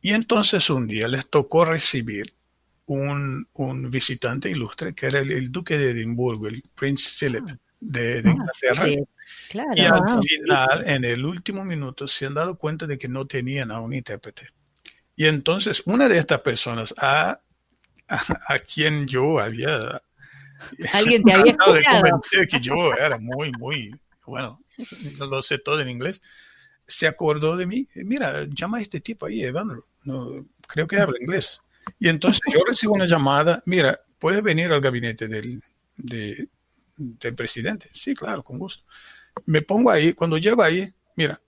Y 0.00 0.10
entonces 0.10 0.68
un 0.70 0.86
día 0.86 1.08
les 1.08 1.28
tocó 1.28 1.64
recibir 1.64 2.34
un, 2.86 3.46
un 3.54 3.90
visitante 3.90 4.50
ilustre 4.50 4.94
que 4.94 5.06
era 5.06 5.20
el, 5.20 5.50
duque 5.50 5.76
de 5.76 5.90
Edimburgo, 5.90 6.48
el 6.48 6.62
Prince 6.74 7.10
Philip 7.18 7.44
de, 7.80 8.22
ah, 8.24 8.30
Inglaterra. 8.30 8.88
y 9.74 9.80
al 9.80 10.02
final, 10.22 10.84
en 10.86 11.04
el 11.04 11.24
último 11.24 11.64
minuto, 11.64 12.06
se 12.06 12.26
han 12.26 12.34
dado 12.34 12.56
cuenta 12.56 12.86
de 12.86 12.98
que 12.98 13.08
no 13.08 13.26
tenían 13.26 13.70
a 13.70 13.80
un 13.80 13.92
intérprete. 13.92 14.48
Y 15.16 15.26
entonces 15.26 15.82
una 15.86 16.08
de 16.08 16.18
estas 16.18 16.40
personas, 16.40 16.94
a, 16.98 17.40
a, 18.08 18.58
quien 18.58 19.06
yo 19.06 19.38
había... 19.40 20.00
Alguien 20.92 21.22
te 21.22 21.32
había 21.34 21.52
escuchado. 21.52 22.20
que 22.48 22.60
yo 22.60 22.94
era 22.94 23.18
muy, 23.18 23.52
muy 23.52 23.92
bueno, 24.26 24.60
lo 25.18 25.42
sé 25.42 25.58
todo 25.58 25.80
en 25.80 25.88
inglés, 25.88 26.22
se 26.86 27.06
acordó 27.06 27.56
de 27.56 27.66
mí, 27.66 27.88
mira, 27.94 28.46
llama 28.48 28.78
a 28.78 28.82
este 28.82 29.00
tipo 29.00 29.26
ahí, 29.26 29.42
Evandro, 29.42 29.82
creo 30.66 30.86
que 30.86 30.98
habla 30.98 31.18
inglés. 31.20 31.60
Y 31.98 32.08
entonces 32.08 32.40
yo 32.52 32.60
recibo 32.66 32.94
una 32.94 33.06
llamada, 33.06 33.62
mira, 33.66 34.00
¿puedes 34.18 34.42
venir 34.42 34.72
al 34.72 34.80
gabinete 34.80 35.26
del, 35.28 35.62
del 35.96 37.34
presidente? 37.34 37.90
Sí, 37.92 38.14
claro, 38.14 38.42
con 38.42 38.58
gusto. 38.58 38.84
Me 39.46 39.62
pongo 39.62 39.90
ahí, 39.90 40.12
cuando 40.12 40.38
llego 40.38 40.62
ahí, 40.62 40.92
mira, 41.16 41.40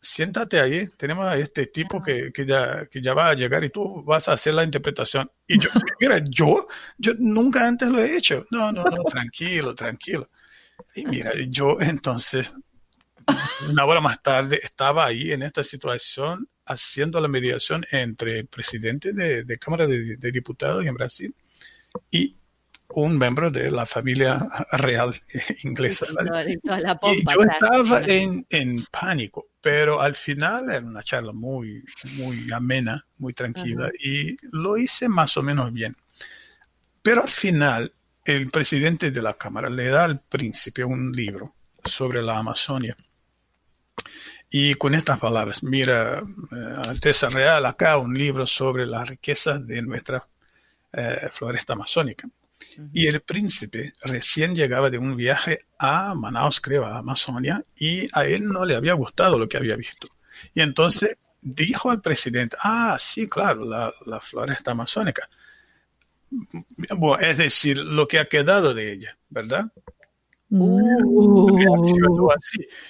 siéntate 0.00 0.60
ahí, 0.60 0.86
tenemos 0.96 1.24
a 1.24 1.36
este 1.38 1.66
tipo 1.66 2.02
que, 2.02 2.30
que, 2.32 2.44
ya, 2.44 2.86
que 2.86 3.00
ya 3.00 3.14
va 3.14 3.30
a 3.30 3.34
llegar 3.34 3.64
y 3.64 3.70
tú 3.70 4.02
vas 4.04 4.28
a 4.28 4.32
hacer 4.32 4.54
la 4.54 4.64
interpretación. 4.64 5.30
Y 5.46 5.58
yo, 5.58 5.70
mira, 6.00 6.22
yo, 6.28 6.66
yo 6.98 7.12
nunca 7.18 7.66
antes 7.66 7.88
lo 7.88 7.98
he 7.98 8.16
hecho. 8.16 8.44
No, 8.50 8.70
no, 8.70 8.84
no, 8.84 9.02
tranquilo, 9.04 9.74
tranquilo. 9.74 10.28
Y 10.94 11.04
mira, 11.06 11.32
yo 11.48 11.80
entonces, 11.80 12.54
una 13.68 13.84
hora 13.84 14.00
más 14.00 14.22
tarde, 14.22 14.60
estaba 14.62 15.06
ahí 15.06 15.32
en 15.32 15.42
esta 15.42 15.64
situación 15.64 16.48
haciendo 16.66 17.20
la 17.20 17.28
mediación 17.28 17.84
entre 17.90 18.40
el 18.40 18.46
presidente 18.46 19.12
de, 19.12 19.58
Cámara 19.58 19.86
de, 19.86 20.16
Diputados 20.32 20.84
en 20.86 20.94
Brasil 20.94 21.34
y 22.10 22.36
un 22.88 23.18
miembro 23.18 23.50
de 23.50 23.70
la 23.70 23.86
familia 23.86 24.38
real 24.72 25.14
inglesa. 25.64 26.06
Y, 26.46 26.54
yo 26.64 27.42
estaba 27.42 28.02
en, 28.02 28.46
en, 28.50 28.84
pánico, 28.90 29.48
pero 29.60 30.00
al 30.00 30.14
final 30.14 30.70
era 30.70 30.86
una 30.86 31.02
charla 31.02 31.32
muy, 31.32 31.82
muy 32.12 32.52
amena, 32.52 33.02
muy 33.18 33.32
tranquila 33.32 33.90
y 34.02 34.36
lo 34.52 34.76
hice 34.76 35.08
más 35.08 35.36
o 35.36 35.42
menos 35.42 35.72
bien. 35.72 35.96
Pero 37.02 37.22
al 37.22 37.30
final 37.30 37.92
el 38.24 38.50
presidente 38.50 39.10
de 39.10 39.22
la 39.22 39.34
Cámara 39.34 39.68
le 39.68 39.88
da 39.88 40.04
al 40.04 40.20
príncipe 40.20 40.82
un 40.82 41.12
libro 41.12 41.54
sobre 41.84 42.22
la 42.22 42.38
Amazonia. 42.38 42.96
Y 44.50 44.74
con 44.74 44.94
estas 44.94 45.18
palabras, 45.18 45.62
mira, 45.62 46.20
eh, 46.20 46.74
Alteza 46.86 47.28
Real, 47.28 47.66
acá 47.66 47.98
un 47.98 48.14
libro 48.14 48.46
sobre 48.46 48.86
la 48.86 49.04
riqueza 49.04 49.58
de 49.58 49.82
nuestra 49.82 50.22
eh, 50.92 51.28
floresta 51.32 51.74
amazónica. 51.74 52.28
Y 52.92 53.08
el 53.08 53.20
príncipe 53.20 53.92
recién 54.02 54.54
llegaba 54.54 54.90
de 54.90 54.98
un 54.98 55.16
viaje 55.16 55.66
a 55.78 56.14
Manaus, 56.14 56.60
creo, 56.60 56.86
a 56.86 56.98
Amazonia, 56.98 57.62
y 57.76 58.06
a 58.12 58.24
él 58.24 58.44
no 58.46 58.64
le 58.64 58.74
había 58.74 58.94
gustado 58.94 59.38
lo 59.38 59.48
que 59.48 59.56
había 59.56 59.76
visto. 59.76 60.08
Y 60.54 60.60
entonces 60.60 61.18
dijo 61.40 61.90
al 61.90 62.00
presidente, 62.00 62.56
ah, 62.62 62.96
sí, 62.98 63.28
claro, 63.28 63.64
la, 63.64 63.92
la 64.06 64.20
floresta 64.20 64.70
amazónica 64.70 65.28
es 67.20 67.38
decir, 67.38 67.78
lo 67.78 68.06
que 68.06 68.18
ha 68.18 68.28
quedado 68.28 68.74
de 68.74 68.92
ella, 68.92 69.18
¿verdad? 69.28 69.70
Uh. 70.50 71.58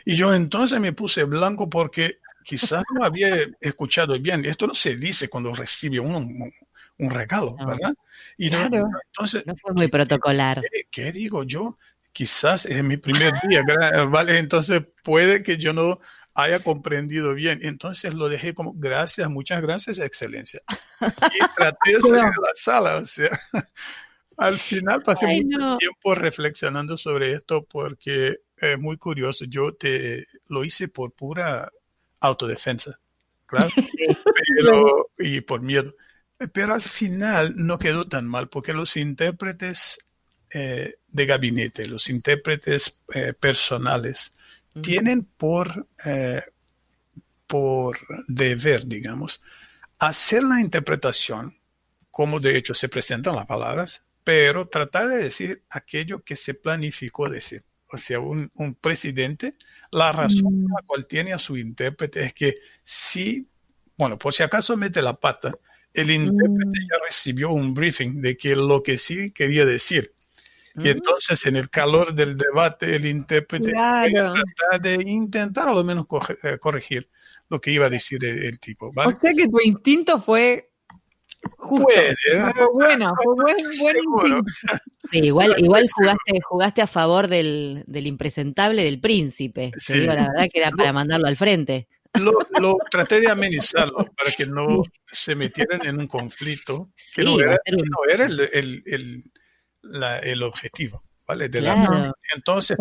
Y 0.04 0.16
yo 0.16 0.34
entonces 0.34 0.80
me 0.80 0.92
puse 0.92 1.24
blanco 1.24 1.70
porque 1.70 2.18
quizás 2.44 2.84
no 2.94 3.04
había 3.04 3.46
escuchado 3.60 4.18
bien. 4.20 4.44
Esto 4.44 4.66
no 4.66 4.74
se 4.74 4.96
dice 4.96 5.28
cuando 5.28 5.54
recibe 5.54 5.98
un, 6.00 6.50
un 6.98 7.10
regalo, 7.10 7.56
¿verdad? 7.56 7.94
Y 8.36 8.50
no, 8.50 8.64
entonces, 8.64 9.44
no 9.46 9.56
fue 9.56 9.72
muy 9.72 9.88
protocolar. 9.88 10.62
¿qué, 10.90 11.12
digo 11.12 11.44
yo? 11.44 11.78
Quizás 12.12 12.66
es 12.66 12.84
mi 12.84 12.96
primer 12.96 13.32
día, 13.48 13.64
¿vale? 14.08 14.38
Entonces 14.38 14.82
puede 15.02 15.42
que 15.42 15.56
yo 15.56 15.72
no 15.72 16.00
haya 16.34 16.60
comprendido 16.60 17.34
bien. 17.34 17.60
Entonces 17.62 18.14
lo 18.14 18.28
dejé 18.28 18.54
como, 18.54 18.72
gracias, 18.74 19.28
muchas 19.30 19.62
gracias, 19.62 19.98
excelencia. 19.98 20.60
Y 21.00 21.00
traté 21.56 21.92
de 21.92 22.00
salir 22.00 22.24
de 22.24 22.42
la 22.42 22.54
sala, 22.54 22.96
o 22.96 23.06
sea, 23.06 23.30
Al 24.36 24.58
final 24.58 25.02
pasé 25.02 25.26
mucho 25.26 25.76
tiempo 25.78 26.14
reflexionando 26.14 26.96
sobre 26.96 27.32
esto 27.32 27.64
porque 27.64 28.36
es 28.56 28.78
muy 28.78 28.96
curioso. 28.96 29.44
Yo 29.44 29.74
te 29.74 30.26
lo 30.48 30.64
hice 30.64 30.88
por 30.88 31.12
pura 31.12 31.70
autodefensa, 32.20 32.98
claro, 33.46 33.70
y 35.18 35.40
por 35.42 35.62
miedo. 35.62 35.94
Pero 36.52 36.74
al 36.74 36.82
final 36.82 37.52
no 37.56 37.78
quedó 37.78 38.08
tan 38.08 38.26
mal 38.26 38.48
porque 38.48 38.72
los 38.72 38.96
intérpretes 38.96 39.98
eh, 40.52 40.96
de 41.06 41.26
gabinete, 41.26 41.86
los 41.86 42.10
intérpretes 42.10 43.00
eh, 43.14 43.34
personales, 43.34 44.34
tienen 44.82 45.24
por, 45.24 45.88
eh, 46.04 46.42
por 47.46 47.98
deber, 48.26 48.86
digamos, 48.86 49.40
hacer 49.98 50.42
la 50.42 50.60
interpretación, 50.60 51.52
como 52.10 52.40
de 52.40 52.56
hecho 52.56 52.74
se 52.74 52.88
presentan 52.88 53.36
las 53.36 53.46
palabras, 53.46 54.04
pero 54.24 54.68
tratar 54.68 55.08
de 55.08 55.16
decir 55.16 55.62
aquello 55.70 56.22
que 56.22 56.36
se 56.36 56.54
planificó 56.54 57.28
decir. 57.28 57.62
O 57.92 57.96
sea, 57.96 58.18
un, 58.18 58.50
presidente, 58.80 59.54
la 59.92 60.10
razón 60.10 60.42
por 60.42 60.70
la 60.70 60.82
mm. 60.82 60.86
cual 60.86 61.06
tiene 61.06 61.32
a 61.32 61.38
su 61.38 61.56
intérprete 61.56 62.24
es 62.24 62.34
que 62.34 62.56
si, 62.82 63.48
bueno, 63.96 64.18
por 64.18 64.34
si 64.34 64.42
acaso 64.42 64.76
mete 64.76 65.00
la 65.00 65.14
pata, 65.20 65.52
el 65.92 66.10
intérprete 66.10 66.80
mm. 66.80 66.88
ya 66.90 67.06
recibió 67.06 67.50
un 67.50 67.72
briefing 67.72 68.20
de 68.20 68.36
que 68.36 68.56
lo 68.56 68.82
que 68.82 68.98
sí 68.98 69.30
quería 69.30 69.64
decir. 69.64 70.12
Y 70.76 70.88
entonces, 70.88 71.46
en 71.46 71.56
el 71.56 71.70
calor 71.70 72.14
del 72.14 72.36
debate, 72.36 72.96
el 72.96 73.06
intérprete 73.06 73.70
claro. 73.70 74.34
de 74.80 74.94
intentar 75.06 75.68
a 75.68 75.74
lo 75.74 75.84
menos 75.84 76.06
eh, 76.42 76.58
corregir 76.58 77.08
lo 77.48 77.60
que 77.60 77.70
iba 77.70 77.86
a 77.86 77.90
decir 77.90 78.24
el, 78.24 78.58
tipo. 78.58 78.92
O 78.94 79.10
sea 79.10 79.32
que 79.36 79.48
tu 79.48 79.60
instinto 79.60 80.20
fue 80.20 80.70
Puede, 81.58 82.16
fue 82.16 82.66
bueno, 82.72 83.14
fue 83.22 83.34
buen, 83.34 83.56
instinto. 83.66 84.42
Sí, 85.10 85.18
igual, 85.18 85.54
igual 85.58 85.86
jugaste, 85.94 86.40
jugaste 86.42 86.82
a 86.82 86.86
favor 86.86 87.28
del, 87.28 87.84
del 87.86 88.06
impresentable 88.06 88.84
del 88.84 89.00
príncipe. 89.00 89.70
Sí. 89.76 90.00
la 90.00 90.14
verdad 90.14 90.48
que 90.52 90.60
era 90.60 90.70
para 90.70 90.92
mandarlo 90.92 91.26
al 91.26 91.36
frente. 91.36 91.88
Lo, 92.14 92.32
lo, 92.60 92.76
traté 92.90 93.20
de 93.20 93.28
amenizarlo 93.28 94.04
para 94.16 94.30
que 94.30 94.46
no 94.46 94.82
se 95.12 95.34
metieran 95.34 95.84
en 95.84 95.98
un 95.98 96.06
conflicto 96.06 96.90
que 97.14 97.24
no 97.24 97.40
era, 97.40 97.58
no 97.66 98.12
era 98.12 98.26
el, 98.26 98.40
el, 98.52 98.82
el, 98.86 99.22
la, 99.84 100.18
el 100.18 100.42
objetivo. 100.42 101.02
¿vale? 101.26 101.48
De 101.48 101.60
la, 101.60 102.12
entonces, 102.34 102.76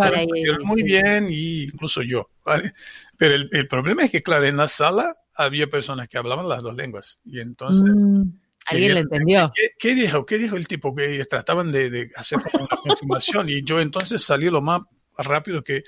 muy 0.63 0.83
bien, 0.83 1.27
y 1.29 1.63
incluso 1.63 2.01
yo, 2.01 2.29
¿vale? 2.45 2.71
Pero 3.17 3.35
el, 3.35 3.49
el, 3.51 3.67
problema 3.67 4.03
es 4.03 4.11
que, 4.11 4.21
claro, 4.21 4.45
en 4.45 4.57
la 4.57 4.67
sala 4.67 5.15
había 5.35 5.67
personas 5.67 6.07
que 6.07 6.17
hablaban 6.17 6.49
las 6.49 6.61
dos 6.61 6.75
lenguas, 6.75 7.21
y 7.25 7.39
entonces... 7.39 8.03
Mm, 8.05 8.23
¿Alguien 8.65 8.93
le 8.93 8.99
entendió? 9.01 9.51
¿qué, 9.77 9.93
dijo? 9.93 10.25
¿Qué 10.25 10.37
dijo 10.37 10.55
el 10.55 10.69
tipo? 10.69 10.95
Que 10.95 11.21
trataban 11.25 11.73
de, 11.73 11.89
de 11.89 12.09
hacer 12.15 12.39
como 12.39 12.65
una 12.65 12.77
confirmación, 12.81 13.49
y 13.49 13.63
yo 13.63 13.81
entonces 13.81 14.23
salí 14.23 14.49
lo 14.49 14.61
más 14.61 14.81
rápido 15.17 15.63
que, 15.63 15.83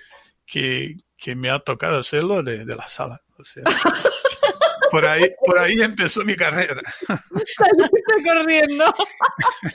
que, 0.45 0.95
que 1.18 1.36
me 1.36 1.49
ha 1.49 1.59
tocado 1.59 1.99
hacerlo 1.99 2.43
de, 2.43 2.66
de 2.66 2.76
la 2.76 2.88
sala. 2.88 3.22
O 3.38 3.43
sea, 3.43 3.63
por 4.96 5.06
ahí, 5.06 5.24
por 5.46 5.60
ahí 5.60 5.82
empezó 5.82 6.24
mi 6.24 6.36
carrera. 6.36 6.82
Saliste 7.06 8.14
corriendo. 8.26 8.86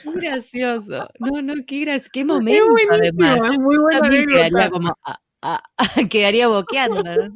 Qué 0.03 0.27
gracioso. 0.27 1.07
No, 1.19 1.43
no, 1.43 1.53
qué 1.67 1.81
gracioso. 1.81 2.09
Qué 2.11 2.25
momento. 2.25 2.73
además. 2.89 3.51
muy 3.59 3.77
buena 3.77 4.09
quedaría 4.09 4.71
como, 4.71 4.97
ah, 5.05 5.19
ah, 5.43 5.61
quedaría 6.09 6.47
boqueando. 6.47 7.03
¿no? 7.03 7.35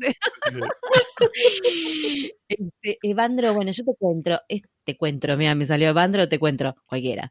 este, 2.48 2.98
Evandro, 3.04 3.54
bueno, 3.54 3.72
yo 3.72 3.84
te 3.84 3.92
cuento, 4.00 4.42
te 4.86 4.96
cuento, 4.96 5.36
mira, 5.36 5.56
me 5.56 5.66
salió 5.66 5.90
Evandro, 5.90 6.30
te 6.30 6.40
cuento, 6.40 6.76
cualquiera. 6.86 7.30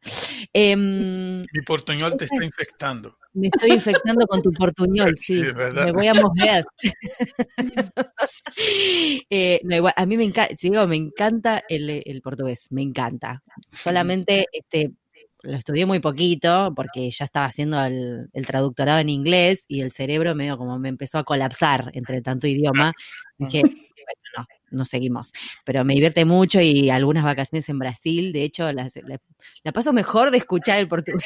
Em, 0.53 1.37
mi 1.39 1.61
portuñol 1.65 2.17
te 2.17 2.25
está 2.25 2.43
infectando. 2.43 3.17
Me 3.33 3.47
estoy 3.47 3.71
infectando 3.71 4.27
con 4.27 4.41
tu 4.41 4.51
portuñol, 4.51 5.15
sí. 5.17 5.41
me 5.73 5.91
voy 5.91 6.07
a 6.07 6.13
mover. 6.13 6.65
Eh, 9.29 9.59
a 9.95 10.05
mí 10.05 10.17
me 10.17 10.23
encanta, 10.23 10.55
digo, 10.61 10.87
me 10.87 10.95
encanta 10.95 11.63
el, 11.67 12.21
portugués, 12.23 12.67
me 12.69 12.81
encanta. 12.81 13.43
Solamente 13.71 14.47
este, 14.53 14.93
lo 15.41 15.57
estudié 15.57 15.85
muy 15.85 15.99
poquito 15.99 16.71
porque 16.75 17.09
ya 17.11 17.25
estaba 17.25 17.47
haciendo 17.47 17.83
el, 17.83 18.29
traductorado 18.45 18.99
en 18.99 19.09
inglés 19.09 19.65
y 19.67 19.81
el 19.81 19.91
cerebro 19.91 20.35
medio 20.35 20.57
como 20.57 20.79
me 20.79 20.89
empezó 20.89 21.17
a 21.17 21.23
colapsar 21.23 21.91
entre 21.93 22.21
tanto 22.21 22.47
idioma. 22.47 22.93
Dije, 23.37 23.63
no, 24.37 24.45
no 24.75 24.85
seguimos. 24.85 25.31
Pero 25.63 25.83
me 25.85 25.93
divierte 25.93 26.25
mucho 26.25 26.61
y 26.61 26.89
algunas 26.89 27.23
vacaciones 27.23 27.67
en 27.69 27.79
Brasil, 27.79 28.31
de 28.33 28.43
hecho, 28.43 28.71
la, 28.71 28.89
paso 29.73 29.93
mejor 29.93 30.31
de 30.31 30.37
escuchar 30.37 30.79
el 30.79 30.87
portugués. 30.87 31.23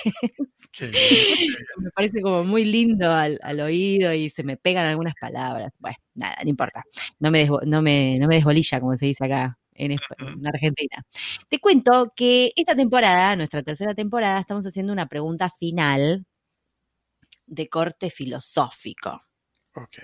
me 1.77 1.91
parece 1.91 2.21
como 2.21 2.43
muy 2.43 2.65
lindo 2.65 3.11
al, 3.11 3.59
oído 3.59 4.13
y 4.13 4.29
se 4.29 4.43
me 4.43 4.57
pegan 4.57 4.87
algunas 4.87 5.15
palabras. 5.19 5.73
Bueno, 5.79 5.97
nada, 6.15 6.37
no 6.43 6.49
importa. 6.49 6.83
No 7.19 7.31
me, 7.31 7.49
no 7.65 7.81
me, 7.81 8.17
no 8.19 8.27
me 8.27 8.35
desbolilla, 8.35 8.79
como 8.79 8.95
se 8.95 9.07
dice 9.07 9.25
acá. 9.25 9.57
En, 9.73 9.91
en, 9.91 10.45
Argentina. 10.45 11.05
Te 11.47 11.59
cuento 11.59 12.11
que 12.13 12.51
esta 12.53 12.75
temporada, 12.75 13.37
nuestra 13.37 13.63
tercera 13.63 13.95
temporada, 13.95 14.41
estamos 14.41 14.65
haciendo 14.65 14.91
una 14.91 15.07
pregunta 15.07 15.49
final 15.49 16.25
de 17.47 17.67
corte 17.67 18.09
filosófico. 18.09 19.28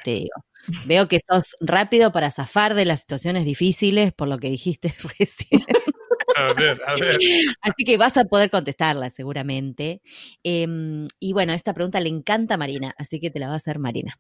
Te 0.04 0.12
digo. 0.12 0.46
Veo 0.86 1.08
que 1.08 1.20
sos 1.20 1.56
rápido 1.60 2.12
para 2.12 2.32
zafar 2.32 2.74
de 2.74 2.86
las 2.86 3.02
situaciones 3.02 3.46
difíciles, 3.46 4.14
por 4.14 4.28
lo 4.28 4.38
que 4.40 4.50
dijiste 4.50 4.94
recién. 5.20 5.62
A 6.36 6.54
ver, 6.54 6.82
a 6.86 6.96
ver. 6.96 7.18
Así 7.62 7.84
que 7.86 7.98
vas 7.98 8.18
a 8.18 8.26
poder 8.26 8.50
contestarla 8.50 9.10
seguramente. 9.10 10.02
Em, 10.44 11.08
y 11.20 11.34
bueno, 11.34 11.54
esta 11.54 11.74
pregunta 11.74 12.00
le 12.00 12.10
encanta 12.10 12.56
a 12.56 12.58
Marina, 12.58 12.94
así 12.98 13.20
que 13.20 13.30
te 13.30 13.40
la 13.40 13.48
va 13.48 13.54
a 13.54 13.58
hacer 13.58 13.80
Marina. 13.80 14.20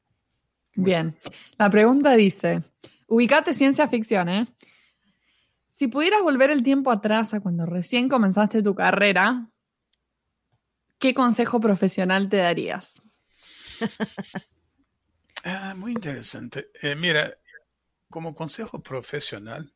Bien, 0.76 1.18
la 1.58 1.70
pregunta 1.70 2.16
dice, 2.16 2.62
ubicate 3.08 3.53
ciencia 3.53 3.88
ficción, 3.88 4.30
¿eh? 4.30 4.47
Si 5.70 5.88
pudieras 5.88 6.22
volver 6.22 6.51
el 6.51 6.64
tiempo 6.64 6.91
atrás 6.91 7.34
a 7.34 7.41
cuando 7.41 7.66
recién 7.66 8.08
comenzaste 8.08 8.62
tu 8.62 8.76
carrera, 8.76 9.49
¿qué 10.99 11.14
consejo 11.14 11.60
profesional 11.60 12.30
te 12.30 12.38
darías? 12.38 13.01
Ah, 15.48 15.76
muy 15.78 15.91
interesante. 15.91 16.72
Eh, 16.82 16.96
mira, 16.96 17.32
como 18.10 18.34
consejo 18.34 18.82
profesional, 18.82 19.72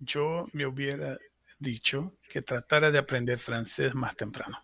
yo 0.00 0.46
me 0.52 0.66
hubiera 0.66 1.16
dicho 1.60 2.16
que 2.28 2.42
tratara 2.42 2.90
de 2.90 2.98
aprender 2.98 3.38
francés 3.38 3.94
más 3.94 4.16
temprano. 4.16 4.58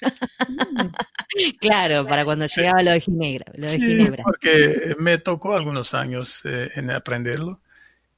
claro, 1.60 2.06
para 2.06 2.24
cuando 2.24 2.46
llegaba 2.46 2.82
lo 2.82 2.92
de 2.92 3.00
Ginebra. 3.00 3.52
sí, 3.68 4.08
porque 4.22 4.96
me 4.98 5.18
tocó 5.18 5.54
algunos 5.54 5.92
años 5.92 6.40
eh, 6.46 6.70
en 6.76 6.90
aprenderlo 6.90 7.60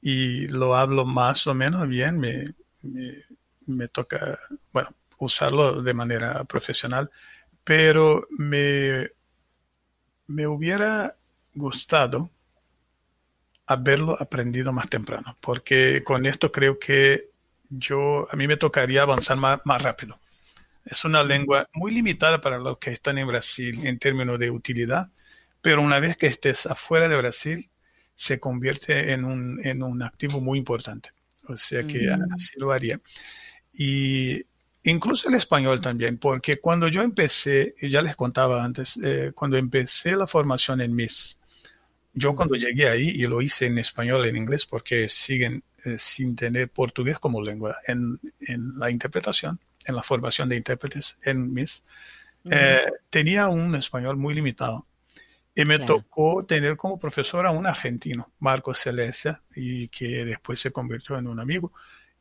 y 0.01 0.47
lo 0.47 0.77
hablo 0.77 1.03
más 1.03 1.45
o 1.45 1.53
menos 1.53 1.89
bien. 1.89 2.21
Me, 2.21 2.53
me, 3.67 3.89
toca, 3.89 4.39
bueno, 4.71 4.91
usarlo 5.17 5.81
de 5.81 5.93
manera 5.93 6.45
profesional, 6.45 7.11
pero 7.65 8.25
me, 8.37 9.11
me 10.27 10.47
hubiera 10.47 11.18
gustado 11.53 12.31
haberlo 13.65 14.19
aprendido 14.19 14.71
más 14.73 14.89
temprano, 14.89 15.37
porque 15.41 16.03
con 16.03 16.25
esto 16.25 16.51
creo 16.51 16.79
que 16.79 17.29
yo, 17.69 18.27
a 18.31 18.35
mí 18.35 18.47
me 18.47 18.57
tocaría 18.57 19.03
avanzar 19.03 19.37
más, 19.37 19.59
más 19.63 19.81
rápido. 19.81 20.19
Es 20.85 21.05
una 21.05 21.23
lengua 21.23 21.69
muy 21.73 21.93
limitada 21.93 22.41
para 22.41 22.57
los 22.57 22.79
que 22.79 22.91
están 22.91 23.19
en 23.19 23.27
Brasil 23.27 23.85
en 23.85 23.99
términos 23.99 24.39
de 24.39 24.49
utilidad, 24.49 25.11
pero 25.61 25.83
una 25.83 25.99
vez 25.99 26.17
que 26.17 26.25
estés 26.25 26.65
afuera 26.65 27.07
de 27.07 27.17
Brasil, 27.17 27.69
se 28.15 28.39
convierte 28.39 29.13
en 29.13 29.23
un, 29.23 29.65
en 29.65 29.81
un 29.81 30.03
activo 30.03 30.41
muy 30.41 30.57
importante. 30.57 31.11
O 31.47 31.55
sea 31.55 31.83
que 31.83 32.09
así 32.35 32.59
lo 32.59 32.71
haría. 32.71 32.99
Y 33.73 34.43
incluso 34.83 35.29
el 35.29 35.35
español 35.35 35.79
también, 35.79 36.17
porque 36.17 36.57
cuando 36.57 36.87
yo 36.87 37.01
empecé, 37.01 37.75
ya 37.81 38.01
les 38.01 38.15
contaba 38.15 38.63
antes, 38.63 38.99
eh, 39.03 39.31
cuando 39.33 39.57
empecé 39.57 40.15
la 40.15 40.27
formación 40.27 40.81
en 40.81 40.95
MIS, 40.95 41.38
yo 42.19 42.35
cuando 42.35 42.55
llegué 42.55 42.89
ahí, 42.89 43.09
y 43.09 43.23
lo 43.23 43.41
hice 43.41 43.65
en 43.67 43.77
español, 43.77 44.25
en 44.25 44.35
inglés, 44.35 44.65
porque 44.65 45.07
siguen 45.07 45.63
eh, 45.85 45.95
sin 45.97 46.35
tener 46.35 46.69
portugués 46.69 47.17
como 47.17 47.41
lengua 47.41 47.77
en, 47.87 48.19
en, 48.41 48.77
la 48.77 48.91
interpretación, 48.91 49.59
en 49.85 49.95
la 49.95 50.03
formación 50.03 50.49
de 50.49 50.57
intérpretes 50.57 51.17
en 51.23 51.53
MIS, 51.53 51.83
eh, 52.51 52.85
tenía 53.09 53.47
un 53.47 53.73
español 53.75 54.17
muy 54.17 54.33
limitado. 54.33 54.85
Y 55.55 55.65
me 55.65 55.79
tocó 55.79 56.45
tener 56.45 56.77
como 56.77 56.99
profesor 56.99 57.45
a 57.45 57.51
un 57.51 57.65
argentino, 57.65 58.31
Marcos 58.39 58.79
Celestia, 58.79 59.41
y 59.55 59.87
que 59.87 60.25
después 60.25 60.59
se 60.59 60.71
convirtió 60.71 61.17
en 61.17 61.27
un 61.27 61.39
amigo, 61.39 61.71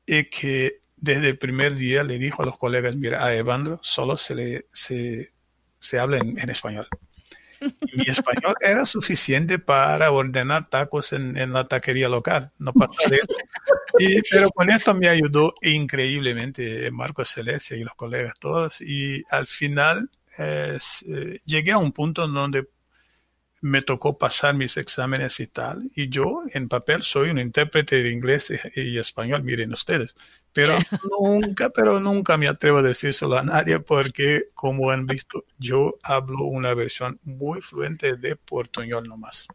y 0.07 0.25
que 0.25 0.81
desde 0.97 1.29
el 1.29 1.39
primer 1.39 1.75
día 1.75 2.05
le 2.05 2.19
dijo 2.19 2.43
a 2.43 2.47
los 2.47 2.59
colegas, 2.59 2.97
mira, 2.97 3.25
a 3.25 3.35
Evandro 3.35 3.81
solo 3.83 4.17
se, 4.17 4.35
le, 4.35 4.67
se, 4.73 5.33
se 5.79 5.99
habla 5.99 6.19
en 6.19 6.51
español 6.51 6.89
mi 7.95 8.05
español 8.05 8.55
era 8.61 8.85
suficiente 8.85 9.59
para 9.59 10.11
ordenar 10.11 10.69
tacos 10.69 11.13
en, 11.13 11.53
la 11.53 11.67
taquería 11.67 12.09
local. 12.09 12.51
No 12.59 12.73
de 13.09 14.23
pero 14.31 14.51
con 14.51 14.71
esto 14.71 14.95
me 14.95 15.09
ayudó 15.09 15.55
increíblemente 15.63 16.91
Marco 16.91 17.25
Celeste 17.25 17.77
y 17.77 17.85
los 17.85 17.95
colegas 17.95 18.35
todos. 18.39 18.81
Y 18.81 19.23
al 19.31 19.47
final 19.47 20.11
eh, 20.39 20.79
llegué 21.45 21.73
a 21.73 21.79
un 21.79 21.93
punto 21.93 22.27
donde 22.27 22.69
me 23.61 23.83
tocó 23.83 24.19
pasar 24.19 24.55
mis 24.55 24.77
exámenes 24.77 25.41
y 25.41 25.47
tal. 25.47 25.91
Y 25.95 26.09
yo 26.09 26.43
en 26.55 26.69
papel 26.69 27.03
soy 27.03 27.31
un 27.31 27.39
intérprete 27.39 28.03
de 28.03 28.13
inglés 28.13 28.53
y 28.75 28.99
español, 28.99 29.43
miren 29.43 29.73
ustedes. 29.73 30.15
Pero 30.53 30.77
nunca, 31.21 31.71
pero 31.71 32.01
nunca 32.01 32.37
me 32.37 32.49
atrevo 32.49 32.79
a 32.79 32.83
decírselo 32.83 33.37
a 33.39 33.43
nadie 33.43 33.81
porque, 33.81 34.45
como 34.55 34.91
han 34.91 35.07
visto, 35.07 35.45
yo 35.59 35.97
hablo 36.05 36.45
una 36.45 36.75
versión 36.75 37.19
muy 37.23 37.61
fluente 37.61 38.17
de 38.17 38.37
portuñol 38.37 39.09
nomás. 39.09 39.47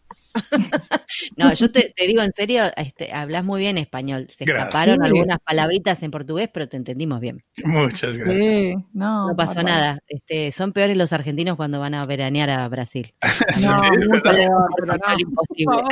No, 1.38 1.54
yo 1.54 1.72
te, 1.72 1.94
digo 1.98 2.22
en 2.22 2.32
serio, 2.32 2.64
este, 2.76 3.14
hablas 3.14 3.44
muy 3.44 3.60
bien 3.60 3.78
español. 3.78 4.28
Se 4.30 4.44
escaparon 4.46 5.04
algunas 5.04 5.40
palabritas 5.40 6.02
en 6.04 6.12
portugués, 6.12 6.50
pero 6.54 6.68
te 6.68 6.78
entendimos 6.78 7.20
bien. 7.20 7.42
Muchas 7.64 8.18
gracias. 8.18 8.76
no, 8.94 9.30
no, 9.30 9.36
pasó 9.36 9.64
nada. 9.64 10.00
Este, 10.08 10.52
son 10.52 10.74
peores 10.74 10.98
los 10.98 11.14
argentinos 11.14 11.56
cuando 11.56 11.80
van 11.80 11.94
a 11.94 12.06
veranear 12.06 12.50
a 12.50 12.68
Brasil. 12.68 13.14
no, 13.62 13.74
no, 13.74 15.20
imposible. 15.20 15.78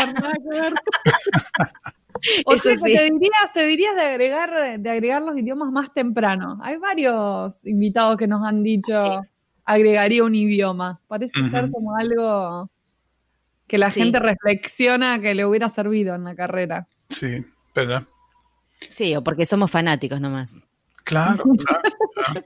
O 2.45 2.55
sea 2.57 2.75
que 2.75 2.81
te 2.81 3.03
dirías, 3.05 3.53
te 3.53 3.65
dirías 3.65 3.95
de 3.95 4.01
agregar, 4.01 4.79
de 4.79 4.89
agregar 4.89 5.23
los 5.23 5.35
idiomas 5.35 5.71
más 5.71 5.91
temprano. 5.91 6.59
Hay 6.61 6.77
varios 6.77 7.65
invitados 7.65 8.17
que 8.17 8.27
nos 8.27 8.45
han 8.45 8.61
dicho 8.61 9.23
agregaría 9.65 10.23
un 10.23 10.35
idioma. 10.35 11.01
Parece 11.07 11.41
ser 11.49 11.69
como 11.71 11.95
algo 11.95 12.69
que 13.71 13.77
la 13.77 13.89
gente 13.89 14.19
reflexiona 14.19 15.21
que 15.21 15.33
le 15.33 15.45
hubiera 15.45 15.69
servido 15.69 16.13
en 16.13 16.25
la 16.25 16.35
carrera. 16.35 16.89
Sí, 17.09 17.37
¿verdad? 17.73 18.03
Sí, 18.89 19.15
o 19.15 19.23
porque 19.23 19.45
somos 19.45 19.71
fanáticos 19.71 20.19
nomás. 20.19 20.53
Claro, 21.03 21.43
claro. 21.43 22.45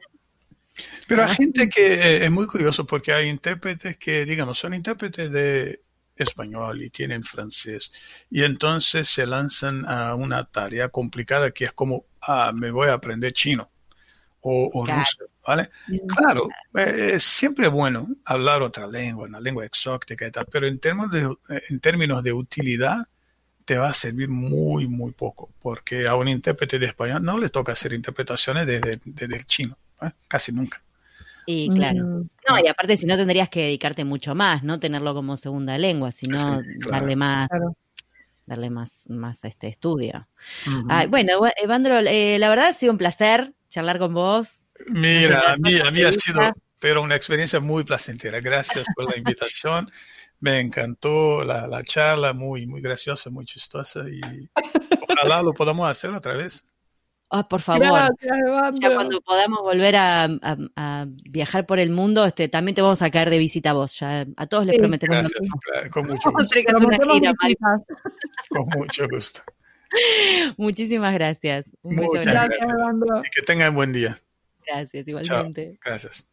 Pero 1.07 1.23
hay 1.23 1.36
gente 1.36 1.67
que 1.67 1.93
eh, 1.93 2.26
es 2.26 2.32
muy 2.32 2.47
curioso 2.47 2.86
porque 2.88 3.11
hay 3.11 3.28
intérpretes 3.28 3.97
que, 3.97 4.23
digamos, 4.23 4.57
son 4.57 4.73
intérpretes 4.73 5.30
de 5.30 5.82
español 6.15 6.82
y 6.82 6.89
tienen 6.89 7.23
francés. 7.23 7.91
Y 8.30 8.43
entonces 8.43 9.09
se 9.09 9.28
lanzan 9.28 9.86
a 9.86 10.15
una 10.15 10.45
tarea 10.45 10.88
complicada 10.88 11.51
que 11.51 11.65
es 11.65 11.73
como, 11.73 12.05
ah, 12.21 12.53
me 12.55 12.71
voy 12.71 12.88
a 12.88 12.93
aprender 12.93 13.34
chino 13.34 13.69
o, 14.39 14.86
ruso, 14.86 15.26
¿vale? 15.46 15.70
Claro, 16.08 16.48
eh, 16.76 17.12
es 17.14 17.24
siempre 17.24 17.68
bueno 17.68 18.08
hablar 18.26 18.62
otra 18.62 18.88
lengua, 18.88 19.28
una 19.28 19.39
lengua 19.39 19.66
exótica 19.66 20.28
y 20.28 20.32
tal, 20.32 20.46
pero 20.52 20.68
en 20.68 20.80
términos 20.80 21.12
de, 21.12 21.56
eh, 21.56 21.62
en 21.70 21.80
términos 21.80 22.24
de 22.24 22.34
utilidad 22.34 23.08
te 23.64 23.78
va 23.78 23.89
a 23.89 23.93
servir 23.93 24.30
muy, 24.30 24.88
muy 24.88 25.12
poco, 25.12 25.50
porque 25.62 26.06
a 26.08 26.16
un 26.16 26.28
intérprete 26.28 26.78
de 26.78 26.88
español 26.88 27.24
no 27.24 27.38
le 27.38 27.50
toca 27.50 27.72
hacer 27.72 27.93
interpretaciones 27.93 28.68
desde, 28.68 29.00
desde 29.04 29.36
el 29.36 29.46
chino, 29.46 29.78
¿eh? 30.02 30.12
casi 30.28 30.52
nunca. 30.52 30.82
Y 31.48 31.70
claro. 31.70 32.04
No, 32.04 32.60
y 32.64 32.68
aparte 32.68 32.98
si 32.98 33.06
no 33.06 33.18
tendrías 33.18 33.50
que 33.50 33.62
dedicarte 33.62 34.04
mucho 34.04 34.34
más, 34.34 34.64
no 34.64 34.80
tenerlo 34.80 35.14
como 35.14 35.38
segunda 35.38 35.78
lengua, 35.78 36.12
sino 36.12 36.62
darle 36.89 37.16
más 37.16 37.50
darle 38.48 38.70
más 38.70 39.06
más 39.10 39.43
este 39.43 39.68
estudio. 39.68 40.28
bueno, 41.10 41.39
Evandro, 41.62 42.00
eh, 42.00 42.38
la 42.39 42.50
verdad 42.50 42.70
ha 42.70 42.74
sido 42.74 42.91
un 42.91 42.98
placer 42.98 43.54
charlar 43.70 44.00
con 44.00 44.14
vos. 44.14 44.64
Mira, 44.88 45.53
a 45.53 45.57
mí, 45.57 45.78
a 45.80 45.91
mí 45.91 46.01
ha 46.01 46.11
sido 46.11 46.41
pero 46.80 47.01
una 47.01 47.15
experiencia 47.15 47.59
muy 47.59 47.84
placentera. 47.84 48.39
Gracias 48.41 48.86
por 48.95 49.09
la 49.09 49.17
invitación. 49.17 49.89
Me 50.39 50.59
encantó 50.59 51.41
la, 51.41 51.65
la 51.65 51.84
charla, 51.84 52.34
muy, 52.34 52.67
muy 52.67 52.82
graciosa, 52.82 53.30
muy 53.30 53.45
chistosa 53.45 54.03
y 54.07 54.21
ojalá 55.09 55.41
lo 55.41 55.53
podamos 55.53 55.89
hacer 55.89 56.11
otra 56.11 56.36
vez. 56.36 56.63
Ah, 57.32 57.47
por 57.47 57.61
favor. 57.61 58.11
ya 58.80 58.93
cuando 58.93 59.19
podamos 59.21 59.61
volver 59.61 59.95
a, 59.95 60.28
viajar 61.23 61.65
por 61.65 61.80
el 61.80 61.89
mundo, 61.89 62.23
este, 62.26 62.49
también 62.49 62.76
te 62.76 62.82
vamos 62.82 63.01
a 63.01 63.09
caer 63.09 63.30
de 63.30 63.39
visita 63.39 63.71
a 63.71 63.73
vos. 63.73 63.99
Ya 63.99 64.26
a 64.38 64.45
todos 64.45 64.65
les 64.65 64.78
prometemos. 64.78 65.17
Gracias, 65.17 65.89
con 65.91 66.05
mucho 66.05 66.32
gusto. 66.32 66.55
con 68.49 68.65
mucho 68.78 69.07
gusto. 69.09 69.41
Muchísimas 70.57 71.13
gracias. 71.13 71.76
Muchas 71.82 72.26
gracias. 72.26 72.67
Y 72.67 73.30
que 73.36 73.41
tengan 73.41 73.73
buen 73.73 73.91
día. 73.91 74.19
Gracias, 74.66 75.07
igualmente. 75.07 75.78
Gracias. 75.84 76.28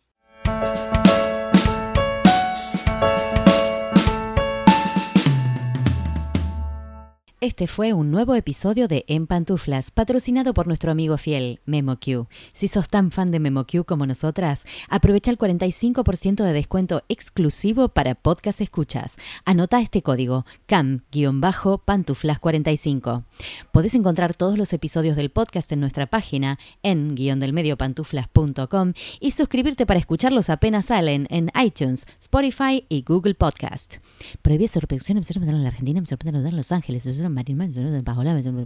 Este 7.43 7.67
fue 7.67 7.93
un 7.93 8.11
nuevo 8.13 8.37
episodio 8.37 8.87
de 8.87 9.05
En 9.09 9.27
Pantuflas, 9.27 9.91
patrocinado 9.91 10.55
por 10.55 10.69
nuestro 10.69 10.93
amigo 10.93 11.19
fiel, 11.19 11.59
MemoQ. 11.67 12.29
Si 12.53 12.69
sos 12.69 12.89
tan 12.89 13.11
fan 13.11 13.33
de 13.33 13.41
MemoQ 13.41 13.85
como 13.85 14.07
nosotras, 14.07 14.65
aprovecha 14.89 15.33
el 15.33 15.39
45% 15.39 16.45
de 16.45 16.53
descuento 16.53 17.03
exclusivo 17.09 17.89
para 17.89 18.15
podcast 18.15 18.61
escuchas. 18.61 19.17
Anota 19.45 19.81
este 19.81 20.03
código, 20.03 20.47
CAM-pantuflas45. 20.69 23.25
Podés 23.73 23.97
encontrar 23.97 24.37
todos 24.37 24.57
los 24.57 24.73
episodios 24.73 25.17
del 25.17 25.31
podcast 25.31 25.73
en 25.73 25.81
nuestra 25.81 26.07
página 26.07 26.61
en 26.85 27.17
guiondelmediopantuflas.com 27.17 28.93
y 29.19 29.33
suscribirte 29.33 29.85
para 29.85 29.99
escucharlos 29.99 30.49
apenas 30.49 30.85
salen 30.85 31.27
en 31.29 31.51
iTunes, 31.61 32.07
Spotify 32.21 32.87
y 32.89 33.03
Google 33.03 33.35
Podcast. 33.35 33.97
Prohibí 34.43 34.69
su 34.69 34.79
reproducción 34.79 35.19
en 35.19 35.63
la 35.65 35.71
Argentina, 35.71 35.99
en 35.99 36.57
Los 36.57 36.71
Ángeles, 36.71 37.05
Marín, 37.33 37.59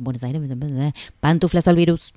Buenos 0.01 0.23
Aires, 0.23 0.43
Pantuflas 1.21 1.69
al 1.69 1.77
virus. 1.77 2.13